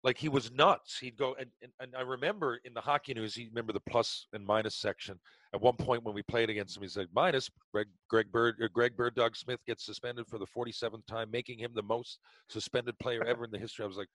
[0.04, 0.98] Like he was nuts.
[0.98, 4.26] He'd go and, and, and I remember in the hockey news, he remember the plus
[4.32, 5.18] and minus section.
[5.52, 8.68] At one point when we played against him, he said minus Greg Greg Bird uh,
[8.72, 12.96] Greg Bird Dog Smyth gets suspended for the 47th time, making him the most suspended
[13.00, 13.84] player ever in the history.
[13.84, 14.08] I was like,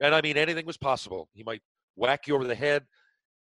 [0.00, 1.28] and I mean anything was possible.
[1.34, 1.60] He might
[1.96, 2.84] whack you over the head.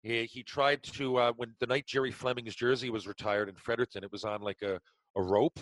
[0.02, 4.04] He, he tried to uh, when the night Gerry Fleming's jersey was retired in Fredericton,
[4.04, 4.80] it was on like a,
[5.16, 5.60] a rope.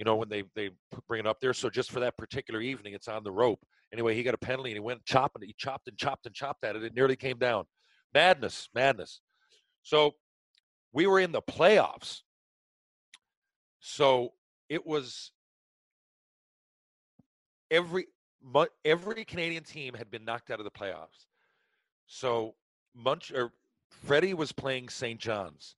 [0.00, 0.70] You know when they they
[1.08, 1.52] bring it up there.
[1.52, 3.60] So just for that particular evening, it's on the rope.
[3.92, 5.42] Anyway, he got a penalty and he went chopping.
[5.46, 6.82] He chopped and chopped and chopped at it.
[6.82, 7.64] It nearly came down.
[8.14, 9.20] Madness, madness.
[9.82, 10.12] So
[10.94, 12.22] we were in the playoffs.
[13.80, 14.32] So
[14.70, 15.32] it was
[17.70, 18.06] every
[18.86, 21.26] every Canadian team had been knocked out of the playoffs.
[22.06, 22.54] So
[22.94, 23.52] Munch or
[23.90, 25.20] Freddie was playing St.
[25.20, 25.76] John's.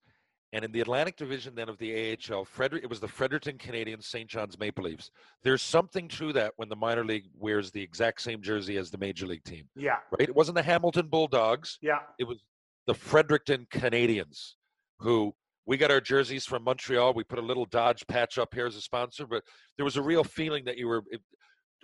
[0.55, 4.05] And in the Atlantic Division then of the AHL, Frederick it was the Fredericton Canadiens,
[4.05, 4.29] St.
[4.29, 5.11] John's Maple Leafs.
[5.43, 8.99] There's something to that when the minor league wears the exact same jersey as the
[8.99, 10.29] major league team, Yeah, right?
[10.29, 12.01] It wasn't the Hamilton Bulldogs yeah.
[12.19, 12.45] it was
[12.87, 14.55] the Fredericton Canadiens
[14.99, 15.35] who
[15.65, 17.15] we got our jerseys from Montreal.
[17.15, 19.45] We put a little Dodge patch up here as a sponsor, but
[19.77, 21.03] there was a real feeling that you were.
[21.11, 21.21] It,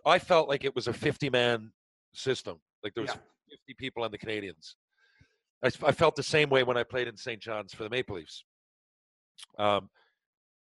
[0.04, 1.70] I felt like it was a 50 man
[2.12, 2.58] system.
[2.82, 3.20] Like there was Yeah.
[3.66, 4.74] 50 people on the Canadiens.
[5.62, 7.40] I felt the same way when I played in St.
[7.40, 8.44] John's for the Maple Leafs.
[9.58, 9.88] Um,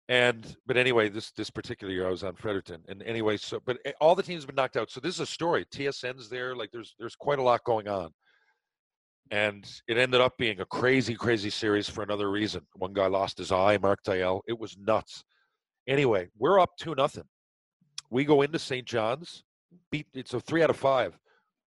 [0.08, 3.78] and but anyway, this this particular year I was on Fredericton, and anyway, so but
[3.84, 4.90] eh, all the teams have been knocked out.
[4.90, 5.64] So this is a story.
[5.64, 6.54] TSN's there.
[6.54, 8.12] Like there's there's quite a lot going on
[9.30, 12.62] and it ended up being a crazy, crazy series for another reason.
[12.74, 14.42] One guy lost his eye, Mark Dial.
[14.46, 15.24] It was nuts.
[15.88, 17.24] Anyway, we're up two nothing.
[18.10, 18.86] We go into St.
[18.86, 19.42] John's,
[19.90, 21.18] beat it's a three out of five.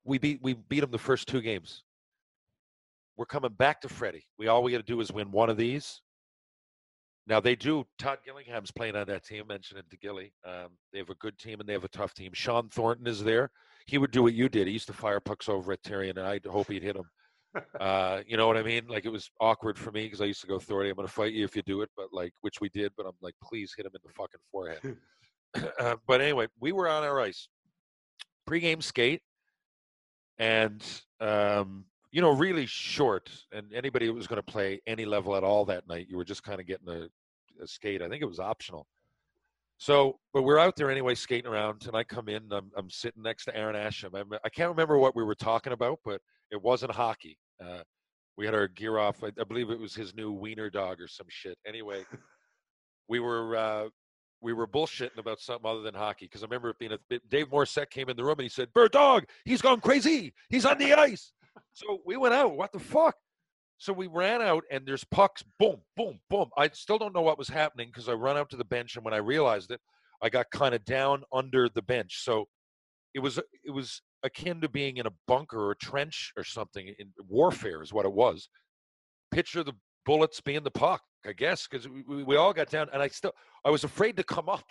[0.05, 1.83] We beat we beat them the first two games.
[3.17, 4.25] We're coming back to Freddie.
[4.37, 6.01] We all we got to do is win one of these.
[7.29, 7.85] Now they do.
[7.99, 9.45] Todd Gillingham's playing on that team.
[9.47, 10.33] Mentioned it to Gilly.
[10.43, 12.31] Um, they have a good team and they have a tough team.
[12.33, 13.51] Shawn Thornton is there.
[13.85, 14.65] He would do what you did.
[14.65, 17.05] He used to fire pucks over at Terry, and I'd hope he'd hit him.
[17.79, 18.85] Uh, you know what I mean?
[18.87, 20.89] Like it was awkward for me because I used to go Thorny.
[20.89, 22.91] I'm going to fight you if you do it, but like which we did.
[22.95, 24.97] But I'm like, please hit him in the fucking forehead.
[25.79, 27.47] uh, but anyway, we were on our ice
[28.45, 29.23] pre-game skate,
[30.37, 30.85] and
[31.19, 33.31] um, you know, really short.
[33.51, 36.25] And anybody who was going to play any level at all that night, you were
[36.25, 37.07] just kind of getting a
[37.67, 38.01] skate.
[38.01, 38.87] I think it was optional.
[39.77, 42.51] So, but we're out there anyway, skating around, and I come in.
[42.51, 44.13] I'm, I'm sitting next to Aaron Asham.
[44.13, 46.21] I'm, I can't remember what we were talking about, but
[46.51, 47.37] it wasn't hockey.
[47.63, 47.83] Uh,
[48.37, 49.23] we had our gear off.
[49.23, 51.57] I, I believe it was his new wiener dog or some shit.
[51.65, 52.03] Anyway,
[53.07, 53.89] we were uh,
[54.41, 57.27] we were bullshitting about something other than hockey because I remember it being a bit.
[57.29, 60.33] Dave Morissette came in the room and he said, "Bird dog, he's gone crazy.
[60.49, 61.31] He's on the ice."
[61.73, 62.55] So we went out.
[62.55, 63.15] What the fuck?
[63.79, 65.43] So we ran out and there's pucks.
[65.57, 66.49] Boom, boom, boom.
[66.57, 69.05] I still don't know what was happening because I run out to the bench and
[69.05, 69.79] when I realized it,
[70.21, 72.21] I got kind of down under the bench.
[72.23, 72.49] So
[73.13, 76.93] it was it was akin to being in a bunker or a trench or something
[76.99, 78.49] in warfare is what it was.
[79.31, 79.73] Picture the
[80.05, 83.33] bullets being the puck, I guess, because we, we, all got down and I still
[83.63, 84.65] I was afraid to come up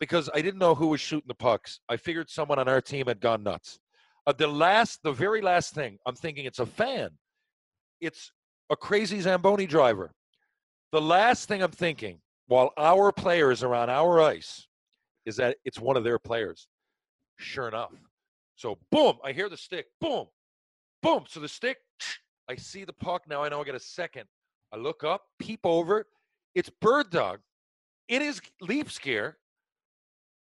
[0.00, 1.80] because I didn't know who was shooting the pucks.
[1.90, 3.78] I figured someone on our team had gone nuts.
[4.26, 7.10] Uh, the last, the very last thing, I'm thinking it's a fan.
[8.00, 8.32] It's
[8.70, 10.12] a crazy Zamboni driver.
[10.92, 14.66] The last thing I'm thinking while our players are on our ice
[15.24, 16.68] is that it's one of their players.
[17.38, 17.92] Sure enough.
[18.54, 19.86] So boom, I hear the stick.
[20.00, 20.26] Boom,
[21.02, 21.24] boom.
[21.28, 21.78] So the stick,
[22.48, 23.22] I see the puck.
[23.28, 24.24] Now I know I got a second.
[24.72, 26.06] I look up, peep over.
[26.54, 27.40] It's Bird Dog
[28.08, 29.36] in his leaf scare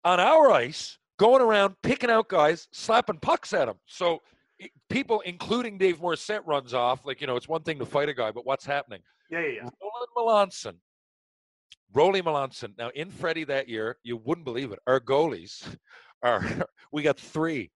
[0.03, 3.75] on our ice, going around picking out guys, slapping pucks at them.
[3.85, 4.21] So
[4.89, 7.05] people, including Dave Morissette, runs off.
[7.05, 9.01] Like, you know, it's one thing to fight a guy, but what's happening?
[9.29, 9.69] Yeah, yeah, yeah.
[9.81, 10.75] Roland Melanson.
[11.93, 12.77] Rolly Melanson.
[12.77, 14.79] Now, in Freddie that year, you wouldn't believe it.
[14.87, 15.63] Our goalies
[16.23, 16.43] are,
[16.91, 17.71] we got three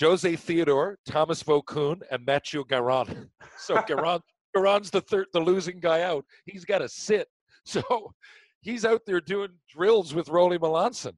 [0.00, 3.28] Jose Theodore, Tomas Vokoun, and Mathieu Garon.
[3.58, 4.20] So Garon,
[4.56, 6.24] Garon's the third, the losing guy out.
[6.46, 7.26] He's got to sit.
[7.64, 8.14] So
[8.60, 11.14] he's out there doing drills with Rolly Melanson.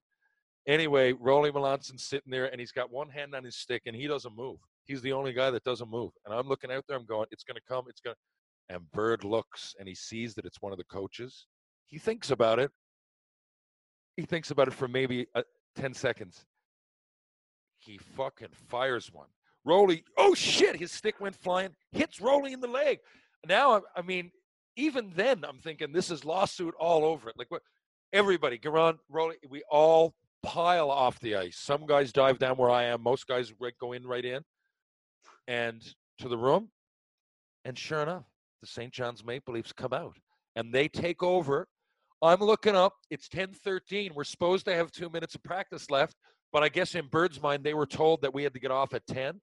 [0.66, 4.06] Anyway, Rolly Melanson's sitting there and he's got one hand on his stick and he
[4.06, 4.58] doesn't move.
[4.90, 6.10] He's the only guy that doesn't move.
[6.24, 6.96] And I'm looking out there.
[6.96, 7.84] I'm going, it's going to come.
[7.88, 8.74] It's going to.
[8.74, 11.46] And Bird looks and he sees that it's one of the coaches.
[11.86, 12.72] He thinks about it.
[14.16, 15.42] He thinks about it for maybe uh,
[15.76, 16.44] 10 seconds.
[17.78, 19.28] He fucking fires one.
[19.64, 22.98] Roly, oh shit, his stick went flying, hits Roly in the leg.
[23.46, 24.32] Now, I, mean,
[24.76, 27.36] even then, I'm thinking this is lawsuit all over it.
[27.38, 27.62] Like, what?
[28.12, 31.56] Everybody, Garon, Roly, we all pile off the ice.
[31.56, 33.02] Some guys dive down where I am.
[33.02, 34.42] Most guys go in right in,
[35.48, 35.82] and
[36.18, 36.70] to the room.
[37.64, 38.24] And sure enough,
[38.60, 38.92] the St.
[38.92, 40.16] John's Maple Leafs come out,
[40.56, 41.66] and they take over.
[42.22, 42.94] I'm looking up.
[43.10, 44.14] It's 10:13.
[44.14, 46.16] We're supposed to have two minutes of practice left,
[46.52, 48.94] but I guess in Bird's mind, they were told that we had to get off
[48.94, 49.40] at 10,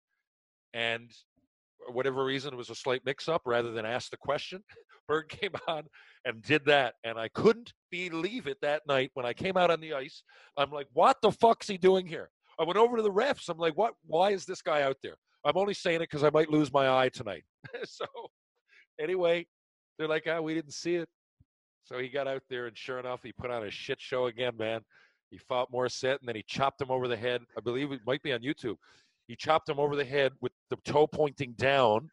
[0.73, 1.11] and
[1.91, 3.41] whatever reason, it was a slight mix-up.
[3.45, 4.63] Rather than ask the question,
[5.07, 5.83] Bird came on
[6.25, 9.79] and did that, and I couldn't believe it that night when I came out on
[9.79, 10.23] the ice.
[10.57, 12.29] I'm like, "What the fuck's he doing here?"
[12.59, 13.49] I went over to the refs.
[13.49, 13.93] I'm like, "What?
[14.05, 15.17] Why is this guy out there?"
[15.47, 17.43] I'm only saying it because I might lose my eye tonight.
[17.85, 18.05] so,
[18.99, 19.47] anyway,
[19.97, 21.07] they're like, "Ah, we didn't see it."
[21.85, 24.57] So he got out there, and sure enough, he put on a shit show again,
[24.57, 24.81] man.
[25.31, 27.41] He fought Morissette, and then he chopped him over the head.
[27.57, 28.75] I believe it might be on YouTube.
[29.27, 32.09] He chopped him over the head with the toe pointing down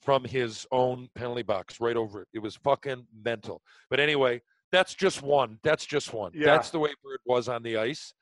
[0.00, 2.28] from his own penalty box, right over it.
[2.32, 3.60] It was fucking mental.
[3.90, 4.40] But anyway,
[4.72, 5.58] that's just one.
[5.62, 6.32] That's just one.
[6.34, 6.46] Yeah.
[6.46, 8.14] That's the way Bird was on the ice.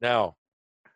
[0.00, 0.36] Now,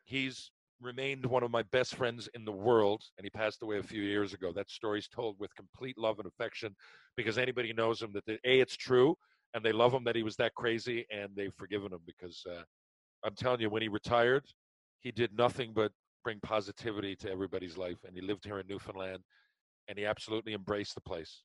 [0.05, 3.83] he's remained one of my best friends in the world, and he passed away a
[3.83, 4.53] few years ago.
[4.53, 6.75] That story's told with complete love and affection
[7.17, 9.17] because anybody knows him that the, a it's true,
[9.55, 12.63] and they love him that he was that crazy, and they've forgiven him because uh,
[13.25, 14.45] I'm telling you, when he retired,
[15.01, 15.93] he did nothing but
[16.25, 19.23] bring positivity to everybody's life, and he lived here in Newfoundland,
[19.89, 21.43] and he absolutely embraced the place.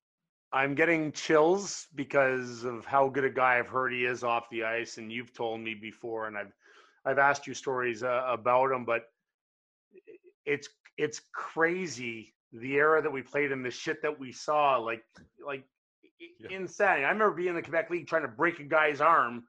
[0.52, 4.64] I'm getting chills because of how good a guy I've heard he is off the
[4.64, 6.54] ice, and you've told me before, and I've
[7.06, 9.04] I've asked you stories uh, about him, but
[10.46, 15.04] it's it's crazy the era that we played in, the shit that we saw, like
[15.46, 15.64] like
[16.40, 16.50] Yeah.
[16.52, 17.04] insanity.
[17.06, 19.44] I remember being in the Quebec League trying to break a guy's arm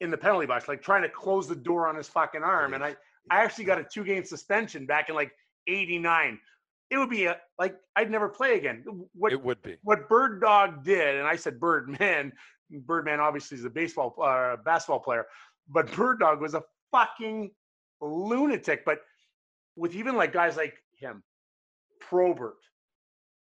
[0.00, 2.84] in the penalty box, like trying to close the door on his fucking arm, and
[2.84, 2.96] I
[3.30, 5.32] I actually got a two game suspension back in like
[5.66, 6.38] '89.
[6.90, 8.84] It would be a like I'd never play again.
[9.14, 9.76] What It would be.
[9.82, 12.32] what Bird Dog did, and I said Birdman.
[12.86, 15.26] Birdman obviously is a baseball uh, basketball player,
[15.68, 16.62] but Bird Dog was a
[16.92, 17.50] fucking
[18.00, 18.84] lunatic.
[18.84, 19.00] But
[19.80, 21.22] with even like guys like him,
[22.00, 22.58] Probert,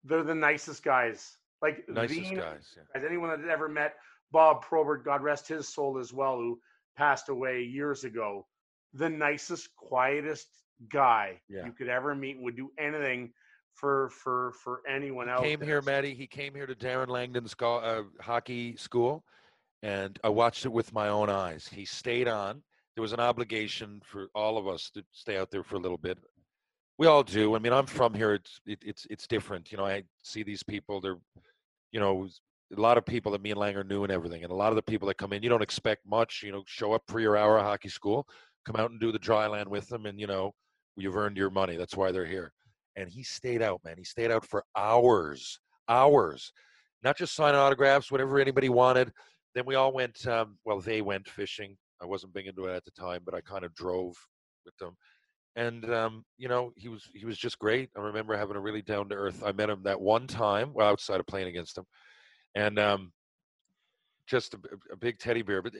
[0.03, 1.37] they're the nicest guys.
[1.61, 2.75] Like Nicest the guys.
[2.77, 2.83] Yeah.
[2.93, 3.95] as anyone that's ever met
[4.31, 6.59] Bob Probert, God rest his soul as well, who
[6.97, 8.45] passed away years ago.
[8.93, 10.47] The nicest, quietest
[10.89, 11.65] guy Yeah.
[11.65, 13.31] you could ever meet would do anything
[13.73, 15.41] for for for anyone else.
[15.43, 16.13] came here, Maddie.
[16.13, 19.23] He came here to Darren Langdon's go- uh, hockey school,
[19.83, 21.67] and I watched it with my own eyes.
[21.67, 22.63] He stayed on.
[22.95, 25.97] There was an obligation for all of us to stay out there for a little
[25.97, 26.17] bit.
[26.97, 27.55] We all do.
[27.55, 28.33] I mean, I'm from here.
[28.33, 29.71] It's it, it's it's different.
[29.71, 31.01] You know, I see these people.
[31.01, 31.17] They're,
[31.91, 32.27] you know,
[32.75, 34.77] a lot of people that me and Langer knew and everything, and a lot of
[34.77, 36.41] the people that come in, you don't expect much.
[36.43, 38.27] You know, show up for your hour of hockey school,
[38.65, 40.53] come out and do the dry land with them, and you know,
[40.95, 41.75] you've earned your money.
[41.75, 42.53] That's why they're here
[42.95, 43.97] and he stayed out, man.
[43.97, 45.59] He stayed out for hours,
[45.89, 46.51] hours,
[47.03, 49.11] not just signing autographs, whatever anybody wanted.
[49.53, 51.77] Then we all went, um, well, they went fishing.
[52.01, 54.15] I wasn't big into it at the time, but I kind of drove
[54.65, 54.95] with them.
[55.55, 57.89] And um, you know, he was he was just great.
[57.95, 59.41] I remember having a really down to earth.
[59.45, 61.85] I met him that one time, well, outside of playing against him,
[62.55, 63.13] and um,
[64.27, 64.57] just a,
[64.91, 65.61] a big teddy bear.
[65.61, 65.73] But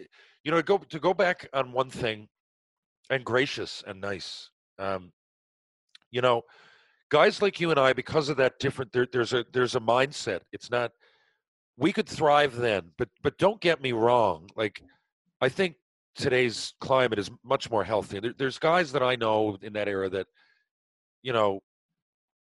[0.43, 2.29] you know, to go to go back on one thing,
[3.09, 4.49] and gracious and nice.
[4.79, 5.11] Um,
[6.11, 6.43] you know,
[7.09, 10.41] guys like you and I, because of that different, there, there's a there's a mindset.
[10.53, 10.91] It's not
[11.77, 14.49] we could thrive then, but but don't get me wrong.
[14.55, 14.81] Like
[15.41, 15.75] I think
[16.15, 18.19] today's climate is much more healthy.
[18.19, 20.27] There, there's guys that I know in that era that,
[21.21, 21.61] you know,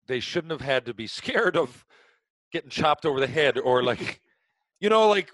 [0.06, 1.84] they shouldn't have had to be scared of
[2.52, 4.20] getting chopped over the head or like,
[4.80, 5.30] you know, like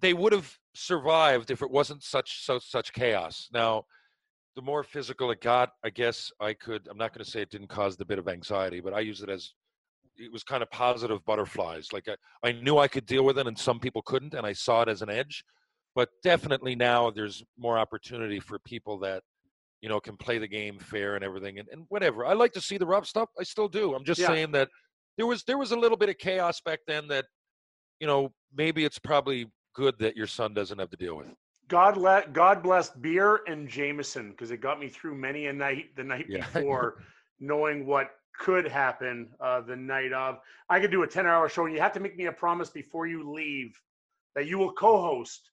[0.00, 3.48] they would have survived if it wasn't such so such chaos.
[3.52, 3.84] Now,
[4.56, 6.86] the more physical it got, I guess I could.
[6.90, 9.22] I'm not going to say it didn't cause the bit of anxiety, but I use
[9.22, 9.54] it as
[10.16, 11.92] it was kind of positive butterflies.
[11.92, 14.52] Like I, I knew I could deal with it, and some people couldn't, and I
[14.52, 15.44] saw it as an edge.
[15.94, 19.22] But definitely now there's more opportunity for people that
[19.80, 22.24] you know can play the game fair and everything, and, and whatever.
[22.24, 23.28] I like to see the rough stuff.
[23.38, 23.94] I still do.
[23.94, 24.28] I'm just Yeah.
[24.28, 24.68] saying that
[25.16, 27.26] there was there was a little bit of chaos back then that
[28.00, 31.28] you know maybe it's probably good that your son doesn't have to deal with.
[31.68, 35.94] God let God bless beer and Jameson because it got me through many a night
[35.96, 36.46] the night Yeah.
[36.46, 37.02] before,
[37.40, 40.38] knowing what could happen uh, the night of.
[40.68, 43.06] I could do a ten-hour show, and you have to make me a promise before
[43.06, 43.78] you leave
[44.34, 45.50] that you will co-host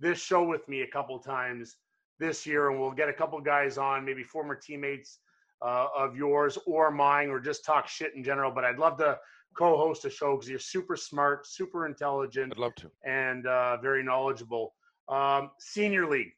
[0.00, 1.76] this show with me a couple times
[2.18, 5.18] this year, and we'll get a couple guys on, maybe former teammates
[5.62, 8.50] uh, of yours or mine, or just talk shit in general.
[8.50, 9.18] But I'd love to
[9.56, 12.90] co-host a show because you're super smart, super intelligent, I'd love to.
[13.04, 14.74] and uh, very knowledgeable.
[15.08, 16.32] Um, senior league.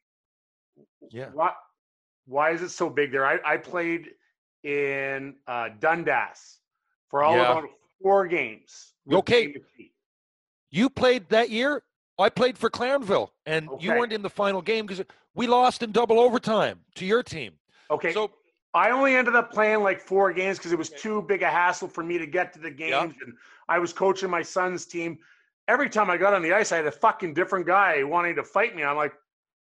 [1.11, 1.29] Yeah.
[1.33, 1.51] Why,
[2.25, 3.25] why is it so big there?
[3.25, 4.09] I, I played
[4.63, 6.59] in uh, Dundas
[7.09, 7.51] for all Yeah.
[7.51, 7.69] about
[8.01, 8.93] four games.
[9.11, 9.55] Okay.
[10.71, 11.83] You played that year.
[12.23, 15.05] I played for Clarenville, and you weren't in the final game because
[15.35, 17.53] we lost in double overtime to your team.
[17.91, 18.13] Okay.
[18.13, 18.31] So
[18.73, 21.87] I only ended up playing like four games because it was too big a hassle
[21.87, 23.13] for me to get to the games.
[23.23, 23.33] And
[23.69, 25.19] I was coaching my son's team.
[25.67, 28.43] Every time I got on the ice, I had a fucking different guy wanting to
[28.43, 28.83] fight me.
[28.83, 29.13] I'm like,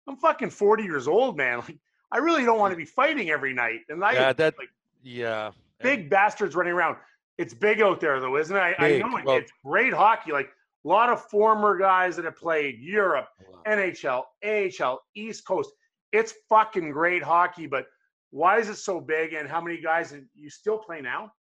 [0.06, 1.58] I'm fucking 40 years old, man.
[1.60, 1.78] Like,
[2.10, 3.80] I really don't want to be fighting every night.
[3.90, 4.70] And I yeah, that like
[5.02, 5.50] yeah.
[5.82, 6.96] big bastards running around.
[7.36, 8.58] It's big out there, though, isn't it?
[8.58, 9.24] I, I know it.
[9.26, 10.32] Well- it's great hockey.
[10.32, 10.50] Like
[10.84, 15.70] a lot of former guys that have played Europe, oh, And NHL, AHL, East Coast.
[16.12, 17.86] It's fucking great hockey, but
[18.30, 19.32] why is it so big?
[19.32, 21.32] And how many guys you still play now?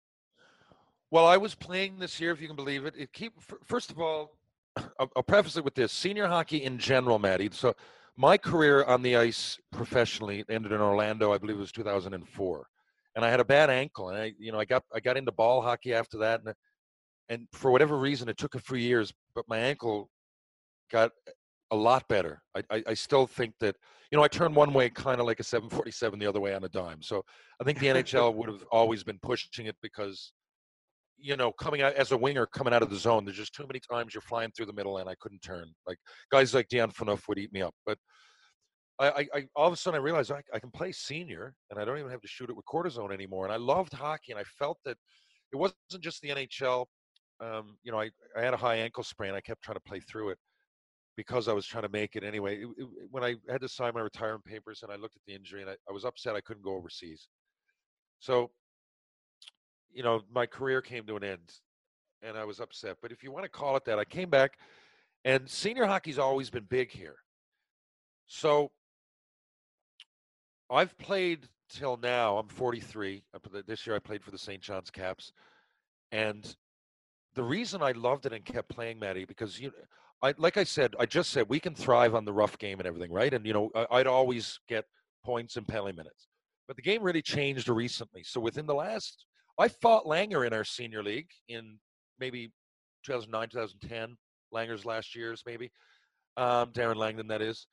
[1.10, 2.94] Well, I was playing this year, if you can believe it.
[2.96, 3.34] It keep
[3.64, 4.36] first of all,
[4.76, 7.50] I'll, I'll preface it with this: senior hockey in general, Maddie.
[7.52, 7.74] So,
[8.16, 11.32] my career on the ice professionally ended in Orlando.
[11.32, 12.66] I believe it was 2004,
[13.14, 15.30] and I had a bad ankle, and I, you know, I got I got into
[15.30, 16.54] ball hockey after that, and
[17.28, 20.10] and for whatever reason, it took a few years, but my ankle
[20.90, 21.12] got
[21.70, 22.42] a lot better.
[22.56, 23.76] I I, I still think that
[24.10, 26.64] you know I turn one way kind of like a 747 the other way on
[26.64, 27.02] a dime.
[27.02, 27.24] So
[27.60, 30.32] I think the NHL would have always been pushing it because
[31.18, 33.66] you know, coming out as a winger, coming out of the zone, there's just too
[33.66, 35.72] many times you're flying through the middle and I couldn't turn.
[35.86, 35.98] Like
[36.30, 37.74] guys like Dion Phaneuf would eat me up.
[37.84, 37.98] But
[38.98, 41.78] I, I, I all of a sudden I realized I, I can play senior and
[41.78, 43.44] I don't even have to shoot it with cortisone anymore.
[43.44, 44.96] And I loved hockey and I felt that
[45.52, 46.86] it wasn't just the NHL.
[47.40, 49.34] Um, you know, I, I had a high ankle sprain.
[49.34, 50.38] I kept trying to play through it
[51.16, 52.62] because I was trying to make it anyway.
[52.62, 55.34] It- it- when I had to sign my retirement papers and I looked at the
[55.34, 57.28] injury and I, I was upset I couldn't go overseas.
[58.20, 58.50] So
[59.92, 61.54] you know, my career came to an end
[62.22, 62.96] and I was upset.
[63.00, 64.58] But if you want to call it that, I came back
[65.24, 67.16] and senior hockey's always been big here.
[68.26, 68.70] So
[70.70, 72.36] I've played till now.
[72.36, 73.24] I'm 43.
[73.66, 74.62] This year I played for the St.
[74.62, 75.32] John's Caps.
[76.12, 76.54] And
[77.36, 79.70] the reason I loved it and kept playing, Maddie, because you
[80.22, 82.86] I like I said, I just said we can thrive on the rough game and
[82.86, 83.32] everything, right?
[83.32, 84.86] And you know, I, I'd always get
[85.24, 86.26] points and penalty minutes.
[86.66, 88.24] But the game really changed recently.
[88.24, 89.26] So within the last
[89.58, 91.78] I fought Langer in our senior league in
[92.18, 92.52] maybe
[93.04, 94.16] 2009, 2010.
[94.54, 95.70] Langer's last year's maybe.
[96.36, 97.66] Um, Darren Langdon, that is.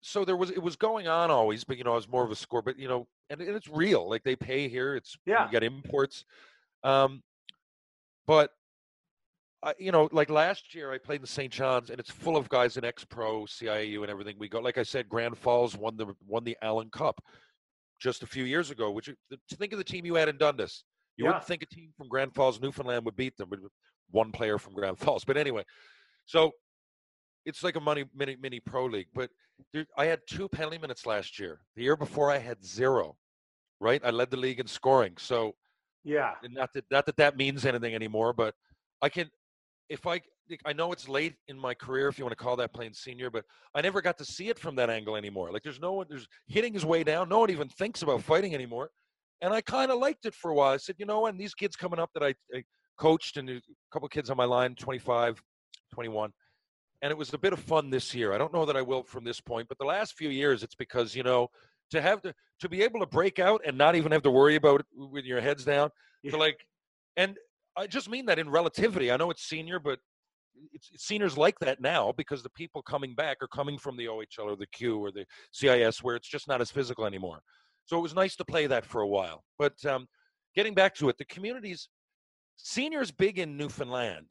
[0.00, 2.30] So there was it was going on always, but you know I was more of
[2.30, 2.62] a score.
[2.62, 4.08] But you know, and, and it's real.
[4.08, 4.96] Like they pay here.
[4.96, 5.46] It's Yeah.
[5.46, 6.24] You got imports.
[6.82, 7.22] Um,
[8.26, 8.52] but
[9.62, 11.52] I, you know, like last year I played in St.
[11.52, 14.36] John's, and it's full of guys in ex-pro, CIAU, and everything.
[14.38, 17.20] We go, like I said, Grand Falls won the won the Allen Cup
[18.00, 18.90] just a few years ago.
[18.92, 20.84] Which to think of the team you had in Dundas,
[21.16, 21.30] you Yeah.
[21.30, 23.58] wouldn't think a team from Grand Falls, Newfoundland would beat them, but
[24.10, 25.24] one player from Grand Falls.
[25.24, 25.64] But anyway,
[26.24, 26.52] so
[27.44, 29.08] it's like a money mini mini pro league.
[29.12, 29.30] But
[29.72, 31.60] there, I had two penalty minutes last year.
[31.74, 33.16] The year before I had zero.
[33.80, 35.16] Right, I led the league in scoring.
[35.18, 35.56] So
[36.04, 36.34] Yeah.
[36.44, 38.54] and not that not that that means anything anymore, but
[39.02, 39.30] I can
[39.88, 40.20] if I
[40.64, 43.30] I know it's late in my career if you want to call that playing senior,
[43.30, 43.44] but
[43.74, 45.52] I never got to see it from that angle anymore.
[45.52, 47.28] Like there's no one there's hitting his way down.
[47.28, 48.90] No one even thinks about fighting anymore.
[49.40, 50.72] And I kind of liked it for a while.
[50.72, 52.64] I said, you know, and these kids coming up that I, I
[52.98, 53.60] coached and a
[53.92, 55.40] couple of kids on my line, 25,
[55.92, 56.32] 21.
[57.02, 58.32] And it was a bit of fun this year.
[58.32, 60.74] I don't know that I will from this point, but the last few years it's
[60.74, 61.48] because, you know,
[61.90, 64.56] to have to to be able to break out and not even have to worry
[64.56, 65.90] about it with your heads down
[66.22, 66.32] Yeah.
[66.32, 66.66] to like
[67.16, 67.36] and
[67.78, 69.12] I just mean that in relativity.
[69.12, 70.00] I know it's senior, but
[70.72, 74.06] it's, it's seniors like that now because the people coming back are coming from the
[74.06, 77.40] OHL or the Q or the CIS where it's just not as physical anymore.
[77.86, 79.44] So it was nice to play that for a while.
[79.58, 80.08] But um,
[80.56, 81.88] getting back to it, the communities,
[82.56, 84.26] seniors big in Newfoundland,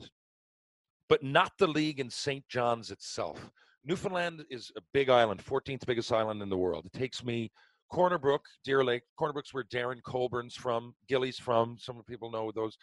[1.07, 2.43] but not the league in St.
[2.49, 3.49] John's itself.
[3.85, 6.85] Newfoundland is a big island, 14th biggest island in the world.
[6.85, 7.49] It takes me
[7.89, 9.03] Corner Brook, Deer Lake.
[9.17, 11.77] Corner Brook's where Darren Colburn's from, Gilly's from.
[11.79, 12.77] Some people know those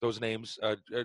[0.00, 0.58] those names.
[0.62, 1.04] Uh, uh,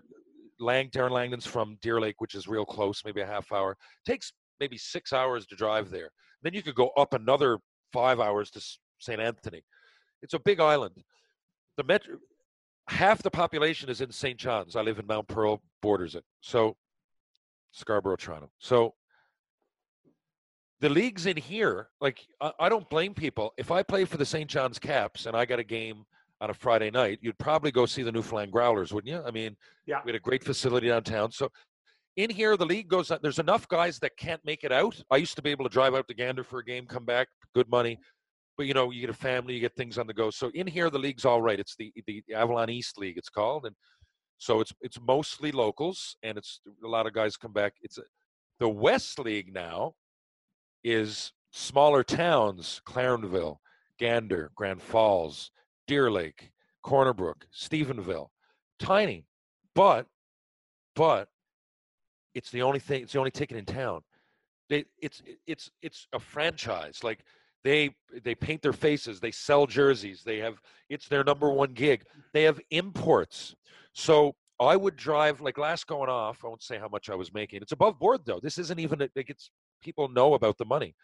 [0.59, 3.75] Lang, Darren Langdon's from Deer Lake, which is real close, maybe a half hour.
[4.05, 6.09] Takes maybe six hours to drive there.
[6.43, 7.57] Then you could go up another
[7.91, 8.61] five hours to
[8.99, 9.19] St.
[9.19, 9.63] Anthony.
[10.21, 10.95] It's a big island.
[11.77, 12.17] The metro,
[12.87, 14.37] half the population is in St.
[14.37, 14.75] John's.
[14.75, 16.23] I live in Mount Pearl, borders it.
[16.41, 16.75] So
[17.71, 18.49] Scarborough, Toronto.
[18.59, 18.93] So
[20.79, 23.53] the leagues in here, like I, I don't blame people.
[23.57, 24.49] If I play for the St.
[24.49, 26.05] John's Caps and I got a game
[26.41, 29.23] on a Friday night, you'd probably go see the Newfoundland Growlers, wouldn't you?
[29.25, 29.55] I mean,
[29.85, 30.01] Yeah.
[30.03, 31.31] we had a great facility downtown.
[31.31, 31.49] So
[32.17, 33.11] in here, the league goes.
[33.21, 35.01] There's enough guys that can't make it out.
[35.09, 37.27] I used to be able to drive out to Gander for a game, come back,
[37.55, 37.97] good money.
[38.55, 40.29] but you know, you get a family, you get things on the go.
[40.29, 41.59] So in here, the league's all right.
[41.59, 43.75] It's the the Avalon East League, it's called, and
[44.37, 47.73] so it's it's mostly locals, and it's a lot of guys come back.
[47.81, 48.03] It's a,
[48.59, 49.93] the West League now
[50.83, 53.57] is smaller towns: Clarenville,
[53.99, 55.49] Gander, Grand Falls,
[55.93, 56.49] Deer Lake,
[56.81, 58.29] Corner Brook, Stephenville,
[58.79, 59.27] tiny,
[59.75, 60.07] but
[60.95, 61.27] but
[62.33, 63.03] it's the only thing.
[63.03, 64.01] It's the only ticket in town.
[64.69, 67.03] They, it's it's it's a franchise.
[67.03, 67.19] Like
[67.63, 67.91] they
[68.23, 69.19] they paint their faces.
[69.19, 70.23] They sell jerseys.
[70.23, 70.55] They have
[70.89, 72.05] it's their number one gig.
[72.33, 73.53] They have imports.
[73.93, 76.43] So I would drive like last going off.
[76.43, 77.61] I won't say how much I was making.
[77.61, 78.39] It's above board though.
[78.41, 79.51] This isn't even like it's
[79.83, 80.95] people know about the money.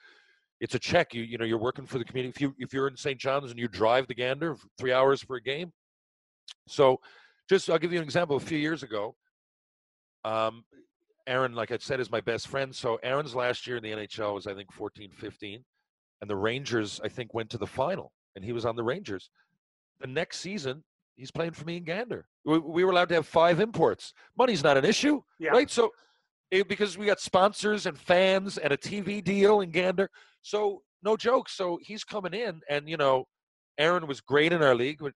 [0.60, 1.14] It's a check.
[1.14, 2.30] You you know you're working for the community.
[2.36, 3.20] If you if you're in St.
[3.20, 5.72] John's and you drive the Gander three hours for a game.
[6.68, 7.00] So,
[7.50, 8.36] just I'll give you an example.
[8.36, 9.16] A few years ago,
[10.26, 10.64] um,
[11.28, 12.76] Aaron, like I said, is my best friend.
[12.76, 15.64] So Aaron's last year in the NHL was I think 14, 15,
[16.22, 19.30] and the Rangers I think went to the final, and he was on the Rangers.
[20.02, 20.84] The next season,
[21.16, 22.26] he's playing for me in Gander.
[22.46, 24.14] We, we were allowed to have five imports.
[24.38, 25.52] Money's not an issue, Yeah.
[25.52, 25.70] right?
[25.70, 25.92] So
[26.52, 30.10] it, because we got sponsors and fans and a TV deal in Gander,
[30.42, 31.50] so no joke.
[31.50, 33.26] So he's coming in, and you know,
[33.78, 35.14] Aaron was great in our league, but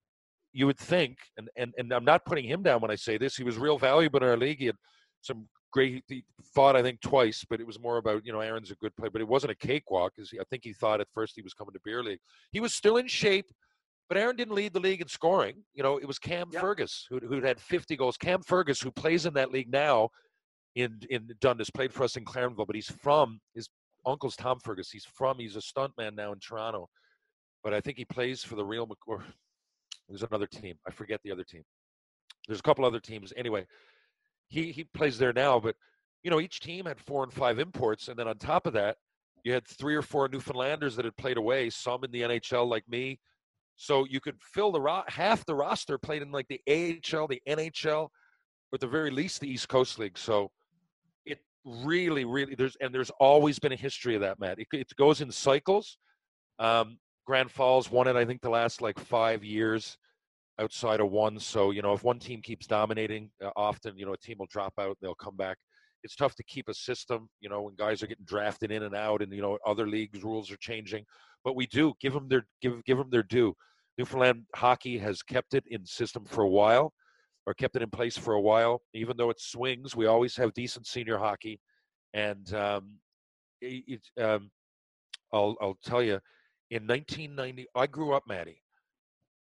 [0.54, 3.36] you would think, and, and, and I'm not putting him down when I say this,
[3.36, 4.60] he was real valuable in our league.
[4.60, 4.76] He had
[5.22, 6.24] some great, he
[6.54, 9.10] fought, I think, twice, but it was more about, you know, Aaron's a good player,
[9.10, 11.74] but it wasn't a cakewalk because I think he thought at first he was coming
[11.74, 12.20] to beer league.
[12.52, 13.48] He was still in shape,
[14.08, 15.64] but Aaron didn't lead the league in scoring.
[15.74, 16.62] You know, it was Cam Yep.
[16.62, 18.18] Fergus who'd, who'd had 50 goals.
[18.18, 20.10] Cam Fergus, who plays in that league now
[20.76, 23.68] in, in Dundas, played for us in Clarenville, but he's from, his
[24.06, 24.90] uncle's Tom Fergus.
[24.92, 26.90] He's from, he's a stuntman now in Toronto,
[27.64, 29.24] but I think he plays for the Real, Mc- or
[30.10, 30.76] there's another team.
[30.88, 31.64] I forget the other team.
[32.48, 33.32] There's a couple other teams.
[33.38, 33.66] Anyway,
[34.50, 35.76] he he plays there now, but
[36.24, 38.98] you know each team had four and five imports, and then on top of that,
[39.44, 42.88] you had three or four Newfoundlanders that had played away, some in the NHL like
[42.88, 43.20] me.
[43.76, 47.42] So you could fill the ro- half the roster played in like the AHL, the
[47.48, 50.18] NHL, or at the very least the East Coast League.
[50.18, 50.52] So
[51.66, 54.60] really, really there's and there's always been a history of that, Matt.
[54.60, 55.98] It, it goes in cycles.
[56.60, 59.98] Um, Grand Falls won it, I think, the last like five years
[60.60, 61.40] outside of one.
[61.40, 64.48] So, you know, if one team keeps dominating, uh, often, you know, a team will
[64.52, 65.58] drop out, they'll come back.
[66.04, 68.94] It's tough to keep a system, you know, when guys are getting drafted in and
[68.94, 71.06] out and, you know, other leagues rules are changing.
[71.46, 73.56] But we do give them their give give them their due.
[73.98, 76.94] Newfoundland hockey has kept it in system for a while
[77.46, 78.82] or kept it in place for a while.
[78.94, 81.60] Even though it swings, we always have decent senior hockey.
[82.14, 82.96] And um,
[83.62, 84.52] it, um,
[85.32, 86.20] I'll, I'll tell you,
[86.70, 88.62] in 1990, I grew up, Maddie.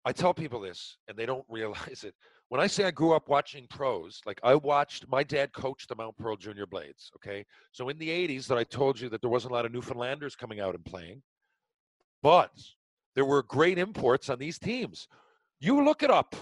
[0.05, 2.13] I tell people this, and they don't realize it.
[2.49, 5.95] When I say I grew up watching pros, like I watched my dad coach the
[5.95, 7.11] Mount Pearl Junior Blades.
[7.17, 9.71] Okay, so in the 80s, that I told you that there wasn't a lot of
[9.71, 11.21] Newfoundlanders coming out and playing,
[12.23, 12.51] but
[13.15, 15.07] there were great imports on these teams.
[15.59, 16.35] You look it up.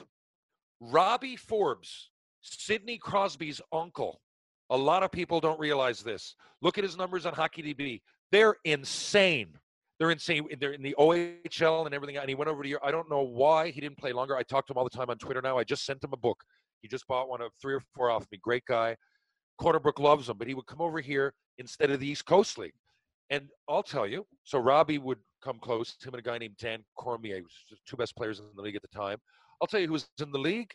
[0.79, 2.09] Robbie Forbes,
[2.41, 4.21] Sidney Crosby's uncle.
[4.69, 6.35] A lot of people don't realize this.
[6.61, 8.01] Look at his numbers on HockeyDB.
[8.31, 9.53] They're insane.
[9.99, 10.47] They're insane.
[10.59, 12.17] They're in the OHL and everything.
[12.17, 12.85] And he went over to your.
[12.85, 14.35] I don't know why he didn't play longer.
[14.35, 15.57] I talk to him all the time on Twitter now.
[15.57, 16.43] I just sent him a book.
[16.81, 18.37] He just bought one of three or four off me.
[18.41, 18.95] Great guy.
[19.57, 22.57] Corner Brook loves him, but he would come over here instead of the East Coast
[22.59, 22.75] League.
[23.29, 25.95] And I'll tell you, so Robbie would come close.
[26.03, 27.41] Him and a guy named Dan Cormier,
[27.87, 29.17] two best players in the league at the time.
[29.61, 30.73] I'll tell you who was in the league.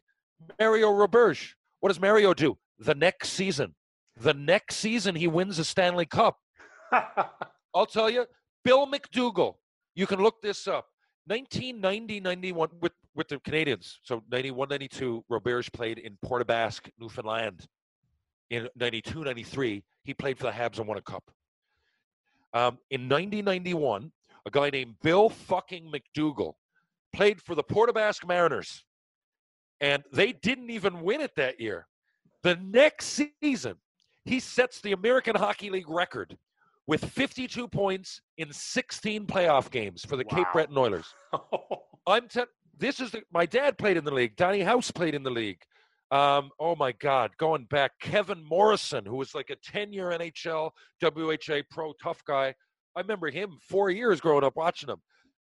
[0.59, 1.53] Mario Roberge.
[1.81, 2.59] What does Mario do?
[2.79, 3.75] The next season.
[4.21, 6.39] The next season, he wins a Stanley Cup.
[7.75, 8.27] I'll tell you,
[8.65, 9.55] Bill McDougall.
[9.95, 10.87] You can look this up.
[11.27, 13.95] 1990 91 with, with the Canadiens.
[14.03, 17.67] So 91 92, Roberge played in Port aux Basques, Newfoundland.
[18.51, 21.25] In 92 93, he played for the Habs and won a cup.
[22.53, 24.13] Um, in 1991,
[24.45, 26.55] a guy named Bill fucking McDougall
[27.13, 28.85] played for the Port aux Mariners.
[29.81, 31.87] And they didn't even win it that year.
[32.43, 33.77] The next season,
[34.25, 36.37] he sets the American Hockey League record
[36.87, 41.15] with 52 points in 16 playoff games for the Cape Breton Oilers.
[42.07, 42.43] I'm te-
[42.79, 44.37] this is the, my dad played in the league.
[44.37, 45.61] Donnie House played in the league.
[46.11, 50.71] Um, oh my God, going back, Kevin Morrison, who was like a 10 year NHL
[51.01, 52.55] WHA pro tough guy.
[52.95, 55.01] I remember him four years growing up watching him.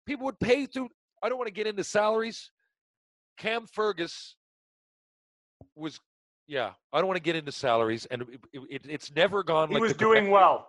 [0.06, 0.88] People would pay through.
[1.22, 2.50] I don't want to get into salaries.
[3.38, 4.36] Cam Fergus
[5.74, 6.00] was,
[6.46, 8.22] yeah, I don't want to get into salaries, and
[8.52, 9.68] it, it, it's never gone.
[9.68, 10.68] he like was doing well.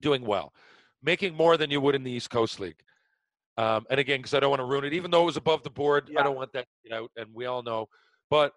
[0.00, 0.52] doing well,
[1.02, 2.80] making more than you would in the East Coast League.
[3.58, 5.62] Um, and again, because I don't want to ruin it, even though it was above
[5.62, 6.20] the board, Yeah.
[6.20, 7.88] I don't want that to get out, and we all know.
[8.30, 8.54] But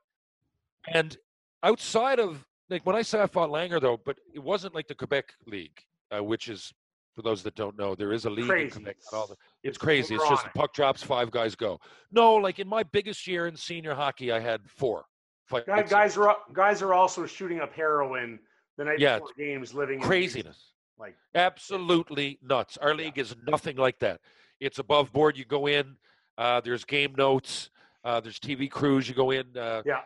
[0.88, 1.18] and
[1.64, 4.96] outside of like when I say I fought Langer though, but it wasn't like the
[4.96, 5.78] Quebec League,
[6.16, 6.72] uh, which is
[7.16, 8.72] For those that don't know, there is a league Crazy.
[8.72, 8.98] Quebec.
[9.10, 10.16] the- it's crazy.
[10.16, 11.80] It's just puck drops, five guys go.
[12.12, 15.06] No, like in my biggest year in senior hockey, I had four.
[15.46, 18.40] fights Guys, guys are guys are also shooting up heroin
[18.78, 20.74] the night Yeah, before games, living in craziness.
[20.98, 22.78] Like Absolutely nuts.
[22.78, 24.20] Our league is nothing like that.
[24.60, 25.38] It's above board.
[25.38, 25.96] You go in.
[26.38, 27.70] Uh, there's game notes.
[28.04, 29.08] Uh, there's TV crews.
[29.08, 29.46] You go in.
[29.58, 30.02] Uh, yeah,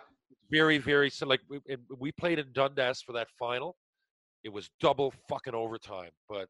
[0.51, 1.59] very, very so like we,
[1.97, 3.75] we played in Dundas for that final.
[4.43, 6.47] It was double fucking overtime, but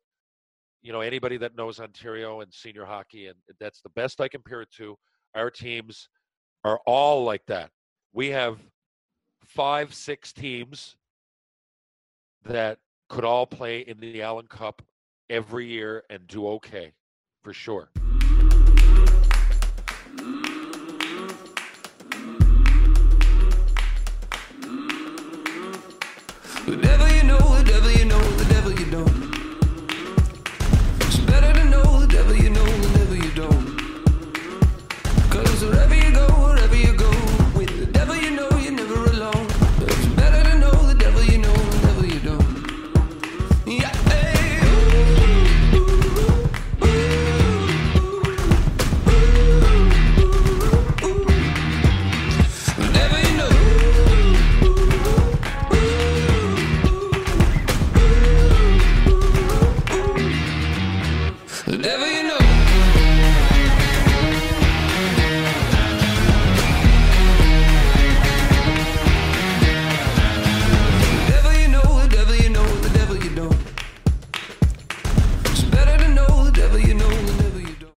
[0.82, 4.62] you know anybody that knows Ontario and senior hockey, and that's the best I compare
[4.62, 4.96] it to.
[5.36, 6.10] Our teams
[6.64, 7.70] are all like that.
[8.14, 8.60] We have
[9.44, 10.96] five, six teams
[12.46, 12.80] that
[13.10, 14.82] could all play in the Allen Cup
[15.30, 16.94] every year and do okay,
[17.44, 17.90] for sure.